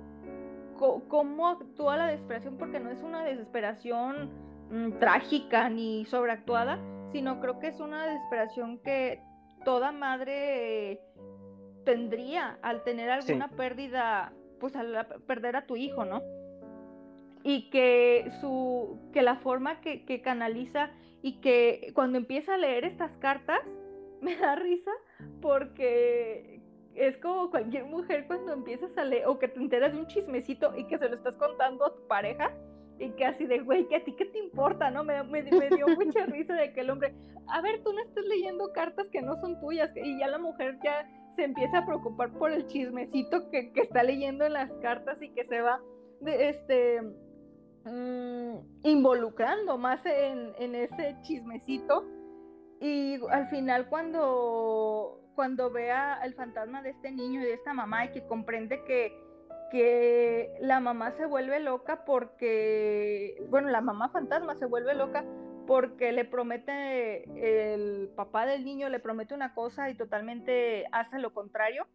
[0.80, 4.30] cómo actúa la desesperación, porque no es una desesperación
[4.72, 6.80] mm, trágica ni sobreactuada,
[7.12, 9.22] sino creo que es una desesperación que
[9.66, 11.02] toda madre
[11.86, 16.22] tendría al tener alguna pérdida, pues al perder a tu hijo, ¿no?
[17.44, 20.92] Y que su, que la forma que, que canaliza
[21.22, 23.60] y que cuando empieza a leer estas cartas,
[24.22, 24.92] me da risa
[25.42, 26.59] porque
[27.00, 30.76] es como cualquier mujer cuando empiezas a leer o que te enteras de un chismecito
[30.76, 32.52] y que se lo estás contando a tu pareja
[33.00, 35.06] y que así de, güey, que a ti qué te importa, ¿no?
[35.06, 37.16] Me, me, dio mucha risa de que el hombre,
[37.48, 40.78] a ver, tú no estás leyendo cartas que no son tuyas y ya la mujer
[40.84, 45.22] ya se empieza a preocupar por el chismecito que, que está leyendo en las cartas
[45.22, 45.80] y que se va,
[46.20, 47.02] de, este,
[47.86, 52.06] mm, involucrando más en, en ese chismecito
[52.82, 58.04] y al final cuando cuando vea el fantasma de este niño y de esta mamá
[58.04, 59.18] y que comprende que,
[59.72, 65.24] que la mamá se vuelve loca porque, bueno, la mamá fantasma se vuelve loca
[65.66, 71.34] porque le promete, el papá del niño le promete una cosa y totalmente hace lo
[71.34, 71.88] contrario.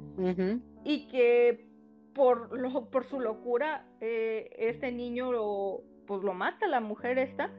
[0.83, 1.67] Y que
[2.15, 7.51] por, lo, por su locura, eh, este niño lo, pues lo mata, la mujer esta.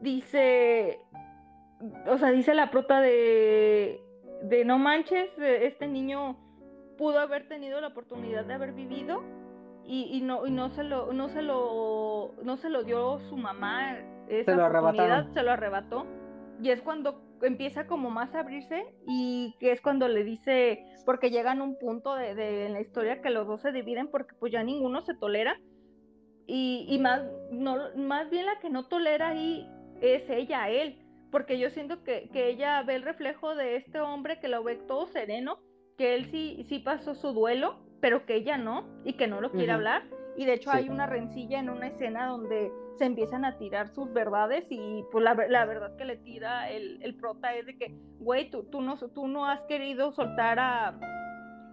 [0.00, 0.98] Dice,
[2.08, 4.02] o sea, dice la prota de
[4.42, 6.36] de no manches, eh, este niño
[6.98, 9.22] pudo haber tenido la oportunidad de haber vivido
[9.84, 13.98] y, no, y no se lo, no se lo, no se lo dio su mamá
[14.28, 16.06] esa se lo oportunidad, se lo arrebató.
[16.62, 21.30] Y es cuando empieza como más a abrirse y que es cuando le dice, porque
[21.30, 24.34] llegan a un punto de, de, en la historia que los dos se dividen porque
[24.38, 25.58] pues ya ninguno se tolera.
[26.46, 29.68] Y, y más, no, más bien la que no tolera ahí
[30.00, 31.01] es ella, él
[31.32, 35.06] porque yo siento que, ella ve el reflejo de este hombre que lo ve todo
[35.06, 35.58] sereno,
[35.96, 39.50] que él sí, sí pasó su duelo, pero que ella no, y que no lo
[39.50, 40.04] quiere hablar.
[40.36, 44.12] Y de hecho hay una rencilla en una escena donde se empiezan a tirar sus
[44.12, 48.50] verdades y pues la, verdad que le tira el, el prota es de que, güey,
[48.50, 50.98] tú, tú, no, tú no has querido soltar a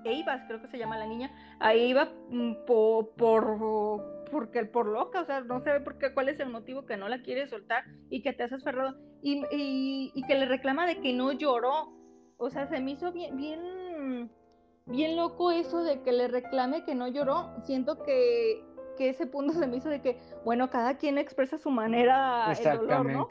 [0.06, 5.22] Eva, creo que se llama la niña, a Eva mm, por, por, porque, por loca,
[5.22, 7.84] o sea, no sé por qué, cuál es el motivo que no la quiere soltar
[8.10, 11.94] y que te has aferrado y, y, que le reclama de que no lloró.
[12.38, 14.32] O sea, se me hizo bien, bien,
[14.86, 17.52] bien loco eso de que le reclame que no lloró.
[17.64, 18.64] Siento que,
[18.98, 22.78] que ese punto se me hizo de que, bueno, cada quien expresa su manera el
[22.78, 23.28] dolor, ¿no?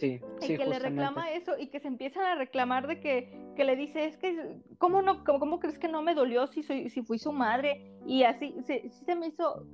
[0.00, 3.64] Sí, y que le reclama eso y que se empiezan a reclamar de que, que
[3.64, 7.02] le dice, es que, ¿cómo, no, cómo, crees que no me dolió si, soy, si
[7.02, 7.92] fui su madre?
[8.06, 9.66] Y así, sí se me hizo,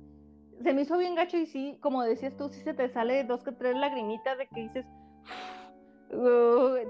[0.61, 3.41] se me hizo bien gacho y sí, como decías tú, sí se te sale dos
[3.41, 4.85] que tres lagrimitas de que dices,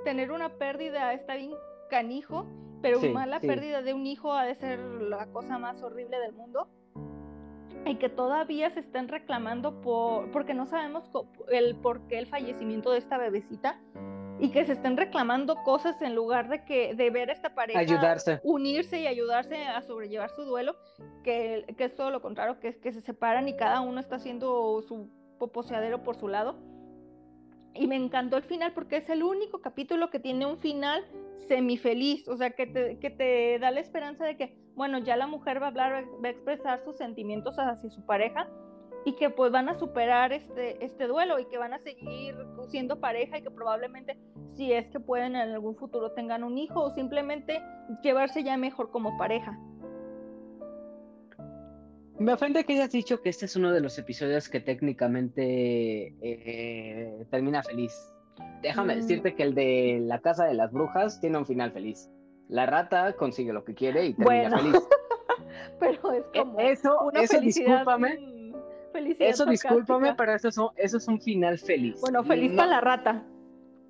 [0.04, 1.52] tener una pérdida está bien
[1.92, 2.48] canijo,
[2.82, 6.34] pero más la pérdida de un hijo ha de ser la cosa más horrible del
[6.34, 6.68] mundo.
[7.86, 11.10] Y que todavía se están reclamando por, porque no sabemos
[11.50, 13.80] el por qué el fallecimiento de esta bebecita
[14.40, 17.80] y que se estén reclamando cosas en lugar de que de ver a esta pareja
[17.80, 18.40] ayudarse.
[18.44, 20.76] unirse y ayudarse a sobrellevar su duelo,
[21.24, 24.82] que, que es todo lo contrario, que, que se separan y cada uno está haciendo
[24.82, 25.10] su
[25.40, 26.56] poposeadero por su lado
[27.74, 31.06] y me encantó el final porque es el único capítulo que tiene un final
[31.48, 35.28] semifeliz, o sea, que te, que te da la esperanza de que, bueno, ya la
[35.28, 38.50] mujer va a hablar, va a expresar sus sentimientos hacia su pareja
[39.06, 42.36] y que pues van a superar este, este duelo y que van a seguir
[42.68, 44.18] siendo pareja y que probablemente
[44.54, 47.62] si es que pueden en algún futuro tengan un hijo o simplemente
[48.04, 49.58] llevarse ya mejor como pareja.
[52.20, 57.26] Me ofende que hayas dicho que este es uno de los episodios que técnicamente eh,
[57.30, 57.94] termina feliz.
[58.62, 58.98] Déjame mm.
[58.98, 62.10] decirte que el de la casa de las brujas tiene un final feliz.
[62.50, 64.76] La rata consigue lo que quiere y termina feliz.
[65.80, 68.54] pero es e, como eso, eso discúlpame.
[69.20, 72.00] eso discúlpame, pero eso es, un, eso es un final feliz.
[72.02, 73.24] Bueno, feliz para la rata.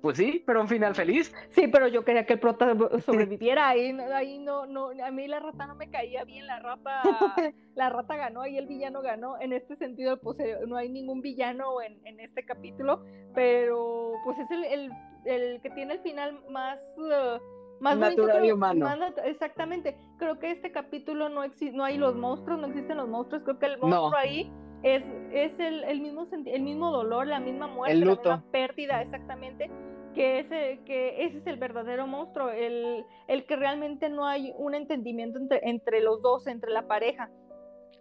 [0.00, 1.34] Pues sí, pero un final feliz.
[1.50, 3.68] Sí, pero yo quería que el prota sobreviviera.
[3.68, 6.46] Ahí, ahí no, no, a mí la rata no me caía bien.
[6.46, 7.02] La rata,
[7.74, 9.40] la rata ganó y el villano ganó.
[9.40, 13.04] En este sentido, pues eh, no hay ningún villano en, en este capítulo,
[13.34, 14.90] pero pues es el, el,
[15.24, 16.78] el que tiene el final más.
[16.96, 17.38] Uh,
[17.80, 18.88] más natural y humano.
[19.24, 19.96] exactamente.
[20.18, 23.44] Creo que este capítulo no existe, no hay los monstruos, no existen los monstruos.
[23.44, 24.50] Creo que el monstruo ahí
[24.82, 25.02] es,
[25.32, 29.70] es el, el, mismo el mismo dolor, la misma muerte, la misma pérdida, exactamente,
[30.18, 34.74] que ese, que ese es el verdadero monstruo, el, el que realmente no hay un
[34.74, 37.30] entendimiento entre, entre los dos, entre la pareja.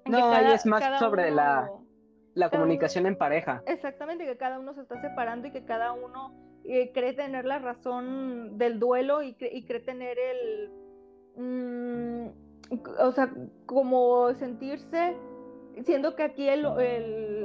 [0.06, 1.70] No, es más sobre la,
[2.34, 3.62] la comunicación en pareja.
[3.68, 6.34] Exactamente, que cada uno se está separando y que cada uno
[6.64, 10.72] eh, cree tener la razón del duelo y, y cree tener el...
[11.36, 12.30] Mm,
[13.00, 13.32] o sea,
[13.68, 15.16] como sentirse
[15.84, 16.66] siendo que aquí el,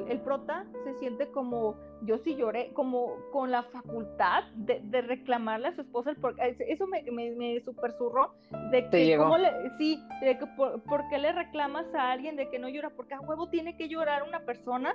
[0.09, 5.75] el, prota se siente como, yo sí lloré, como con la facultad de, reclamarle a
[5.75, 8.35] su esposa, porque eso me, me, me supersurró,
[8.71, 12.59] de que, ¿cómo le, sí, de que por, qué le reclamas a alguien de que
[12.59, 14.95] no llora, porque a huevo tiene que llorar una persona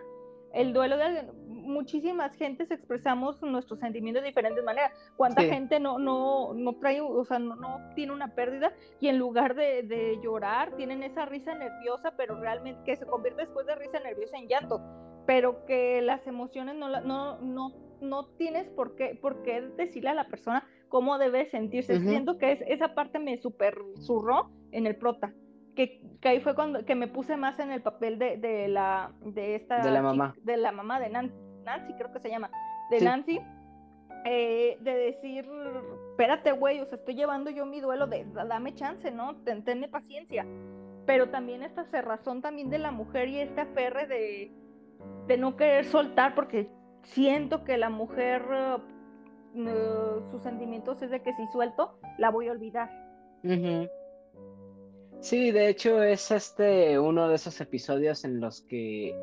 [0.53, 4.91] el duelo de alguien, muchísimas gentes expresamos nuestros sentimientos de diferentes maneras.
[5.15, 9.17] ¿Cuánta gente no, no, no trae, o sea, no, no tiene una pérdida y en
[9.17, 13.75] lugar de, de, llorar tienen esa risa nerviosa, pero realmente que se convierte después de
[13.75, 14.81] risa nerviosa en llanto,
[15.25, 20.13] pero que las emociones no, no, no, no tienes por qué, por qué decirle a
[20.13, 21.99] la persona cómo debe sentirse.
[21.99, 25.33] Siento que es, esa parte me super zurró en el prota
[25.77, 29.55] que, ahí fue cuando que me puse más en el papel de, de la de
[29.55, 31.35] esta de la mamá de la mamá de Nancy,
[31.97, 32.49] creo que se llama
[32.89, 33.39] de Nancy
[34.25, 35.49] eh, de decir
[36.11, 39.87] espérate güey o sea estoy llevando yo mi duelo de dame chance no Ten, tenme
[39.87, 40.45] paciencia
[41.05, 44.51] pero también esta cerrazón también de la mujer y este aferre de,
[45.27, 46.69] de no querer soltar porque
[47.03, 48.43] siento que la mujer
[49.53, 52.89] uh, sus sentimientos es de que si suelto la voy a olvidar.
[55.19, 59.15] Sí, de hecho es este uno de esos episodios en los que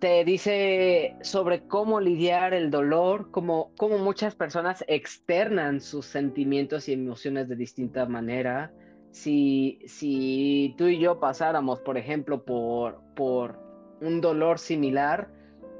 [0.00, 6.94] te dice sobre cómo lidiar el dolor, cómo, cómo muchas personas externan sus sentimientos y
[6.94, 8.72] emociones de distinta manera.
[9.10, 13.58] Si, si tú y yo pasáramos, por ejemplo, por, por
[14.00, 15.28] un dolor similar,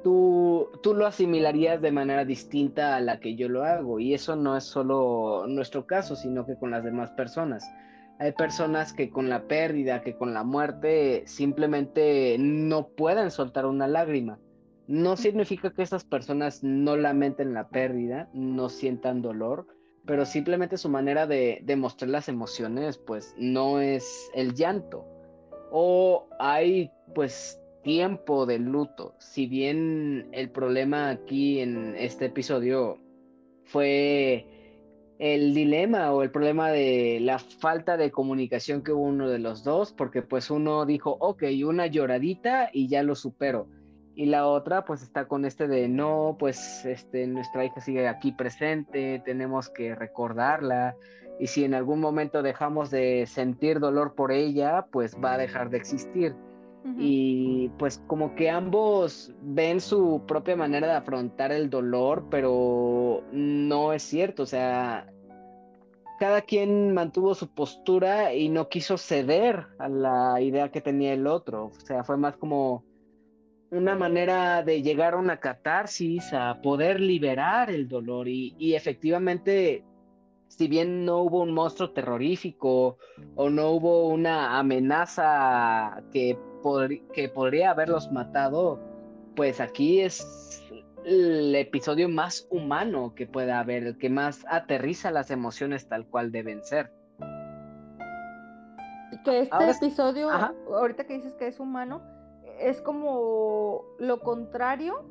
[0.04, 4.00] tú, tú lo asimilarías de manera distinta a la que yo lo hago.
[4.00, 7.64] Y eso no es solo nuestro caso, sino que con las demás personas.
[8.20, 13.88] Hay personas que con la pérdida, que con la muerte, simplemente no pueden soltar una
[13.88, 14.38] lágrima.
[14.86, 19.66] No significa que esas personas no lamenten la pérdida, no sientan dolor,
[20.04, 25.06] pero simplemente su manera de demostrar las emociones, pues no es el llanto.
[25.70, 29.14] O hay, pues, tiempo de luto.
[29.18, 32.98] Si bien el problema aquí en este episodio
[33.64, 34.59] fue
[35.20, 39.62] el dilema o el problema de la falta de comunicación que hubo uno de los
[39.62, 43.68] dos, porque pues uno dijo, ok, una lloradita y ya lo supero.
[44.14, 48.32] Y la otra pues está con este de, no, pues este, nuestra hija sigue aquí
[48.32, 50.96] presente, tenemos que recordarla.
[51.38, 55.68] Y si en algún momento dejamos de sentir dolor por ella, pues va a dejar
[55.68, 56.34] de existir.
[56.98, 63.92] Y pues como que ambos ven su propia manera de afrontar el dolor, pero no
[63.92, 65.06] es cierto, o sea,
[66.18, 71.26] cada quien mantuvo su postura y no quiso ceder a la idea que tenía el
[71.26, 72.84] otro, o sea, fue más como
[73.70, 79.84] una manera de llegar a una catarsis, a poder liberar el dolor y, efectivamente
[80.48, 82.98] si bien no hubo un monstruo terrorífico
[83.36, 86.36] o no hubo una amenaza que
[87.12, 88.78] que podría haberlos matado,
[89.36, 90.62] pues aquí es
[91.04, 96.30] el episodio más humano que pueda haber, el que más aterriza las emociones tal cual
[96.32, 96.92] deben ser.
[99.24, 102.00] Que este episodio, ahorita que dices que es humano,
[102.58, 105.04] es como lo contrario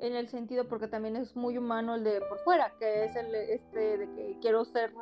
[0.00, 3.34] en el sentido porque también es muy humano el de por fuera, que es el
[3.34, 4.92] este de que quiero ser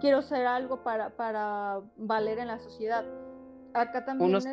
[0.00, 3.04] quiero ser algo para para valer en la sociedad.
[3.74, 4.46] Acá también es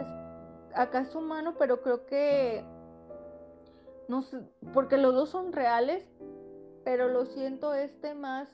[0.73, 2.64] acá es humano, pero creo que
[4.07, 4.39] no sé,
[4.73, 6.07] porque los dos son reales,
[6.84, 8.48] pero lo siento este más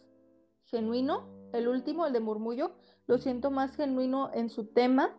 [0.65, 2.71] genuino, el último, el de murmullo,
[3.05, 5.15] lo siento más genuino en su tema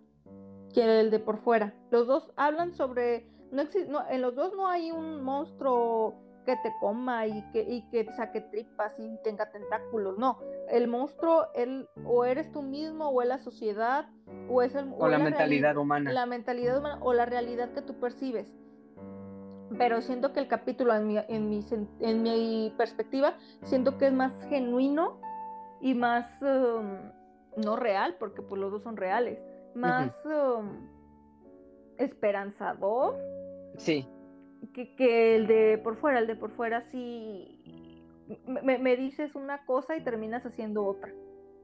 [0.72, 1.74] que el de por fuera.
[1.90, 3.64] Los dos hablan sobre, no,
[4.08, 8.40] en los dos no hay un monstruo que te coma y que, y que saque
[8.40, 10.18] tripas y tenga tentáculos.
[10.18, 10.38] No,
[10.68, 14.08] el monstruo él, o eres tú mismo o es la sociedad
[14.48, 16.12] o es el, o, la, mentalidad humana.
[16.12, 18.46] La mentalidad humana o la realidad que tú percibes.
[19.78, 21.64] Pero siento que el capítulo, en mi, en mi,
[22.00, 25.20] en mi perspectiva, siento que es más genuino
[25.80, 27.10] y más, um,
[27.56, 29.40] no real, porque pues los dos son reales,
[29.74, 30.88] más um,
[31.96, 33.16] esperanzador.
[33.78, 34.06] Sí
[34.72, 37.58] que, el de por fuera, el de por fuera sí
[38.46, 41.12] me, dices una cosa y terminas haciendo otra.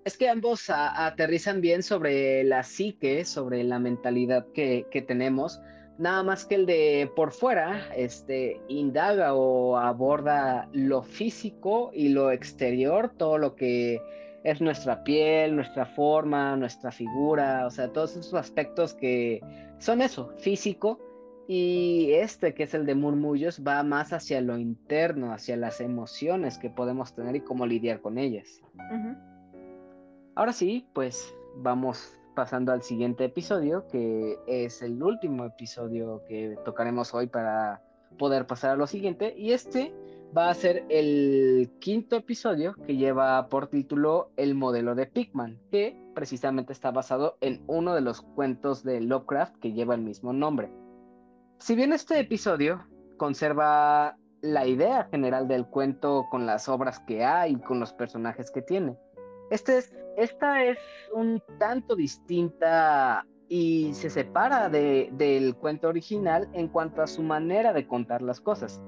[0.04, 5.60] Es que ambos aterrizan bien sobre la psique, sobre la mentalidad que, tenemos,
[5.98, 12.30] nada más que el de por fuera, este, indaga o aborda lo físico y lo
[12.30, 14.00] exterior, todo lo que
[14.42, 19.42] es nuestra piel, nuestra forma, nuestra figura, o sea, todos esos aspectos que
[19.78, 20.98] son eso, físico,
[21.52, 26.58] y este, que es el de murmullos, va más hacia lo interno, hacia las emociones
[26.58, 28.62] que podemos tener y cómo lidiar con ellas.
[30.36, 37.12] Ahora sí, pues vamos pasando al siguiente episodio, que es el último episodio que tocaremos
[37.14, 37.82] hoy para
[38.16, 39.34] poder pasar a lo siguiente.
[39.36, 39.92] Y este
[40.36, 46.00] va a ser el quinto episodio que lleva por título El modelo de Pigman, que
[46.14, 50.70] precisamente está basado en uno de los cuentos de Lovecraft que lleva el mismo nombre.
[51.60, 52.86] Si bien este episodio
[53.18, 58.50] conserva la idea general del cuento con las obras que hay y con los personajes
[58.50, 58.96] que tiene,
[59.50, 60.78] este es, esta es
[61.12, 67.86] un tanto distinta y se separa del cuento original en cuanto a su manera de
[67.86, 68.80] contar las cosas.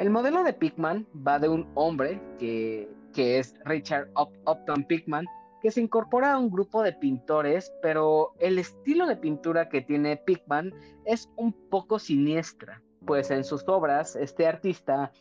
[0.00, 5.26] El modelo de Pickman va de un hombre que, es Richard Upton Pickman,
[5.60, 10.16] que se incorpora a un grupo de pintores, pero el estilo de pintura que tiene
[10.16, 10.72] Pickman
[11.04, 15.12] es un poco siniestra, pues en sus obras este artista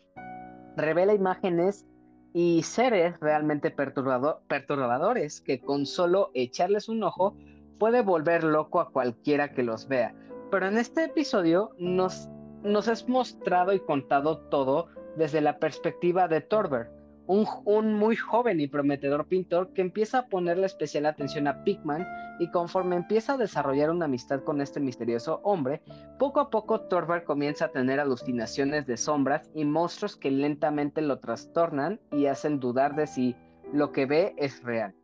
[0.76, 1.86] revela imágenes
[2.34, 7.36] y seres realmente perturbadores que con solo echarles un ojo
[7.80, 10.14] puede volver loco a cualquiera que los vea.
[10.52, 12.30] Pero en este episodio nos
[12.64, 16.92] nos has mostrado y contado todo desde la perspectiva de Torber,
[17.30, 22.08] un, muy joven y prometedor pintor que empieza a ponerle especial atención a Pickman
[22.40, 25.84] y conforme empieza a desarrollar una amistad con este misterioso hombre,
[26.18, 31.20] poco a poco Torber comienza a tener alucinaciones de sombras y monstruos que lentamente lo
[31.20, 33.36] trastornan y hacen dudar de si
[33.72, 34.96] lo que ve es real.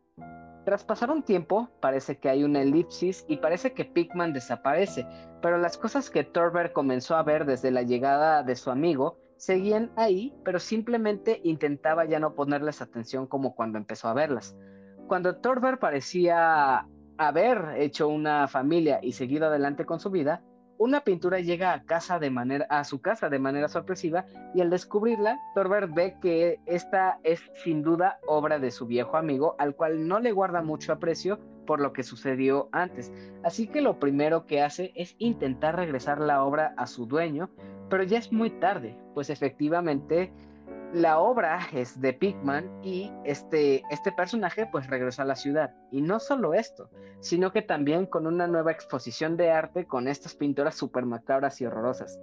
[0.66, 5.06] Tras pasar un tiempo, parece que hay una elipsis y parece que Pickman desaparece,
[5.44, 9.92] pero las cosas que Torber comenzó a ver desde la llegada de su amigo seguían
[9.96, 14.56] ahí, pero simplemente intentaba ya no ponerles atención como cuando empezó a verlas.
[15.08, 16.88] Cuando Torber parecía
[17.18, 20.44] haber hecho una familia y seguido adelante con su vida,
[20.78, 24.70] una pintura llega a, casa de manera, a su casa de manera sorpresiva y al
[24.70, 30.08] descubrirla, Torber ve que esta es sin duda obra de su viejo amigo, al cual
[30.08, 33.14] no le guarda mucho aprecio por lo que sucedió antes.
[33.44, 37.50] Así que lo primero que hace es intentar regresar la obra a su dueño,
[37.90, 40.32] pero ya es muy tarde, pues efectivamente
[40.94, 45.74] la obra es de Pigman y este, este personaje pues regresó a la ciudad.
[45.92, 46.90] Y no solo esto,
[47.20, 51.66] sino que también con una nueva exposición de arte con estas pinturas super macabras y
[51.66, 52.20] horrorosas.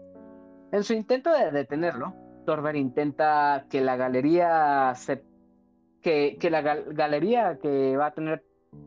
[0.73, 2.15] En su intento de detenerlo,
[2.47, 4.95] Torber intenta que la galería
[6.01, 8.43] que, que la galería que va a tener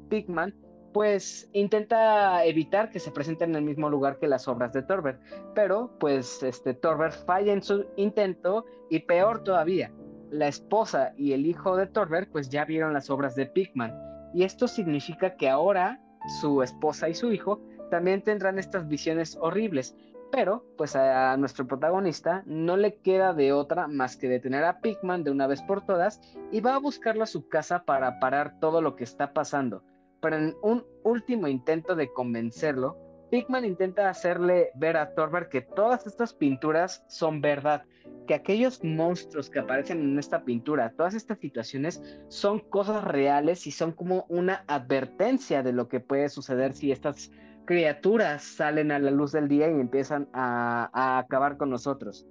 [0.09, 0.53] Pigman
[0.95, 5.19] pues intenta evitar que se presenten en el mismo lugar que las obras de Torber,
[5.53, 9.91] pero pues este Torber falla en su intento y peor todavía,
[10.31, 13.93] la esposa y el hijo de Torber pues ya vieron las obras de Pigman
[14.33, 15.99] y esto significa que ahora
[16.39, 17.61] su esposa y su hijo
[17.91, 19.97] también tendrán estas visiones horribles,
[20.31, 25.25] pero pues a nuestro protagonista no le queda de otra más que detener a Pigman
[25.25, 26.21] de una vez por todas
[26.53, 29.83] y va a buscarlo a su casa para parar todo lo que está pasando
[30.25, 32.97] pero en un último intento de convencerlo,
[33.29, 37.83] Pigman intenta hacerle ver a Thorberg que todas estas pinturas son verdad,
[38.25, 43.71] que aquellos monstruos que aparecen en esta pintura, todas estas situaciones son cosas reales y
[43.71, 47.29] son como una advertencia de lo que puede suceder si estas
[47.65, 52.25] criaturas salen a la luz del día y empiezan a, acabar con nosotros.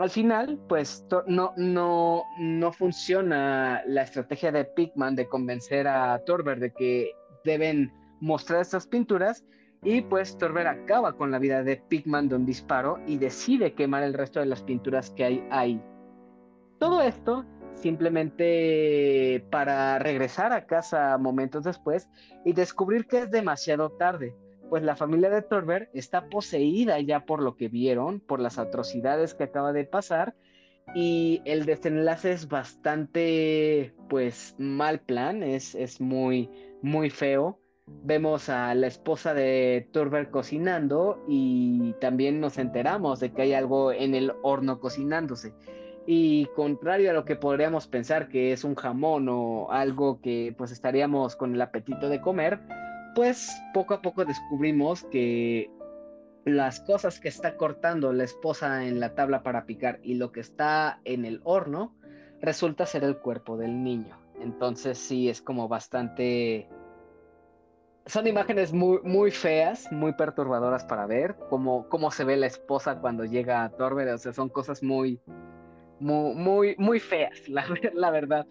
[0.00, 6.58] Al final, pues no, no, no funciona la estrategia de Pigman de convencer a Torber
[6.58, 7.10] de que
[7.44, 9.44] deben mostrar estas pinturas
[9.82, 14.02] y pues Torber acaba con la vida de Pigman de un disparo y decide quemar
[14.02, 15.82] el resto de las pinturas que hay ahí.
[16.78, 17.44] Todo esto
[17.74, 22.08] simplemente para regresar a casa momentos después
[22.46, 24.34] y descubrir que es demasiado tarde
[24.70, 29.34] pues la familia de Torber está poseída ya por lo que vieron, por las atrocidades
[29.34, 30.34] que acaba de pasar,
[30.94, 36.48] y el desenlace es bastante, pues, mal plan, es, es muy,
[36.82, 37.58] muy feo.
[38.04, 43.92] Vemos a la esposa de Torber cocinando y también nos enteramos de que hay algo
[43.92, 45.52] en el horno cocinándose.
[46.06, 50.72] Y contrario a lo que podríamos pensar que es un jamón o algo que pues
[50.72, 52.60] estaríamos con el apetito de comer,
[53.14, 55.70] pues poco a poco descubrimos que
[56.44, 60.40] las cosas que está cortando la esposa en la tabla para picar y lo que
[60.40, 61.94] está en el horno
[62.40, 64.18] resulta ser el cuerpo del niño.
[64.40, 66.68] Entonces sí es como bastante...
[68.06, 73.24] Son imágenes muy, feas, muy perturbadoras para ver, como cómo se ve la esposa cuando
[73.24, 75.20] llega a Torber, o sea, son cosas muy,
[76.00, 78.46] muy, muy, feas, la verdad.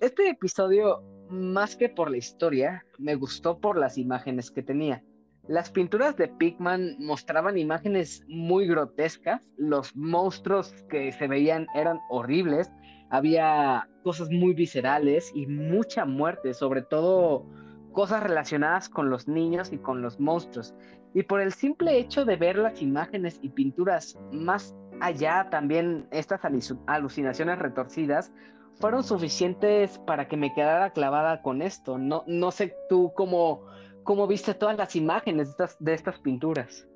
[0.00, 1.02] Este episodio
[1.32, 5.02] más que por la historia, me gustó por las imágenes que tenía.
[5.48, 12.70] Las pinturas de Pigman mostraban imágenes muy grotescas, los monstruos que se veían eran horribles,
[13.10, 17.44] había cosas muy viscerales y mucha muerte, sobre todo
[17.92, 20.74] cosas relacionadas con los niños y con los monstruos.
[21.12, 26.40] Y por el simple hecho de ver las imágenes y pinturas más allá, también estas
[26.86, 28.32] alucinaciones retorcidas,
[28.80, 31.98] fueron suficientes para que me quedara clavada con esto.
[31.98, 33.66] No, no sé tú cómo,
[34.04, 36.88] cómo viste todas las imágenes de estas, de estas pinturas.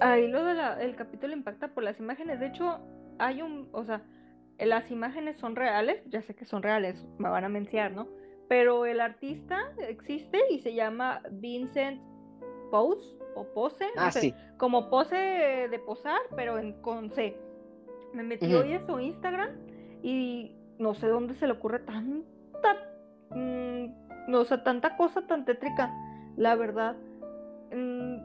[0.00, 2.40] Ahí lo del capítulo impacta por las imágenes.
[2.40, 2.80] De hecho,
[3.18, 4.02] hay un, o sea,
[4.58, 8.08] las imágenes son reales, ya sé que son reales, me van a mencionar, ¿no?
[8.48, 9.58] Pero el artista
[9.88, 12.00] existe y se llama Vincent
[12.70, 14.34] Pose o Pose, ah, sí.
[14.56, 17.36] como pose de posar, pero en, con C.
[18.14, 19.50] Me metí hoy a su Instagram
[20.02, 22.76] y no sé dónde se le ocurre tanta,
[23.30, 25.92] mm, no, sé, tanta cosa tan tétrica,
[26.36, 26.96] la verdad.
[27.72, 28.16] Mm,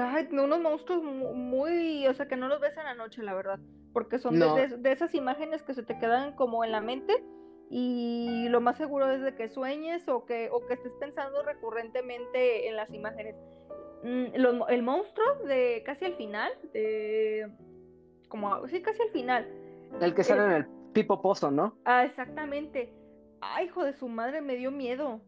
[0.00, 3.58] ay, unos monstruos muy, o sea, que no los ves en la noche, la verdad,
[3.92, 7.24] porque son de, esas imágenes que se te quedan como en la mente
[7.70, 12.68] y lo más seguro es de que sueñes o que, o que estés pensando recurrentemente
[12.68, 13.36] en las imágenes.
[14.02, 14.26] Mm,
[14.68, 17.50] el monstruo de casi al final, de,
[18.28, 19.46] como, sí, casi al final.
[20.00, 21.76] El que sale en el tipo pozo, ¿no?
[21.84, 22.92] Ah, exactamente.
[23.40, 25.20] Ay, hijo de su madre, me dio miedo.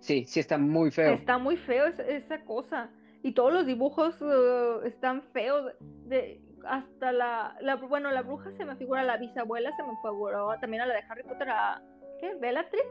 [0.00, 1.12] Sí, sí está muy feo.
[1.12, 2.90] Está muy feo esa, cosa.
[3.22, 5.72] Y todos los dibujos uh, están feos.
[6.04, 10.48] De, hasta la, la, bueno, la bruja se me figura, la bisabuela se me figuró
[10.60, 11.82] también a la de Harry Potter, a,
[12.20, 12.34] ¿qué?
[12.34, 12.84] Bellatrix.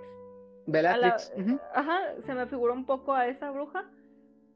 [0.67, 1.33] Bellatrix.
[1.73, 3.85] Ajá, se me figuró un poco a esa bruja,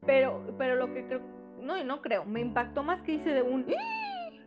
[0.06, 1.20] pero, pero lo que creo,
[1.60, 3.66] no, no creo, me impactó más que hice de un,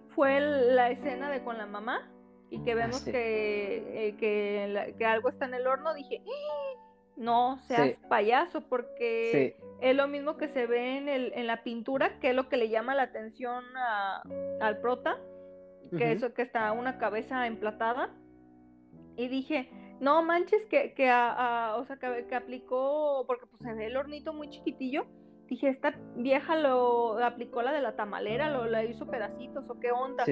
[0.10, 2.10] fue la escena de con la mamá
[2.54, 6.22] y que vemos que, eh, que, que, algo está en el horno, dije,
[7.16, 12.20] no seas payaso, porque es lo mismo que se ve en, el, en la pintura,
[12.20, 13.64] que es lo que le llama la atención
[14.62, 15.20] al prota,
[15.98, 18.12] que eso que está una cabeza emplatada.
[19.16, 23.98] Y dije, no manches, que, que, o sea, que, aplicó, porque pues se ve el
[23.98, 25.08] hornito muy chiquitillo.
[25.54, 29.92] Dije, esta vieja lo aplicó la de la tamalera, lo la hizo pedacitos o qué
[29.92, 30.26] onda.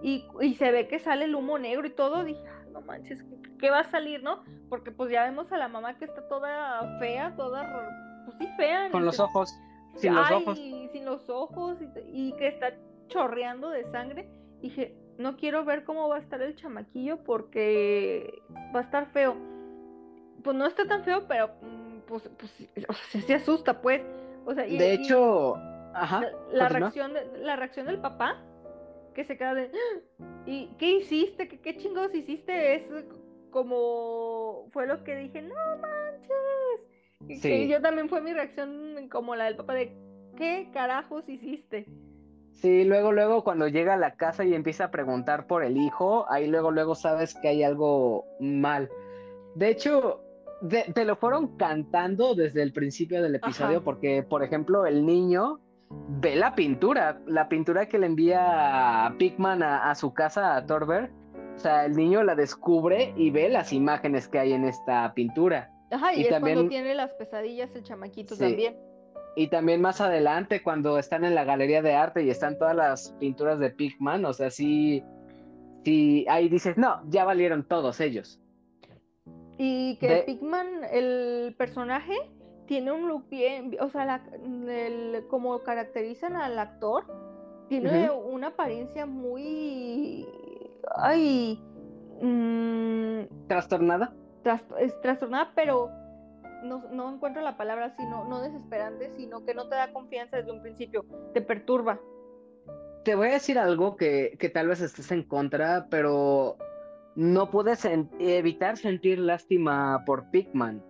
[0.00, 2.24] Y, y, se ve que sale el humo negro y todo.
[2.24, 2.42] Dije,
[2.72, 3.22] no manches,
[3.58, 4.42] ¿qué, va a salir, no?
[4.70, 8.90] Porque pues ya vemos a la mamá que está toda fea, toda, pues sí, fea.
[8.90, 9.54] Con los ojos,
[9.96, 10.58] sin los ojos.
[10.58, 11.76] sin los ojos
[12.10, 12.72] y, que está
[13.08, 14.26] chorreando de sangre.
[14.62, 18.40] Dije, no quiero ver cómo va a estar el chamaquillo porque
[18.74, 19.36] va a estar feo.
[20.42, 22.50] Pues no está tan feo, pero mm, pues, pues
[22.88, 24.00] o sea, se, asusta, pues.
[24.44, 25.56] O sea, de hecho,
[25.94, 28.42] ajá, la, reacción la reacción del papá
[29.14, 30.24] que se queda de, ¡Ah!
[30.46, 31.48] ¿y qué hiciste?
[31.48, 32.74] ¿Qué, qué chingados hiciste?
[32.74, 32.88] Es
[33.50, 37.44] como, fue lo que dije, no manches.
[37.44, 39.92] Y yo también fue mi reacción como la del papá de,
[40.36, 41.86] ¿qué carajos hiciste?
[42.50, 46.26] Sí, luego, luego cuando llega a la casa y empieza a preguntar por el hijo,
[46.30, 48.90] ahí luego, luego sabes que hay algo mal.
[49.54, 50.22] De hecho,
[50.68, 55.60] te lo fueron cantando desde el principio del episodio, porque, por ejemplo, el niño
[56.20, 61.10] ve la pintura, la pintura que le envía Pigman a, su casa a Torber.
[61.56, 65.70] O sea, el niño la descubre y ve las imágenes que hay en esta pintura.
[65.90, 68.76] Ajá, y, es también, cuando tiene las pesadillas el chamaquito también.
[69.36, 73.12] Y también más adelante, cuando están en la galería de arte y están todas las
[73.18, 75.02] pinturas de Pigman, o sea, sí,
[75.84, 78.41] sí, ahí dices, no, ya valieron todos ellos.
[79.58, 82.14] Y que Pigman, el personaje,
[82.66, 84.22] tiene un look bien, o sea,
[85.28, 87.04] como caracterizan al actor,
[87.68, 90.26] tiene una apariencia muy,
[90.96, 91.60] ay,
[92.20, 94.14] mm, trastornada.
[94.78, 95.90] es trastornada, pero
[96.62, 100.52] no, no, encuentro la palabra, sino no desesperante, sino que no te da confianza desde
[100.52, 101.04] un principio,
[101.34, 102.00] te perturba.
[103.04, 106.56] Te voy a decir algo que, que tal vez estés en contra, pero
[107.14, 110.82] no puedes evitar sentir lástima por Pigman.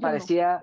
[0.00, 0.60] Parecía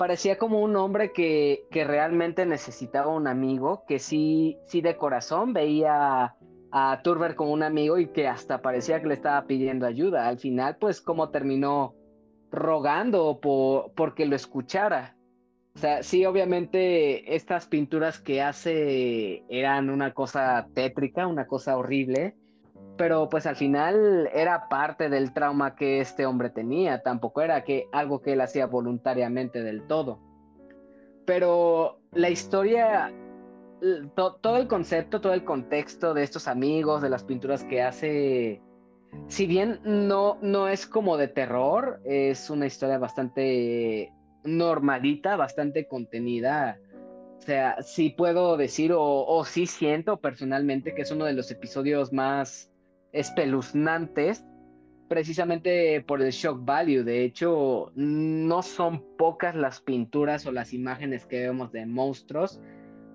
[0.00, 5.52] parecía como un hombre que, que, realmente necesitaba un amigo, que sí, sí de corazón
[5.52, 6.36] veía
[6.72, 10.26] a Turber como un amigo y que hasta parecía que le estaba pidiendo ayuda.
[10.26, 11.94] Al final, pues como terminó
[12.50, 15.16] rogando por, porque lo escuchara.
[15.74, 22.36] O sea, sí, obviamente estas pinturas que hace eran una cosa tétrica, una cosa horrible,
[22.96, 27.86] pero pues al final era parte del trauma que este hombre tenía, tampoco era que
[27.92, 30.20] algo que él hacía voluntariamente del todo.
[31.24, 33.12] Pero la historia,
[34.14, 38.60] todo el concepto, todo el contexto de estos amigos, de las pinturas que hace,
[39.28, 44.12] si bien no, no es como de terror, es una historia bastante
[44.44, 46.78] normalita, bastante contenida.
[47.38, 51.50] O sea, sí puedo decir o, o sí siento personalmente que es uno de los
[51.50, 52.69] episodios más
[53.12, 54.44] espeluznantes
[55.10, 57.02] precisamente por el shock value.
[57.02, 62.60] De hecho, no son pocas las pinturas o las imágenes que vemos de monstruos.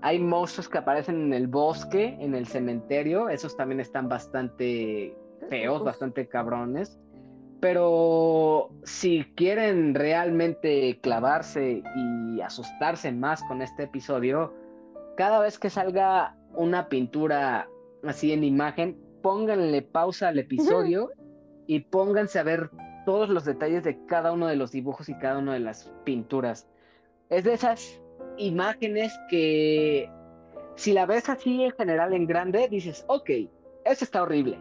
[0.01, 3.29] Hay monstruos que aparecen en el bosque, en el cementerio.
[3.29, 5.15] Esos también están bastante
[5.49, 6.99] feos, bastante cabrones.
[7.61, 14.53] Pero si quieren realmente clavarse y asustarse más con este episodio,
[15.15, 17.69] cada vez que salga una pintura
[18.03, 21.09] así en imagen, pónganle pausa al episodio
[21.65, 22.69] y pónganse a ver
[23.07, 26.67] todos los detalles de cada uno de los dibujos y cada una de las pinturas.
[27.31, 27.99] Es de esas
[28.37, 30.11] imágenes que
[30.75, 33.31] si la ves así en general en grande, dices, ok,
[33.83, 34.59] eso está horrible.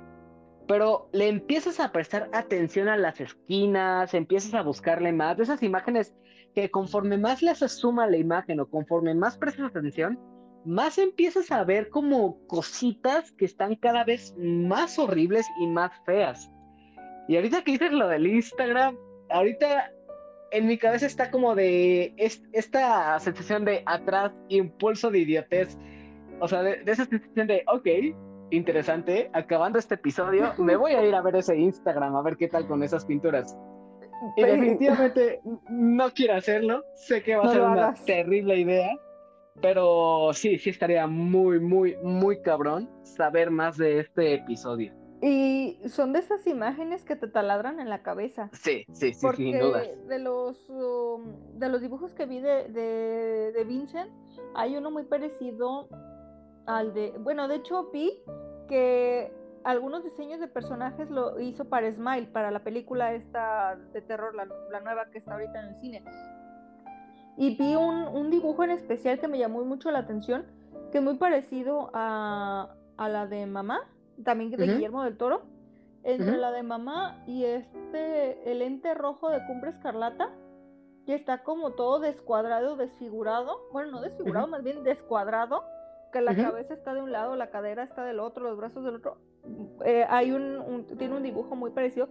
[0.67, 5.63] Pero le empiezas a prestar atención a las esquinas, empiezas a buscarle más de esas
[5.63, 6.15] imágenes
[6.55, 10.19] que conforme más les asuma la imagen o conforme más prestas atención,
[10.65, 16.51] más empiezas a ver como cositas que están cada vez más horribles y más feas.
[17.29, 18.97] Y ahorita que dices lo del Instagram,
[19.31, 19.91] ahorita
[20.51, 22.15] en mi cabeza está como de
[22.53, 25.77] esta sensación de atrás, impulso de idiotez.
[26.41, 27.87] O sea, de, esa sensación de, ok,
[28.51, 32.49] interesante, acabando este episodio, me voy a ir a ver ese Instagram, a ver qué
[32.49, 33.57] tal con esas pinturas.
[34.37, 38.97] Y definitivamente no quiero hacerlo, sé que va a ser una terrible idea,
[39.61, 44.93] pero sí, sí estaría muy, muy, muy cabrón saber más de este episodio.
[45.23, 48.51] Y son de esas imágenes que te taladran en la cabeza.
[48.53, 49.83] Sí, sí, sí, sin duda.
[50.07, 54.11] De los, um, de los dibujos que vi de, de, Vincent,
[54.55, 55.89] hay uno muy parecido
[56.67, 57.13] al de.
[57.21, 58.23] Bueno, de hecho, vi
[58.69, 59.33] que
[59.63, 64.47] algunos diseños de personajes lo hizo para Smile, para la película esta de terror, la,
[64.71, 66.05] la nueva que está ahorita en el cine.
[67.37, 70.45] Y vi un, dibujo en especial que me llamó mucho la atención,
[70.93, 73.81] que es muy parecido a, la de mamá,
[74.23, 75.43] también de Guillermo del Toro.
[76.05, 80.31] Entre la de mamá y este, el ente rojo de Cumbre Escarlata,
[81.07, 83.59] que está como todo descuadrado, desfigurado.
[83.73, 85.65] Bueno, no desfigurado, más bien descuadrado,
[86.13, 88.97] que la cabeza está de un lado, la cadera está del otro, los brazos del
[88.97, 89.17] otro.
[89.85, 92.09] Eh, hay un, tiene un dibujo muy parecido.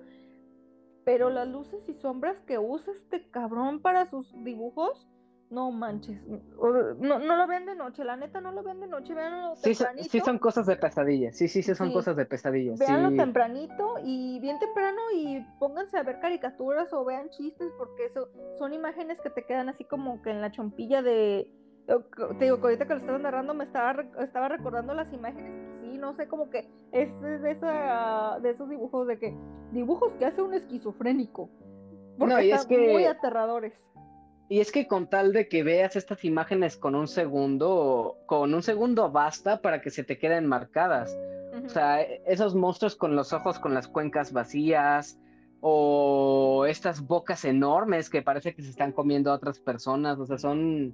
[1.05, 5.07] Pero las luces y sombras que usa este cabrón para sus dibujos
[5.53, 6.27] no manches.
[6.27, 9.75] No, no lo ven de noche, la neta no lo ven de noche, véanlo sí,
[9.75, 10.09] tempranito.
[10.09, 11.31] Sí, son cosas de pesadilla.
[11.31, 12.73] Sí, sí, sí, son cosas de pesadilla.
[12.77, 18.29] Véanlo tempranito y bien temprano y pónganse a ver caricaturas o vean chistes porque eso
[18.57, 21.49] son imágenes que te quedan así como que en la chompilla de.
[21.85, 25.51] Te digo, ahorita que lo estaba narrando me estaba, estaba recordando las imágenes.
[25.81, 29.37] Sí, no sé, como que es de, esa, de esos dibujos de que.
[29.71, 31.49] Dibujos que hace un esquizofrénico.
[32.17, 32.77] Porque no, y es que...
[32.77, 33.92] muy aterradores.
[34.53, 38.61] Y es que con tal de que veas estas imágenes con un segundo, con un
[38.61, 41.17] segundo basta para que se te queden marcadas.
[41.65, 45.17] O sea, esos monstruos con los ojos con las cuencas vacías
[45.59, 50.37] o estas bocas enormes que parece que se están comiendo a otras personas, o sea,
[50.37, 50.93] son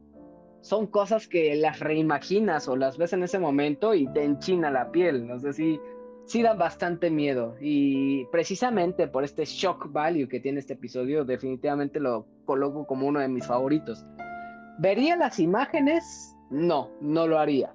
[0.62, 4.90] son cosas que las reimaginas o las ves en ese momento y te enchina la
[4.90, 5.82] piel, o sea, sí,
[6.30, 12.00] sí da bastante miedo y precisamente por este shock value que tiene este episodio definitivamente
[12.00, 14.06] lo coloco como uno de mis favoritos.
[14.78, 16.38] ¿Vería las imágenes?
[16.52, 17.74] No, no lo haría.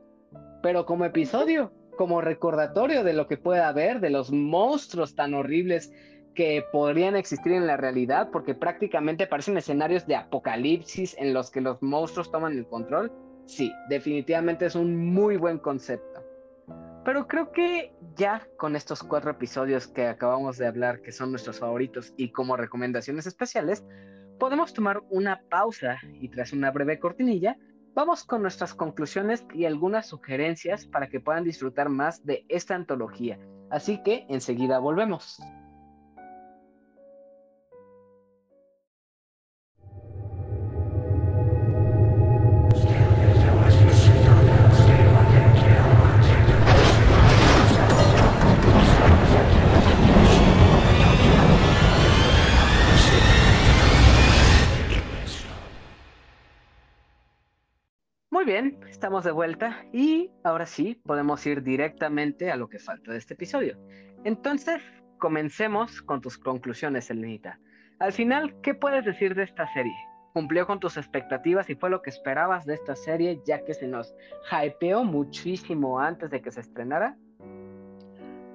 [0.63, 5.93] Pero como episodio, como recordatorio de lo que pueda haber, de los monstruos tan horribles
[6.37, 11.61] que podrían existir en la realidad, porque prácticamente parecen escenarios de apocalipsis en los que
[11.61, 13.11] los monstruos toman el control,
[13.47, 16.24] sí, definitivamente es un muy buen concepto.
[17.05, 21.59] Pero creo que ya con estos cuatro episodios que acabamos de hablar, que son nuestros
[21.59, 23.85] favoritos y como recomendaciones especiales,
[24.39, 27.59] podemos tomar una pausa y tras una breve cortinilla,
[27.95, 33.39] vamos con nuestras conclusiones y algunas sugerencias para que puedan disfrutar más de esta antología.
[33.71, 35.41] Así que enseguida volvemos.
[58.45, 63.13] Muy bien, estamos de vuelta y ahora sí podemos ir directamente a lo que falta
[63.13, 63.79] de este episodio.
[64.23, 64.83] Entonces,
[65.17, 67.59] comencemos con tus conclusiones, Elenita.
[68.01, 69.95] Al final, ¿qué puedes decir de esta serie?
[70.35, 73.87] ¿Cumplió con tus expectativas y fue lo que esperabas de esta serie ya que se
[73.87, 74.15] nos
[74.53, 77.17] hypeó muchísimo antes de que se estrenara?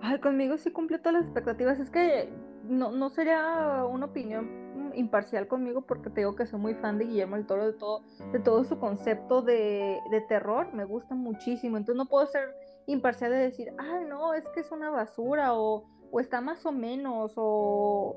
[0.03, 1.79] Ay, conmigo sí cumplió todas las expectativas.
[1.79, 2.29] Es que
[2.69, 7.05] no, no sería una opinión imparcial conmigo porque te digo que soy muy fan de
[7.05, 11.77] Guillermo el Toro, de todo, de todo su concepto de, terror, me gusta muchísimo.
[11.77, 12.55] Entonces no puedo ser
[12.87, 16.71] imparcial de decir, ah, no, es que es una basura o o está más o
[16.71, 18.15] menos, o,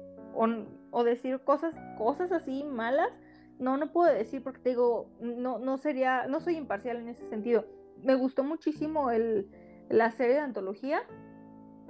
[0.91, 3.11] o, decir cosas, cosas así malas,
[3.59, 7.29] no, no puedo decir porque te digo, no, no sería, no soy imparcial en ese
[7.29, 7.65] sentido.
[8.03, 9.49] Me gustó muchísimo el,
[9.89, 11.03] la serie de antología.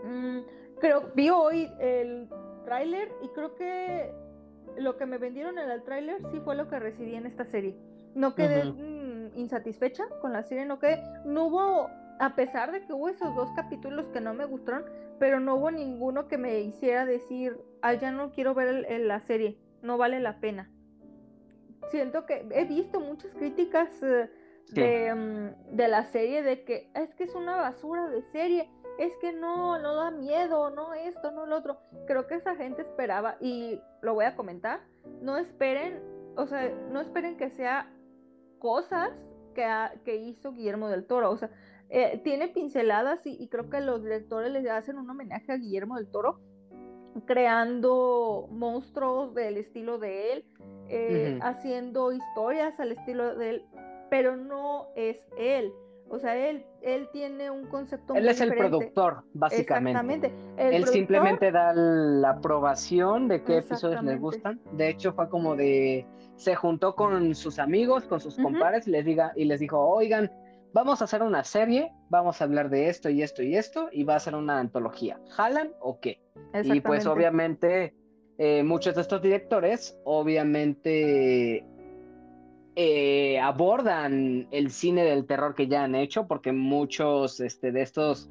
[0.04, 0.40] Mm,
[0.80, 2.28] creo, vi hoy el
[2.64, 4.12] tráiler y creo que
[4.78, 7.76] lo que me vendieron en el tráiler sí fue lo que recibí en esta serie.
[8.14, 12.92] No quedé mm, insatisfecha con la serie, no quedé, no hubo, a pesar de que
[12.92, 14.84] hubo esos dos capítulos que no me gustaron,
[15.18, 19.58] pero no hubo ninguno que me hiciera decir, ah, ya no quiero ver la serie,
[19.82, 20.70] no vale la pena.
[21.90, 24.30] Siento que he visto muchas críticas eh,
[24.72, 28.68] de, mm, de la serie de que es que es una basura de serie
[28.98, 31.78] es que no, no da miedo, no esto, no lo otro.
[32.06, 34.80] Creo que esa gente esperaba, y lo voy a comentar,
[35.20, 36.02] no esperen,
[36.36, 37.90] o sea, no esperen que sea
[38.58, 39.10] cosas
[39.54, 39.66] que,
[40.04, 41.50] que hizo Guillermo del Toro, o sea,
[41.94, 46.10] eh, tiene pinceladas y, creo que los directores les hacen un homenaje a Guillermo del
[46.10, 46.40] Toro,
[47.26, 50.44] creando monstruos del estilo de él,
[50.88, 53.66] eh, haciendo historias al estilo de él,
[54.08, 55.70] pero no es él.
[56.12, 60.26] O sea, él, él tiene un concepto Él es el productor, básicamente.
[60.26, 60.76] Exactamente.
[60.76, 64.60] él simplemente da la aprobación de qué episodios le gustan.
[64.72, 66.06] De hecho, fue como de.
[66.36, 70.30] Se juntó con sus amigos, con sus compares, y les, diga, y les dijo: Oigan,
[70.74, 74.04] vamos a hacer una serie, vamos a hablar de esto y esto y esto, y
[74.04, 75.18] va a ser una antología.
[75.30, 76.20] ¿Jalan o qué?
[76.62, 77.94] Y pues, obviamente.
[78.38, 81.64] Eh, muchos de estos directores, obviamente,
[82.74, 88.30] eh, abordan el cine del terror que ya han hecho, porque muchos este, de estos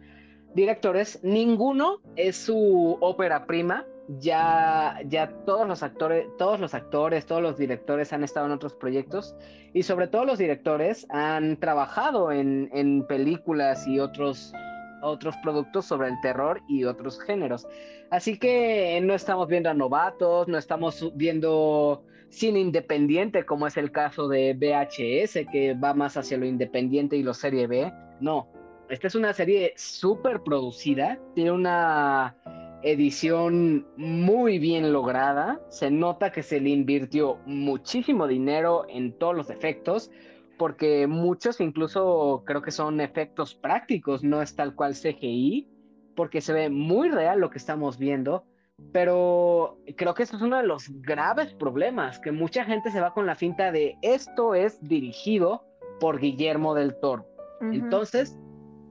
[0.56, 3.86] directores, ninguno es su ópera prima.
[4.20, 8.74] Ya, ya todos los actores, todos los actores, todos los directores han estado en otros
[8.74, 9.36] proyectos
[9.74, 14.54] y sobre todo los directores han trabajado en, en películas y otros,
[15.02, 17.66] otros productos sobre el terror y otros géneros.
[18.10, 23.92] Así que no estamos viendo a novatos, no estamos viendo cine independiente, como es el
[23.92, 27.92] caso de VHS, que va más hacia lo independiente y lo serie B.
[28.20, 28.48] No,
[28.90, 32.36] esta es una serie súper producida, tiene una
[32.84, 39.50] edición muy bien lograda, se nota que se le invirtió muchísimo dinero en todos los
[39.50, 40.10] efectos,
[40.58, 45.68] porque muchos incluso creo que son efectos prácticos, no es tal cual CGI,
[46.16, 48.46] porque se ve muy real lo que estamos viendo
[48.92, 53.14] pero creo que eso es uno de los graves problemas, que mucha gente se va
[53.14, 55.66] con la finta de esto es dirigido
[56.00, 57.28] por Guillermo del Toro.
[57.62, 58.40] Entonces,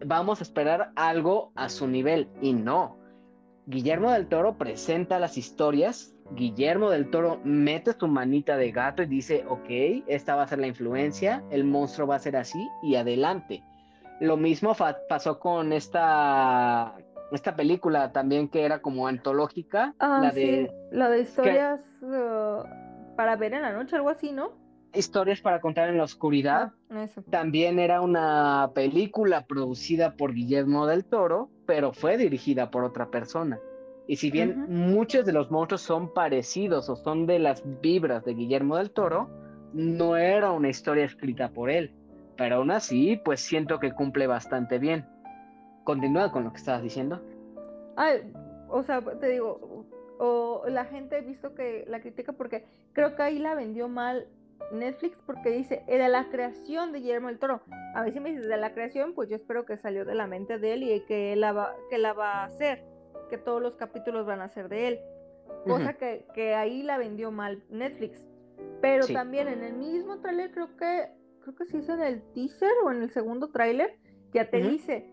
[0.05, 2.29] vamos a esperar algo a su nivel.
[2.41, 2.99] Y no.
[3.67, 6.15] Guillermo del Toro presenta las historias.
[6.33, 10.61] Guillermo del Toro mete su manita de gato y dice, ok, esta va a ser
[10.61, 13.65] la influencia, el monstruo va a ser así y adelante.
[14.21, 14.77] Lo mismo
[15.09, 16.95] pasó con esta
[17.33, 19.95] esta película también que era como antológica.
[19.99, 22.65] Ah, la de, la de historias uh,
[23.17, 24.53] para ver en la noche, algo así, ¿no?
[24.93, 26.73] Historias para contar en la oscuridad.
[26.91, 33.11] Ah, también era una película producida por Guillermo del Toro, pero fue dirigida por otra
[33.11, 33.61] persona.
[34.09, 38.35] Y si bien muchos de los monstruos son parecidos o son de las vibras de
[38.35, 39.31] Guillermo del Toro,
[39.73, 41.95] no era una historia escrita por él.
[42.37, 45.07] Pero aún así, pues siento que cumple bastante bien.
[45.91, 47.21] Continúa con lo que estabas diciendo.
[48.69, 49.87] O sea, te digo,
[50.21, 54.29] o, la gente ha visto que la critica porque creo que ahí la vendió mal
[54.73, 57.63] Netflix porque dice de la creación de Guillermo del Toro.
[57.97, 60.29] A ver si me dices de la creación, pues yo espero que salió de la
[60.29, 62.85] mente de él y que él la va, que la va a hacer,
[63.29, 65.01] que todos los capítulos van a ser de él.
[65.67, 68.25] Cosa que, que, ahí la vendió mal Netflix.
[68.81, 71.11] Pero también en el mismo tráiler, creo que,
[71.41, 73.99] creo que sí es en el teaser o en el segundo tráiler,
[74.33, 75.11] ya te dice,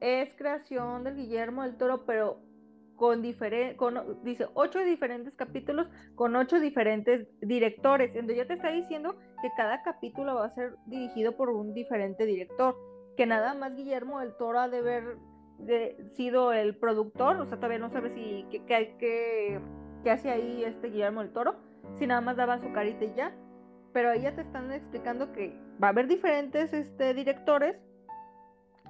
[0.00, 2.40] es creación del Guillermo del Toro, pero
[2.96, 3.78] con diferentes,
[4.22, 8.14] dice, ocho diferentes capítulos con ocho diferentes directores.
[8.14, 12.26] Entonces ya te está diciendo que cada capítulo va a ser dirigido por un diferente
[12.26, 12.76] director,
[13.16, 15.16] que nada más Guillermo del Toro ha de haber
[16.12, 19.60] sido el productor, o sea, todavía no sabe si qué,
[20.10, 21.56] hace ahí este Guillermo del Toro,
[21.94, 23.34] si nada más daba su carita y ya.
[23.92, 27.76] Pero ahí ya te están explicando que va a haber diferentes este, directores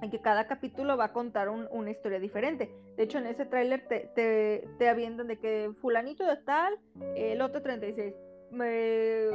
[0.01, 2.73] en que cada capítulo va a contar una historia diferente.
[2.97, 6.77] De hecho, en ese tráiler te, te, te avientan de que fulanito de tal,
[7.15, 8.13] el otro 36,
[8.51, 9.29] me,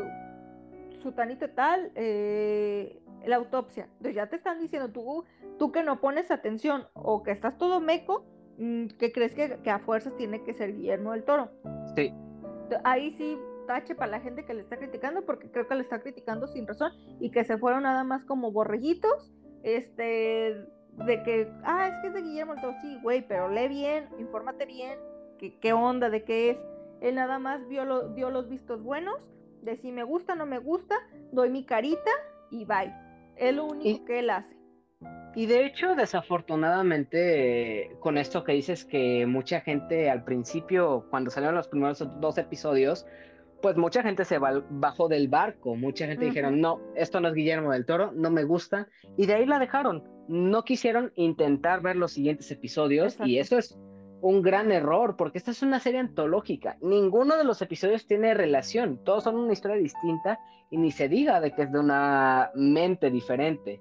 [1.00, 3.84] sutanito de tal, eh, la autopsia.
[3.84, 5.24] Entonces ya te están diciendo, tú,
[5.58, 8.24] tú que no pones atención o que estás todo meco,
[8.58, 11.50] mm, que crees que, que a fuerzas tiene que ser Guillermo del Toro.
[11.94, 12.12] Sí.
[12.84, 16.00] Ahí sí tache para la gente que le está criticando, porque creo que le está
[16.00, 19.32] criticando sin razón y que se fueron nada más como borreguitos
[19.62, 20.66] este,
[21.04, 24.08] de que, ah, es que es de Guillermo del Toro, sí, güey, pero lee bien,
[24.18, 24.98] infórmate bien,
[25.38, 26.58] qué, qué onda, de qué es.
[27.00, 29.16] Él nada más dio, dio los vistos buenos,
[29.62, 30.96] de si me gusta, no me gusta,
[31.32, 32.10] doy mi carita
[32.50, 32.94] y bye.
[33.36, 34.56] Es lo único que él hace.
[35.34, 41.56] Y de hecho, desafortunadamente, con esto que dices que mucha gente al principio, cuando salieron
[41.56, 43.06] los primeros dos episodios,
[43.62, 47.72] pues mucha gente se bajó del barco, mucha gente dijeron, no, esto no es Guillermo
[47.72, 50.04] del Toro, no me gusta, y de ahí la dejaron.
[50.28, 53.78] No quisieron intentar ver los siguientes episodios, y eso es
[54.20, 56.76] un gran error, porque esta es una serie antológica.
[56.80, 60.38] Ninguno de los episodios tiene relación, todos son una historia distinta,
[60.70, 63.80] y ni se diga de que es de una mente diferente.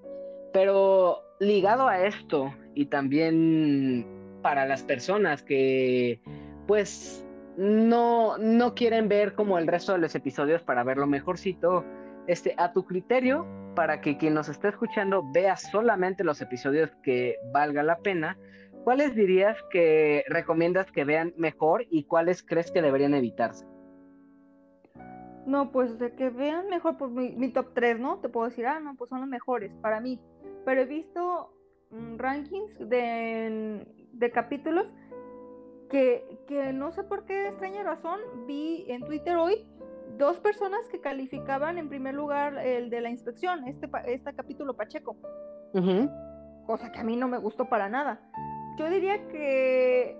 [0.53, 4.05] Pero ligado a esto, y también
[4.41, 6.21] para las personas que,
[6.67, 7.24] pues,
[7.57, 11.85] no, no quieren ver como el resto de los episodios para verlo mejorcito,
[12.27, 13.45] este, a tu criterio,
[13.75, 18.37] para que quien nos esté escuchando vea solamente los episodios que valga la pena,
[18.83, 23.65] ¿cuáles dirías que recomiendas que vean mejor y cuáles crees que deberían evitarse?
[25.45, 28.17] No, pues de que vean mejor, pues mi, top 3, ¿no?
[28.17, 30.19] Te puedo decir, ah, no, pues son los mejores para mí.
[30.65, 31.53] Pero he visto
[31.91, 34.87] mm, rankings de, de capítulos
[35.89, 39.67] que, no sé por qué extraña razón vi en Twitter hoy
[40.17, 45.17] dos personas que calificaban en primer lugar el de la inspección, este, este capítulo Pacheco.
[46.65, 48.19] Cosa que a mí no me gustó para nada.
[48.77, 50.17] Yo diría que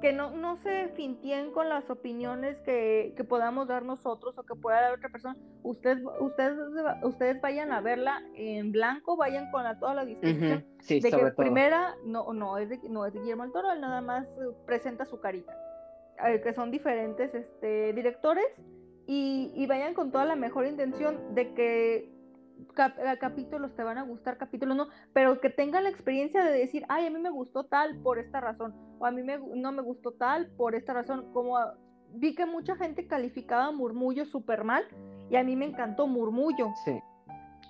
[0.00, 4.80] que no, no se fintien con las opiniones que, podamos dar nosotros o que pueda
[4.80, 5.36] dar otra persona.
[5.62, 6.58] Ustedes, ustedes,
[7.02, 11.94] ustedes vayan a verla en blanco, vayan con la, toda la disposición de que primera
[12.04, 15.04] no, no, es de, no es de Guillermo del Toro, él nada más eh, presenta
[15.04, 15.56] su carita.
[16.26, 18.46] Eh, que son diferentes este, directores
[19.06, 22.13] y, y vayan con toda la mejor intención de que
[22.76, 26.84] eh, capítulos te van a gustar, capítulos no, pero que tenga la experiencia de decir,
[26.88, 29.82] ay, a mí me gustó tal por esta razón, o a mí me, no me
[29.82, 31.58] gustó tal por esta razón, como
[32.12, 34.84] vi que mucha gente calificaba Murmullo súper mal,
[35.30, 36.72] y a mí me encantó Murmullo.
[36.84, 36.98] Sí.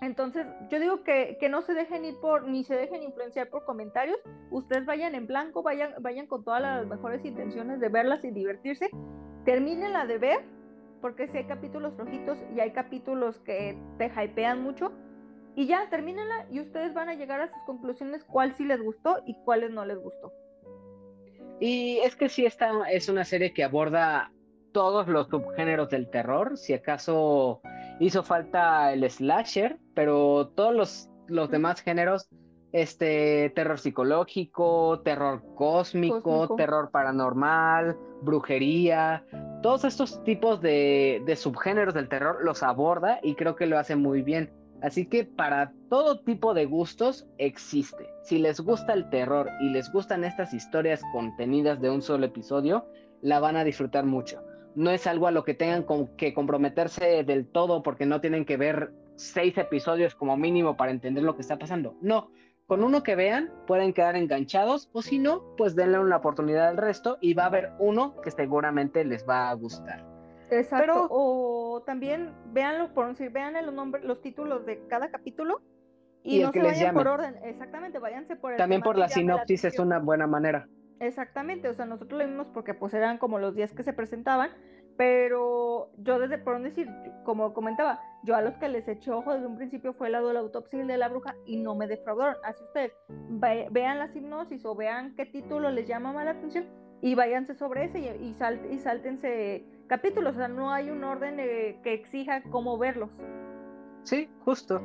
[0.01, 3.65] Entonces, yo digo que, que, no se dejen ir por, ni se dejen influenciar por
[3.65, 4.19] comentarios.
[4.51, 8.91] Ustedes vayan en blanco, vayan, vayan con todas las mejores intenciones de verlas y divertirse.
[9.45, 10.45] Termínenla de ver
[11.05, 14.91] porque si hay capítulos rojitos y hay capítulos que te hypean mucho.
[15.55, 19.19] Y ya, termínenla y ustedes van a llegar a sus conclusiones cuál sí les gustó
[19.27, 20.33] y cuáles no les gustó.
[21.61, 24.33] Y es que sí, esta es una serie que aborda
[24.73, 26.57] todos los subgéneros del terror.
[26.57, 27.61] Si acaso
[28.01, 32.31] hizo falta el slasher, pero todos los, los demás géneros
[32.73, 39.25] este terror psicológico, terror cósmico, terror paranormal, brujería,
[39.63, 44.23] todos estos tipos de, subgéneros del terror los aborda y creo que lo hace muy
[44.23, 44.53] bien.
[44.83, 48.11] Así que para todo tipo de gustos existe.
[48.23, 52.87] Si les gusta el terror y les gustan estas historias contenidas de un solo episodio,
[53.23, 54.43] la van a disfrutar mucho.
[54.75, 55.87] No es algo a lo que tengan
[56.19, 61.25] que comprometerse del todo porque no tienen que ver seis episodios como mínimo para entender
[61.25, 61.97] lo que está pasando.
[62.03, 62.31] No,
[62.67, 66.77] con uno que vean pueden quedar enganchados o si no, pues denle una oportunidad al
[66.77, 70.05] resto y va a haber uno que seguramente les va a gustar.
[70.51, 71.09] Exacto.
[71.11, 75.61] O también véanlo por decir, vean los nombres, los títulos de cada capítulo
[76.23, 77.37] y, no se vayan por orden.
[77.45, 80.67] Exactamente, váyanse por el También por la sinopsis es una buena manera.
[81.01, 84.51] Exactamente, o sea, nosotros lo vimos porque pues eran como los días que se presentaban,
[84.97, 86.89] pero yo desde, por decir,
[87.25, 90.35] como comentaba, yo a los que les eché ojo desde un principio fue lado de
[90.35, 92.37] la autopsia de la bruja y no me defraudaron.
[92.45, 92.93] Así ustedes
[93.71, 96.67] vean la hipnosis o vean qué título les llama más la atención
[97.01, 98.37] y váyanse sobre ese y, y,
[98.71, 100.35] y sáltense capítulos.
[100.35, 103.11] O sea, no hay un orden que exija cómo verlos.
[104.05, 104.81] Sí, justo.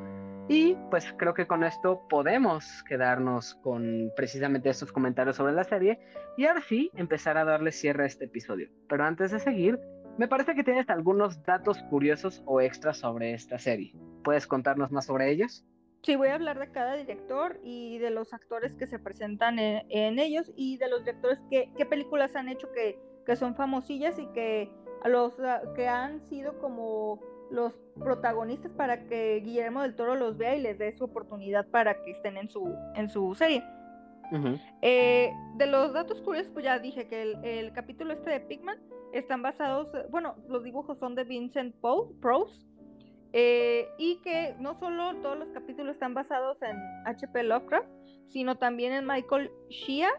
[0.52, 6.00] Y pues creo que con esto podemos quedarnos con precisamente estos comentarios sobre la serie
[6.38, 8.68] y ahora sí empezar a darle cierre a este episodio.
[8.88, 9.80] Pero antes de seguir,
[10.20, 13.96] me parece que tienes algunos datos curiosos o extras sobre esta serie.
[14.22, 15.66] ¿Puedes contarnos más sobre ellos?
[16.04, 20.20] Sí, voy a hablar de cada director y de los actores que se presentan en,
[20.20, 24.70] ellos y de los directores que, películas han hecho que, que son famosillas y que,
[25.06, 25.38] los,
[25.74, 30.78] que han sido como los protagonistas para que Guillermo del Toro los vea y les
[30.78, 33.64] dé su oportunidad para que estén en su, en su serie.
[34.82, 38.78] Eh, de los datos curiosos, pues ya dije que el, capítulo este de Pigman
[39.14, 41.76] están basados, bueno, los dibujos son de Vincent
[42.22, 42.70] Prose,
[43.32, 47.44] eh, y que no solo todos los capítulos están basados en H.P.
[47.44, 47.88] Lovecraft,
[48.28, 50.10] sino también en Michael Shea,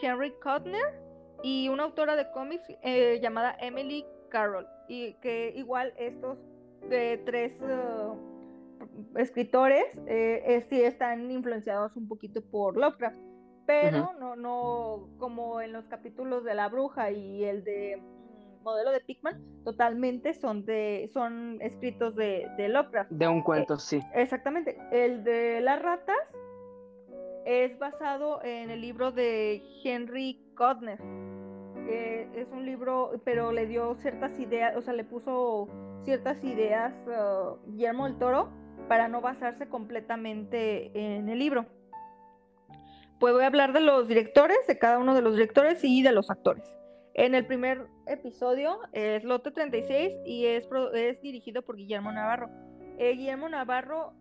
[0.00, 1.02] Henry Kotner
[1.42, 6.38] y una autora de cómics eh, llamada Emily Carroll, y que igual estos
[6.88, 7.62] tres
[9.16, 13.18] escritores eh, sí están influenciados un poquito por Lovecraft,
[13.66, 18.90] pero no, no como en los capítulos de La Bruja y el de mm, Modelo
[18.90, 23.10] de Pickman, totalmente son de son escritos de, de Lovecraft.
[23.10, 24.00] De un cuento, sí.
[24.14, 24.78] Exactamente.
[24.90, 26.16] El de las ratas
[27.44, 30.98] es basado en el libro de Henry Codner.
[31.86, 35.68] es un libro, pero le dio ciertas ideas, o sea, le puso
[36.04, 38.50] ciertas ideas uh, Guillermo del Toro
[38.88, 41.66] para no basarse completamente en el libro.
[43.32, 46.30] Voy a hablar de los directores, de cada uno de los directores y de los
[46.30, 46.76] actores.
[47.14, 52.50] En el primer episodio es Lote 36 y es, es dirigido por Guillermo Navarro.
[52.98, 54.12] Eh, Guillermo Navarro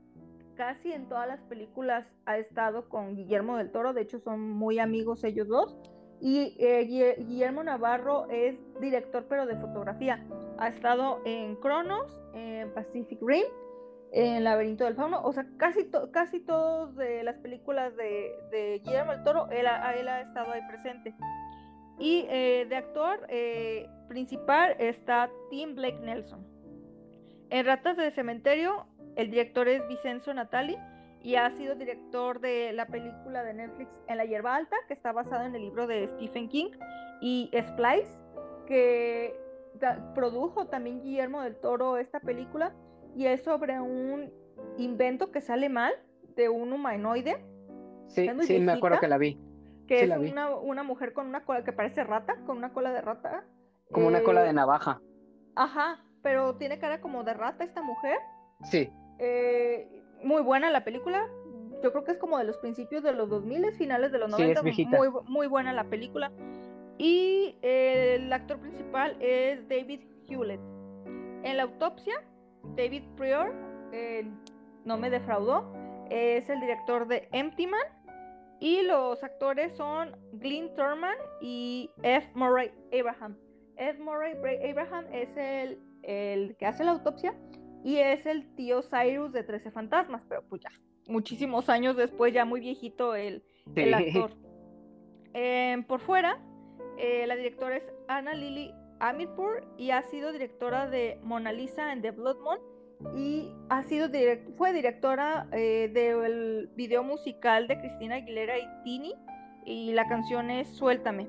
[0.55, 4.80] casi en todas las películas ha estado con Guillermo del Toro, de hecho son muy
[4.80, 5.77] amigos ellos dos.
[6.21, 10.25] Y eh, Guillermo Navarro es director pero de fotografía.
[10.59, 13.43] Ha estado en Cronos, en Pacific Rim,
[14.14, 19.49] en Laberinto del Fauno, o sea, casi, casi todas las películas de, Guillermo del Toro,
[19.49, 21.14] él ha, estado ahí presente.
[21.99, 26.45] Y eh, de actor eh, principal está Tim Blake Nelson.
[27.49, 30.77] En Ratas de Cementerio el director es Vicenzo Natali
[31.22, 35.11] y ha sido director de la película de Netflix En la hierba alta, que está
[35.11, 36.72] basado en el libro de Stephen King,
[37.22, 38.19] y Splice,
[38.68, 39.35] que
[40.14, 42.73] produjo también Guillermo del Toro esta película,
[43.15, 44.31] y es sobre un
[44.77, 45.94] invento que sale mal
[46.35, 47.44] de un humanoide.
[48.07, 49.40] Sí, sí, me acuerdo que la vi.
[49.88, 53.02] Que es una, una, mujer con una cola que parece rata, con una cola de
[53.02, 53.45] rata.
[53.91, 55.02] Como una cola de eh, navaja.
[55.56, 58.18] Ajá, pero tiene cara como de rata esta mujer.
[58.64, 58.90] Sí.
[59.19, 61.27] Eh, muy buena la película.
[61.84, 64.64] Yo creo que es como de los principios de los 2000, finales de los 90.
[64.64, 66.31] muy, muy buena la película.
[66.98, 70.61] Y eh, el actor principal es David Hewlett.
[71.44, 72.14] En la autopsia,
[72.76, 73.53] David Prior,
[73.91, 74.26] eh,
[74.85, 75.72] no me defraudó,
[76.10, 77.81] es el director de Empty Man.
[78.60, 82.30] Y los actores son Glyn Thurman y F.
[82.34, 83.35] Murray Abraham.
[83.76, 83.99] F.
[84.02, 84.34] Murray
[84.69, 87.35] Abraham es el, el que hace la autopsia
[87.84, 90.72] y es el tío Cyrus de Trece Fantasmas, pero pues ya,
[91.07, 93.44] muchísimos años después, ya muy viejito el,
[93.94, 94.31] actor.
[95.34, 96.40] Em, por fuera,
[96.98, 98.73] eh, la directora es Anna Lily
[99.03, 102.59] Amirpour y ha sido directora de Mona Lisa en The Blood Moon
[103.17, 104.09] y ha sido
[104.57, 109.13] fue directora eh, del video musical de Cristina Aguilera y Tini
[109.65, 111.27] y la canción es Suéltame.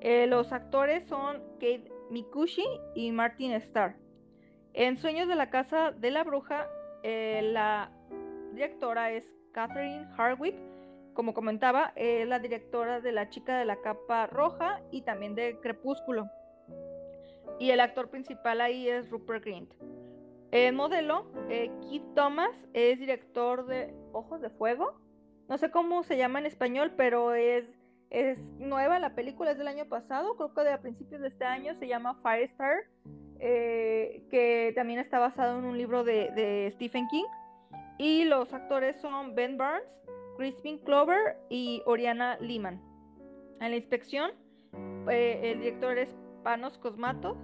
[0.00, 2.66] Eh, los actores son Kate Mikushi
[2.96, 3.94] y Martin Starr.
[4.74, 6.66] En Sueños de la Casa de la Bruja,
[7.04, 7.92] eh, la
[8.54, 10.56] directora es Catherine Hardwick.
[11.14, 15.58] Como comentaba, es la directora de La Chica de la Capa Roja y también de
[15.60, 16.28] Crepúsculo.
[17.58, 19.72] Y el actor principal ahí es Rupert Grint.
[20.50, 24.98] El modelo, eh, Keith Thomas, es director de Ojos de Fuego.
[25.48, 27.66] No sé cómo se llama en español, pero es,
[28.10, 28.98] es nueva.
[28.98, 31.74] La película es del año pasado, creo que de a principios de este año.
[31.74, 32.84] Se llama Firestar.
[33.40, 37.24] Eh, que también está basado en un libro de, Stephen King.
[37.98, 39.88] Y los actores son Ben Barnes,
[40.36, 42.80] Crispin Clover y Oriana Lehman.
[43.60, 44.30] En la inspección,
[45.10, 47.36] eh, el director es Panos Cosmato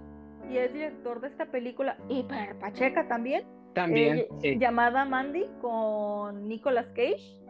[0.49, 3.45] y es director de esta película hiper pacheca también.
[3.73, 4.25] También.
[4.41, 7.41] Eh, llamada Mandy con Nicolas Cage.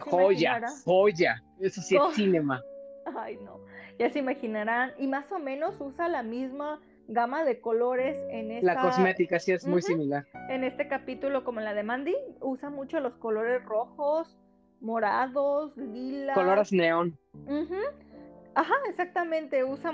[0.00, 1.42] joya, joya.
[1.60, 2.10] Eso sí es oh.
[2.12, 2.62] cinema.
[3.16, 3.60] Ay, no.
[3.98, 4.92] Ya se imaginarán.
[4.98, 8.74] Y más o menos usa la misma gama de colores en esta...
[8.74, 10.26] La cosmética sí es muy similar.
[10.48, 14.38] En este capítulo, como en la de Mandy, usa mucho los colores rojos,
[14.80, 16.34] morados, lilas.
[16.34, 17.18] Colores neón.
[18.54, 19.64] Ajá, exactamente.
[19.64, 19.92] Usa,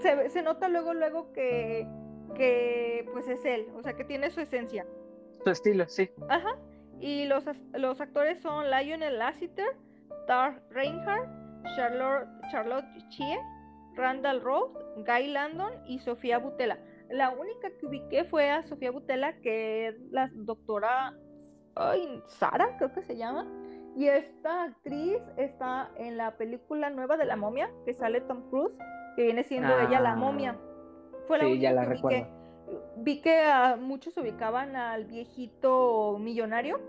[0.00, 1.86] se, se, nota luego, luego que,
[2.34, 4.86] que pues es él, o sea, que tiene su esencia.
[5.44, 6.10] Su estilo, sí.
[6.28, 6.56] Ajá.
[7.00, 9.76] Y los, los actores son Lionel Lassiter,
[10.26, 11.28] Tar Reinhardt,
[11.76, 13.38] Charlotte, Charlotte Chie,
[13.94, 16.78] Randall Roth, Guy Landon y Sofía Butela.
[17.10, 21.14] La única que ubiqué fue a Sofía Butela, que es la doctora
[21.74, 23.46] ay, Sara, creo que se llama.
[23.96, 28.72] Y esta actriz está en la película nueva de la momia, que sale Tom Cruise,
[29.16, 30.58] que viene siendo ella la momia.
[31.26, 32.26] Fue la sí, ya la recuerdo.
[32.96, 36.80] Vi que a muchos ubicaban al viejito millonario.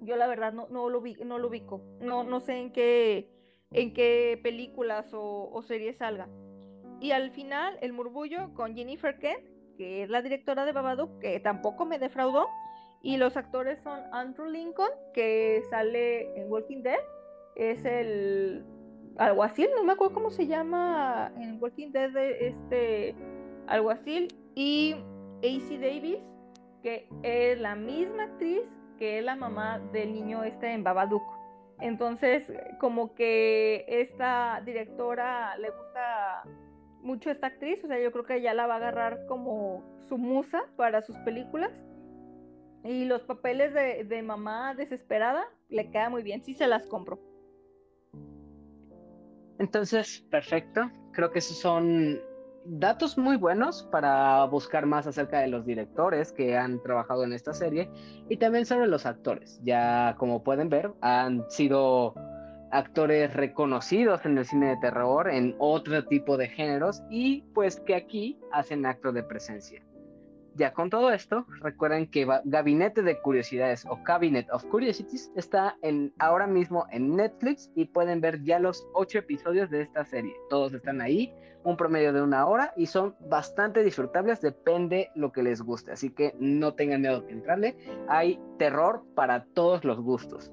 [0.00, 1.82] Yo la verdad no, no lo vi, no lo ubico.
[2.00, 3.28] No, no sé en qué
[3.72, 6.28] en qué películas o, series salga.
[7.00, 9.44] Y al final, el murmullo con Jennifer Kent,
[9.76, 12.48] que es la directora de Babadook, que tampoco me defraudó.
[13.02, 17.00] Y los actores son Andrew Lincoln, que sale en Walking Dead,
[17.56, 18.64] es el
[19.16, 23.14] alguacil, no me acuerdo cómo se llama en Walking Dead este
[23.66, 24.94] alguacil, y
[25.42, 26.18] AC Davis,
[26.82, 28.62] que es la misma actriz
[29.00, 31.22] que es la mamá del niño este en Babadook.
[31.80, 36.42] Entonces, como que esta directora le gusta
[37.00, 40.18] mucho esta actriz, o sea, yo creo que ya la va a agarrar como su
[40.18, 41.72] musa para sus películas.
[42.84, 47.20] Y los papeles de, de mamá desesperada le queda muy bien, sí se las compro.
[49.58, 50.90] Entonces, perfecto.
[51.12, 52.18] Creo que esos son
[52.64, 57.52] datos muy buenos para buscar más acerca de los directores que han trabajado en esta
[57.52, 57.90] serie
[58.28, 59.60] y también sobre los actores.
[59.62, 62.14] Ya como pueden ver, han sido
[62.70, 67.94] actores reconocidos en el cine de terror, en otro tipo de géneros y pues que
[67.94, 69.82] aquí hacen acto de presencia.
[70.56, 76.12] Ya con todo esto, recuerden que Gabinete de Curiosidades o Cabinet of Curiosities está en,
[76.18, 80.34] ahora mismo en Netflix y pueden ver ya los ocho episodios de esta serie.
[80.48, 81.32] Todos están ahí,
[81.64, 85.92] un promedio de una hora y son bastante disfrutables, depende lo que les guste.
[85.92, 87.76] Así que no tengan miedo de entrarle.
[88.08, 90.52] Hay terror para todos los gustos.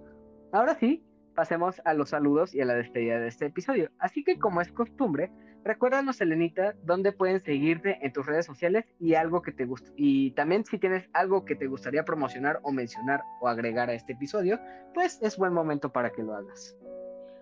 [0.51, 1.03] Ahora sí,
[1.35, 3.91] pasemos a los saludos y a la despedida de este episodio.
[3.99, 5.31] Así que como es costumbre,
[5.63, 9.91] Recuérdanos, Elenita, dónde pueden seguirte en tus redes sociales y algo que te guste.
[9.95, 14.13] Y también si tienes algo que te gustaría promocionar o mencionar o agregar a este
[14.13, 14.59] episodio,
[14.93, 16.77] pues es buen momento para que lo hagas.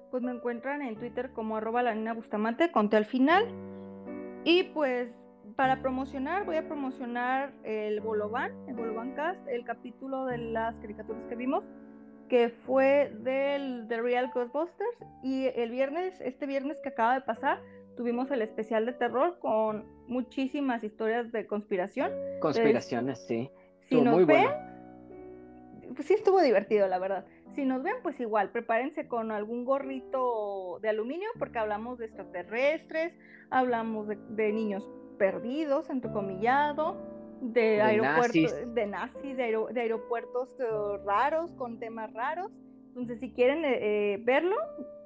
[0.10, 3.46] Pues me encuentran en Twitter como arroba la nina Bustamante, conté al final.
[4.44, 5.10] Y pues
[5.56, 11.24] para promocionar, voy a promocionar el Bolovan, el Bolovan Cast, el capítulo de las caricaturas
[11.26, 11.64] que vimos,
[12.30, 14.98] que fue del The Real Ghostbusters.
[15.24, 17.62] Y el viernes, este viernes que acaba de pasar,
[17.96, 22.12] tuvimos el especial de terror con muchísimas historias de conspiración.
[22.40, 23.50] Conspiraciones, sí.
[23.82, 24.50] Si nos ven,
[25.96, 27.26] pues sí estuvo divertido, la verdad.
[27.54, 33.14] Si nos ven, pues igual, prepárense con algún gorrito de aluminio porque hablamos de extraterrestres,
[33.50, 36.98] hablamos de, niños perdidos, entrecomillado,
[37.42, 39.44] de, de aeropuertos, de nazis, de,
[39.80, 42.52] aeropuertos eh, raros, con temas raros.
[42.90, 43.78] Entonces, si quieren eh,
[44.14, 44.56] eh, verlo,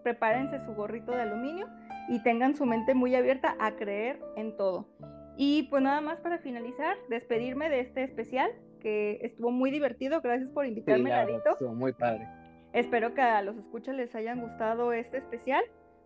[0.04, 1.68] prepárense su gorrito de aluminio
[2.08, 4.88] y tengan su mente muy abierta a creer en todo.
[5.38, 10.22] Y pues nada más para finalizar, despedirme de este especial que estuvo muy divertido.
[10.22, 12.28] Gracias por invitarme, sí, Estuvo muy padre.
[12.74, 15.64] Espero que a los escuchas les hayan gustado este especial,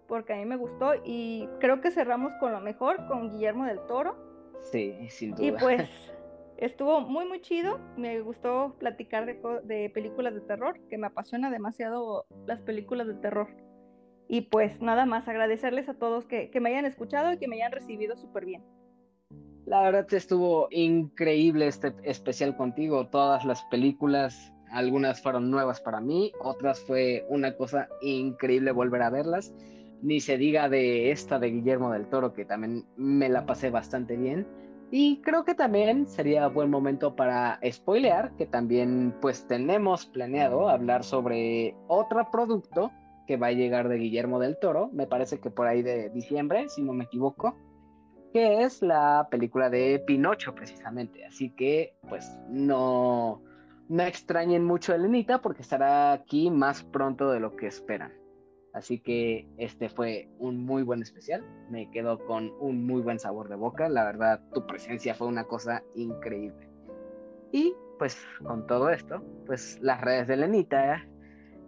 [0.07, 3.79] porque a mí me gustó y creo que cerramos con lo mejor, con Guillermo del
[3.87, 4.15] Toro.
[4.61, 5.45] Sí, sin duda.
[5.45, 5.89] Y pues
[6.57, 7.79] estuvo muy, muy chido.
[7.97, 13.15] Me gustó platicar de, de películas de terror, que me apasiona demasiado las películas de
[13.15, 13.47] terror.
[14.27, 17.71] Y pues nada más agradecerles a todos que, me hayan escuchado y que me hayan
[17.71, 18.63] recibido súper bien.
[19.65, 23.07] La verdad estuvo increíble este especial contigo.
[23.07, 29.09] Todas las películas, algunas fueron nuevas para mí, otras fue una cosa increíble volver a
[29.09, 29.53] verlas.
[30.01, 34.17] Ni se diga de esta de Guillermo del Toro, que también me la pasé bastante
[34.17, 34.45] bien.
[34.91, 41.03] Y creo que también sería buen momento para spoilear, que también pues tenemos planeado hablar
[41.03, 42.91] sobre otro producto
[43.27, 46.69] que va a llegar de Guillermo del Toro, me parece que por ahí de diciembre,
[46.69, 47.57] si no me equivoco,
[48.33, 51.25] que es la película de Pinocho precisamente.
[51.25, 53.41] Así que pues no,
[53.87, 58.11] no extrañen mucho a Elenita porque estará aquí más pronto de lo que esperan.
[58.73, 61.45] Así que este fue un muy buen especial.
[61.69, 63.87] Me quedo con un muy buen sabor de boca.
[63.87, 66.67] La verdad, tu presencia fue una cosa increíble.
[67.51, 71.07] Y pues con todo esto, pues las redes de Elenita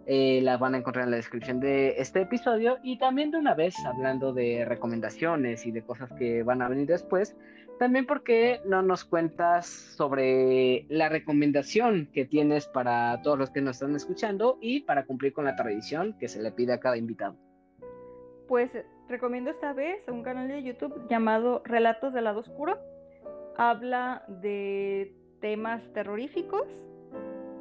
[0.08, 3.54] eh, las van a encontrar en la descripción de este episodio y también de una
[3.54, 7.36] vez hablando de recomendaciones y de cosas que van a venir después,
[7.80, 13.76] también porque no nos cuentas sobre la recomendación que tienes para todos los que nos
[13.76, 17.36] están escuchando y para cumplir con la tradición que se le pide a cada invitado.
[18.46, 18.78] Pues
[19.08, 22.78] recomiendo esta vez un canal de YouTube llamado Relatos del lado oscuro.
[23.56, 26.68] Habla de temas terroríficos,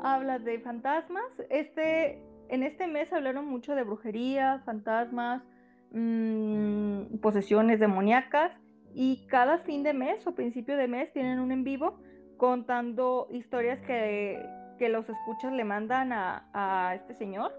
[0.03, 1.41] habla de fantasmas.
[1.49, 5.43] Este en este mes hablaron mucho de brujería, fantasmas,
[5.91, 8.51] mm, posesiones demoníacas
[8.93, 11.99] y cada fin de mes o principio de mes tienen un en vivo
[12.38, 14.41] contando historias que,
[14.80, 17.53] los escuchas le mandan a, este señor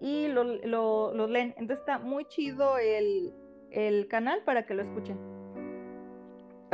[0.00, 1.54] y lo, los leen.
[1.56, 3.32] Entonces está muy chido el,
[3.70, 5.33] el canal para que lo escuchen.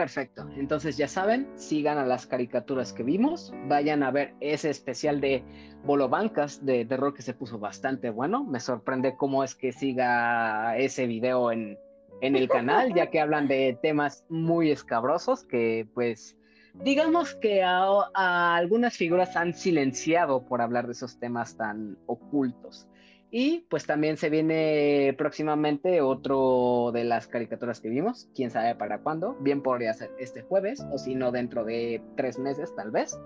[0.01, 0.49] Perfecto.
[0.57, 5.45] Entonces ya saben, sigan a las caricaturas que vimos, vayan a ver ese especial de
[5.85, 8.43] Bolobancas de terror que se puso bastante bueno.
[8.43, 11.77] Me sorprende cómo es que siga ese video en,
[12.23, 16.35] en el canal, ya que hablan de temas muy escabrosos que pues
[16.73, 22.89] digamos que a algunas figuras han silenciado por hablar de esos temas tan ocultos.
[23.31, 28.99] Y pues también se viene próximamente otro de las caricaturas que vimos, quién sabe para
[28.99, 33.21] cuándo, bien podría ser este jueves o si no dentro de tres meses tal vez,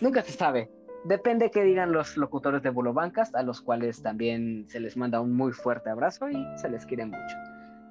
[0.00, 0.70] nunca se sabe.
[1.04, 5.20] Depende qué digan los locutores de Bulo Bancast, a los cuales también se les manda
[5.20, 7.36] un muy fuerte abrazo y se les quiere mucho.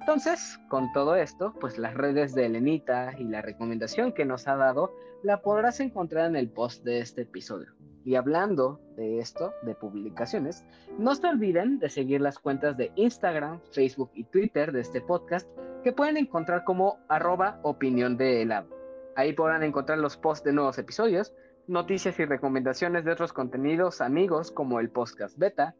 [0.00, 4.56] Entonces, con todo esto, pues las redes de Elenita y la recomendación que nos ha
[4.56, 7.74] dado la podrás encontrar en el post de este episodio.
[8.04, 10.64] Y hablando de esto, de publicaciones,
[10.98, 15.48] no se olviden de seguir las cuentas de Instagram, Facebook y Twitter de este podcast
[15.84, 18.68] que pueden encontrar como arroba opinión de helado.
[19.16, 21.34] Ahí podrán encontrar los posts de nuevos episodios,
[21.66, 25.74] noticias y recomendaciones de otros contenidos amigos como el podcast beta,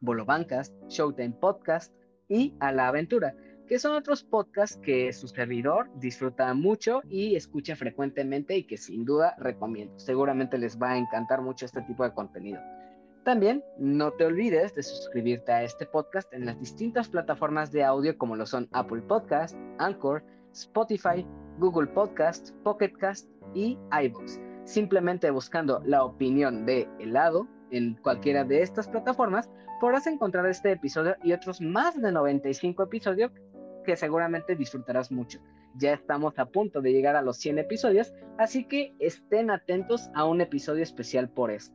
[0.00, 1.94] Bolo Bancast, Showtime Podcast
[2.28, 3.34] y A la Aventura
[3.66, 9.04] que son otros podcasts que su servidor disfruta mucho y escucha frecuentemente y que sin
[9.04, 9.98] duda recomiendo.
[9.98, 12.60] Seguramente les va a encantar mucho este tipo de contenido.
[13.24, 18.16] También no te olvides de suscribirte a este podcast en las distintas plataformas de audio
[18.16, 20.22] como lo son Apple Podcast, Anchor,
[20.52, 21.26] Spotify,
[21.58, 24.38] Google Podcast, Pocket Cast y iVoox.
[24.64, 31.16] Simplemente buscando la opinión de helado en cualquiera de estas plataformas podrás encontrar este episodio
[31.24, 33.32] y otros más de 95 episodios
[33.86, 35.40] que seguramente disfrutarás mucho.
[35.76, 40.26] Ya estamos a punto de llegar a los 100 episodios, así que estén atentos a
[40.26, 41.72] un episodio especial por eso.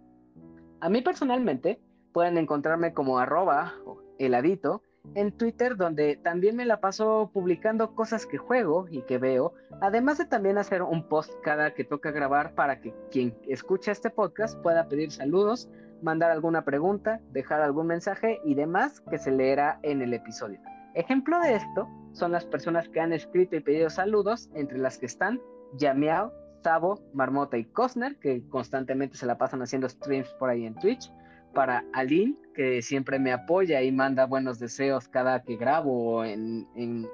[0.82, 1.80] A mí personalmente
[2.12, 3.74] pueden encontrarme como arroba
[4.20, 4.84] heladito
[5.16, 10.18] en Twitter donde también me la paso publicando cosas que juego y que veo, además
[10.18, 14.60] de también hacer un post cada que toca grabar para que quien escucha este podcast
[14.62, 15.70] pueda pedir saludos,
[16.02, 20.60] mandar alguna pregunta, dejar algún mensaje y demás que se leerá en el episodio.
[20.94, 25.06] Ejemplo de esto son las personas que han escrito y pedido saludos, entre las que
[25.06, 25.40] están
[25.78, 30.76] Yamiao, Sabo, Marmota y Cosner, que constantemente se la pasan haciendo streams por ahí en
[30.76, 31.12] Twitch.
[31.54, 37.08] Para Aline, que siempre me apoya y manda buenos deseos cada que grabo en, en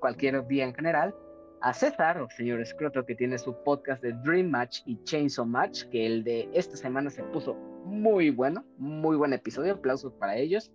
[0.00, 1.14] cualquier día en general.
[1.60, 5.84] A César, o señor Escroto, que tiene su podcast de Dream Match y Chainsaw Match,
[5.90, 7.54] que el de esta semana se puso
[7.84, 10.72] muy bueno, muy buen episodio, aplausos para ellos.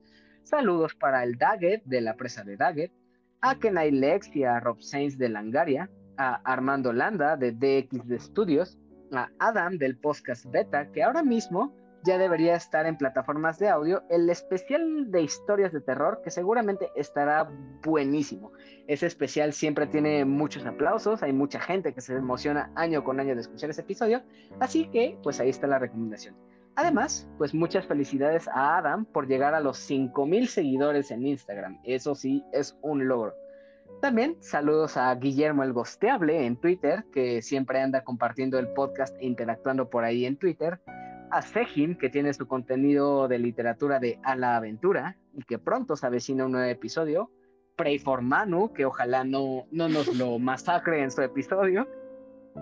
[0.47, 2.93] Saludos para el Daggett de la presa de Daggett,
[3.41, 8.17] a Kenai Lex y a Rob Sainz de Langaria, a Armando Landa de DX de
[8.17, 8.79] Studios,
[9.11, 11.75] a Adam del podcast Beta, que ahora mismo
[12.05, 16.91] ya debería estar en plataformas de audio, el especial de historias de terror, que seguramente
[16.95, 17.51] estará
[17.83, 18.53] buenísimo.
[18.87, 23.35] Ese especial siempre tiene muchos aplausos, hay mucha gente que se emociona año con año
[23.35, 24.21] de escuchar ese episodio,
[24.61, 26.37] así que pues ahí está la recomendación.
[26.77, 31.79] Además, pues muchas felicidades a Adam por llegar a los 5000 seguidores en Instagram.
[31.83, 33.33] Eso sí es un logro.
[33.99, 39.25] También saludos a Guillermo el Gosteable en Twitter, que siempre anda compartiendo el podcast e
[39.25, 40.79] interactuando por ahí en Twitter.
[41.31, 45.95] A Sejim, que tiene su contenido de literatura de A la Aventura y que pronto
[45.95, 47.31] se avecina un nuevo episodio.
[47.75, 51.87] Pray for Manu, que ojalá no, no nos lo masacre en su episodio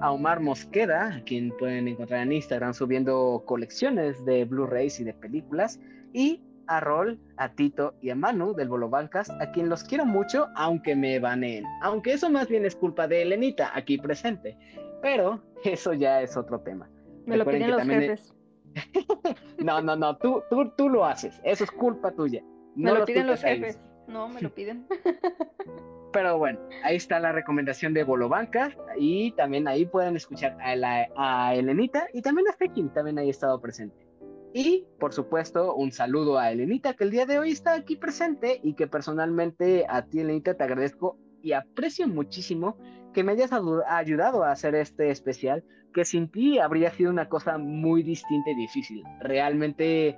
[0.01, 5.13] a Omar Mosqueda, a quien pueden encontrar en Instagram subiendo colecciones de Blu-rays y de
[5.13, 5.79] películas,
[6.13, 10.05] y a Rol, a Tito y a Manu del Bolo Bancas, a quien los quiero
[10.05, 11.63] mucho, aunque me baneen.
[11.81, 14.57] Aunque eso más bien es culpa de Elenita, aquí presente.
[15.01, 16.89] Pero eso ya es otro tema.
[17.25, 18.33] Me lo piden los jefes.
[19.59, 21.39] no, no, no, tú, tú, tú lo haces.
[21.43, 22.43] Eso es culpa tuya.
[22.75, 23.79] me lo piden los jefes.
[24.07, 24.87] No, me lo piden.
[26.15, 31.53] Pero bueno, ahí está la recomendación de Bolobanca y también ahí pueden escuchar a, la,
[31.53, 34.07] Elenita y también a Fekin, también ahí ha estado presente.
[34.53, 38.61] Y por supuesto, un saludo a Elenita que el día de hoy está aquí presente
[38.63, 42.77] y que personalmente a ti, Elenita, te agradezco y aprecio muchísimo
[43.13, 47.57] que me hayas ayudado a hacer este especial, que sin ti habría sido una cosa
[47.57, 49.03] muy distinta y difícil.
[49.19, 50.17] Realmente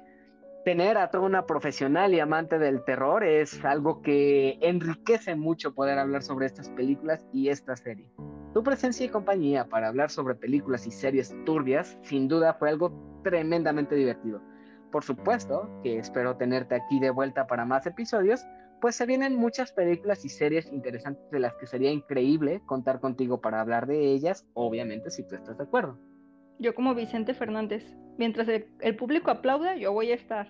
[0.68, 5.98] tener a toda una profesional y amante del terror es algo que enriquece mucho poder
[5.98, 8.12] hablar sobre estas películas y esta serie.
[8.54, 12.92] Tu presencia y compañía para hablar sobre películas y series turbias sin duda fue algo
[13.24, 14.42] tremendamente divertido.
[14.92, 18.46] Por supuesto que espero tenerte aquí de vuelta para más episodios,
[18.82, 23.40] pues se vienen muchas películas y series interesantes de las que sería increíble contar contigo
[23.40, 25.98] para hablar de ellas, obviamente si tú estás de acuerdo.
[26.60, 27.84] Yo como Vicente Fernández,
[28.18, 30.48] mientras el, público aplauda, yo voy a estar.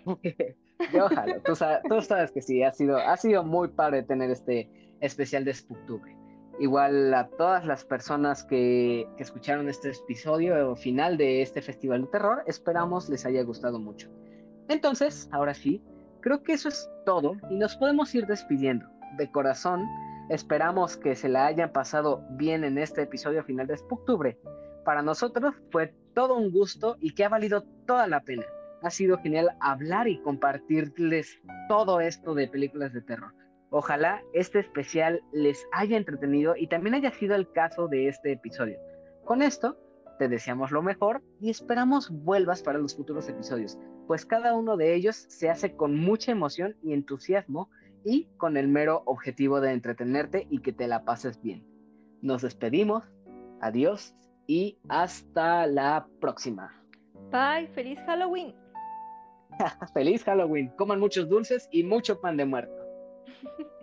[0.93, 4.69] yo ojalá, tú sabes, que sí, ha sido, ha sido muy padre tener este
[5.01, 6.15] especial de Spooktubre.
[6.59, 12.43] Igual a todas las personas que, escucharon este episodio final de este Festival de Terror,
[12.47, 14.09] esperamos les haya gustado mucho.
[14.69, 15.81] Entonces, ahora sí,
[16.21, 18.87] creo que eso es todo y nos podemos ir despidiendo.
[19.17, 19.85] De corazón,
[20.29, 24.37] esperamos que se la hayan pasado bien en este episodio final de Spooktubre
[24.87, 28.45] para nosotros fue todo un gusto y que ha valido toda la pena.
[28.81, 33.33] Ha sido genial hablar y compartirles todo esto de películas de terror.
[33.69, 38.79] Ojalá este especial les haya entretenido y también haya sido el caso de este episodio.
[39.25, 39.77] Con esto,
[40.19, 43.77] te deseamos lo mejor y esperamos vuelvas para los futuros episodios,
[44.07, 47.69] pues cada uno de ellos se hace con mucha emoción y entusiasmo
[48.05, 51.67] y con el mero objetivo de entretenerte y que te la pases bien.
[52.21, 53.03] Nos despedimos.
[53.59, 54.15] Adiós
[54.47, 56.73] y hasta la próxima.
[57.31, 58.55] Bye, feliz Halloween.
[59.93, 60.69] feliz Halloween.
[60.77, 62.73] Coman muchos dulces y mucho pan de muerto.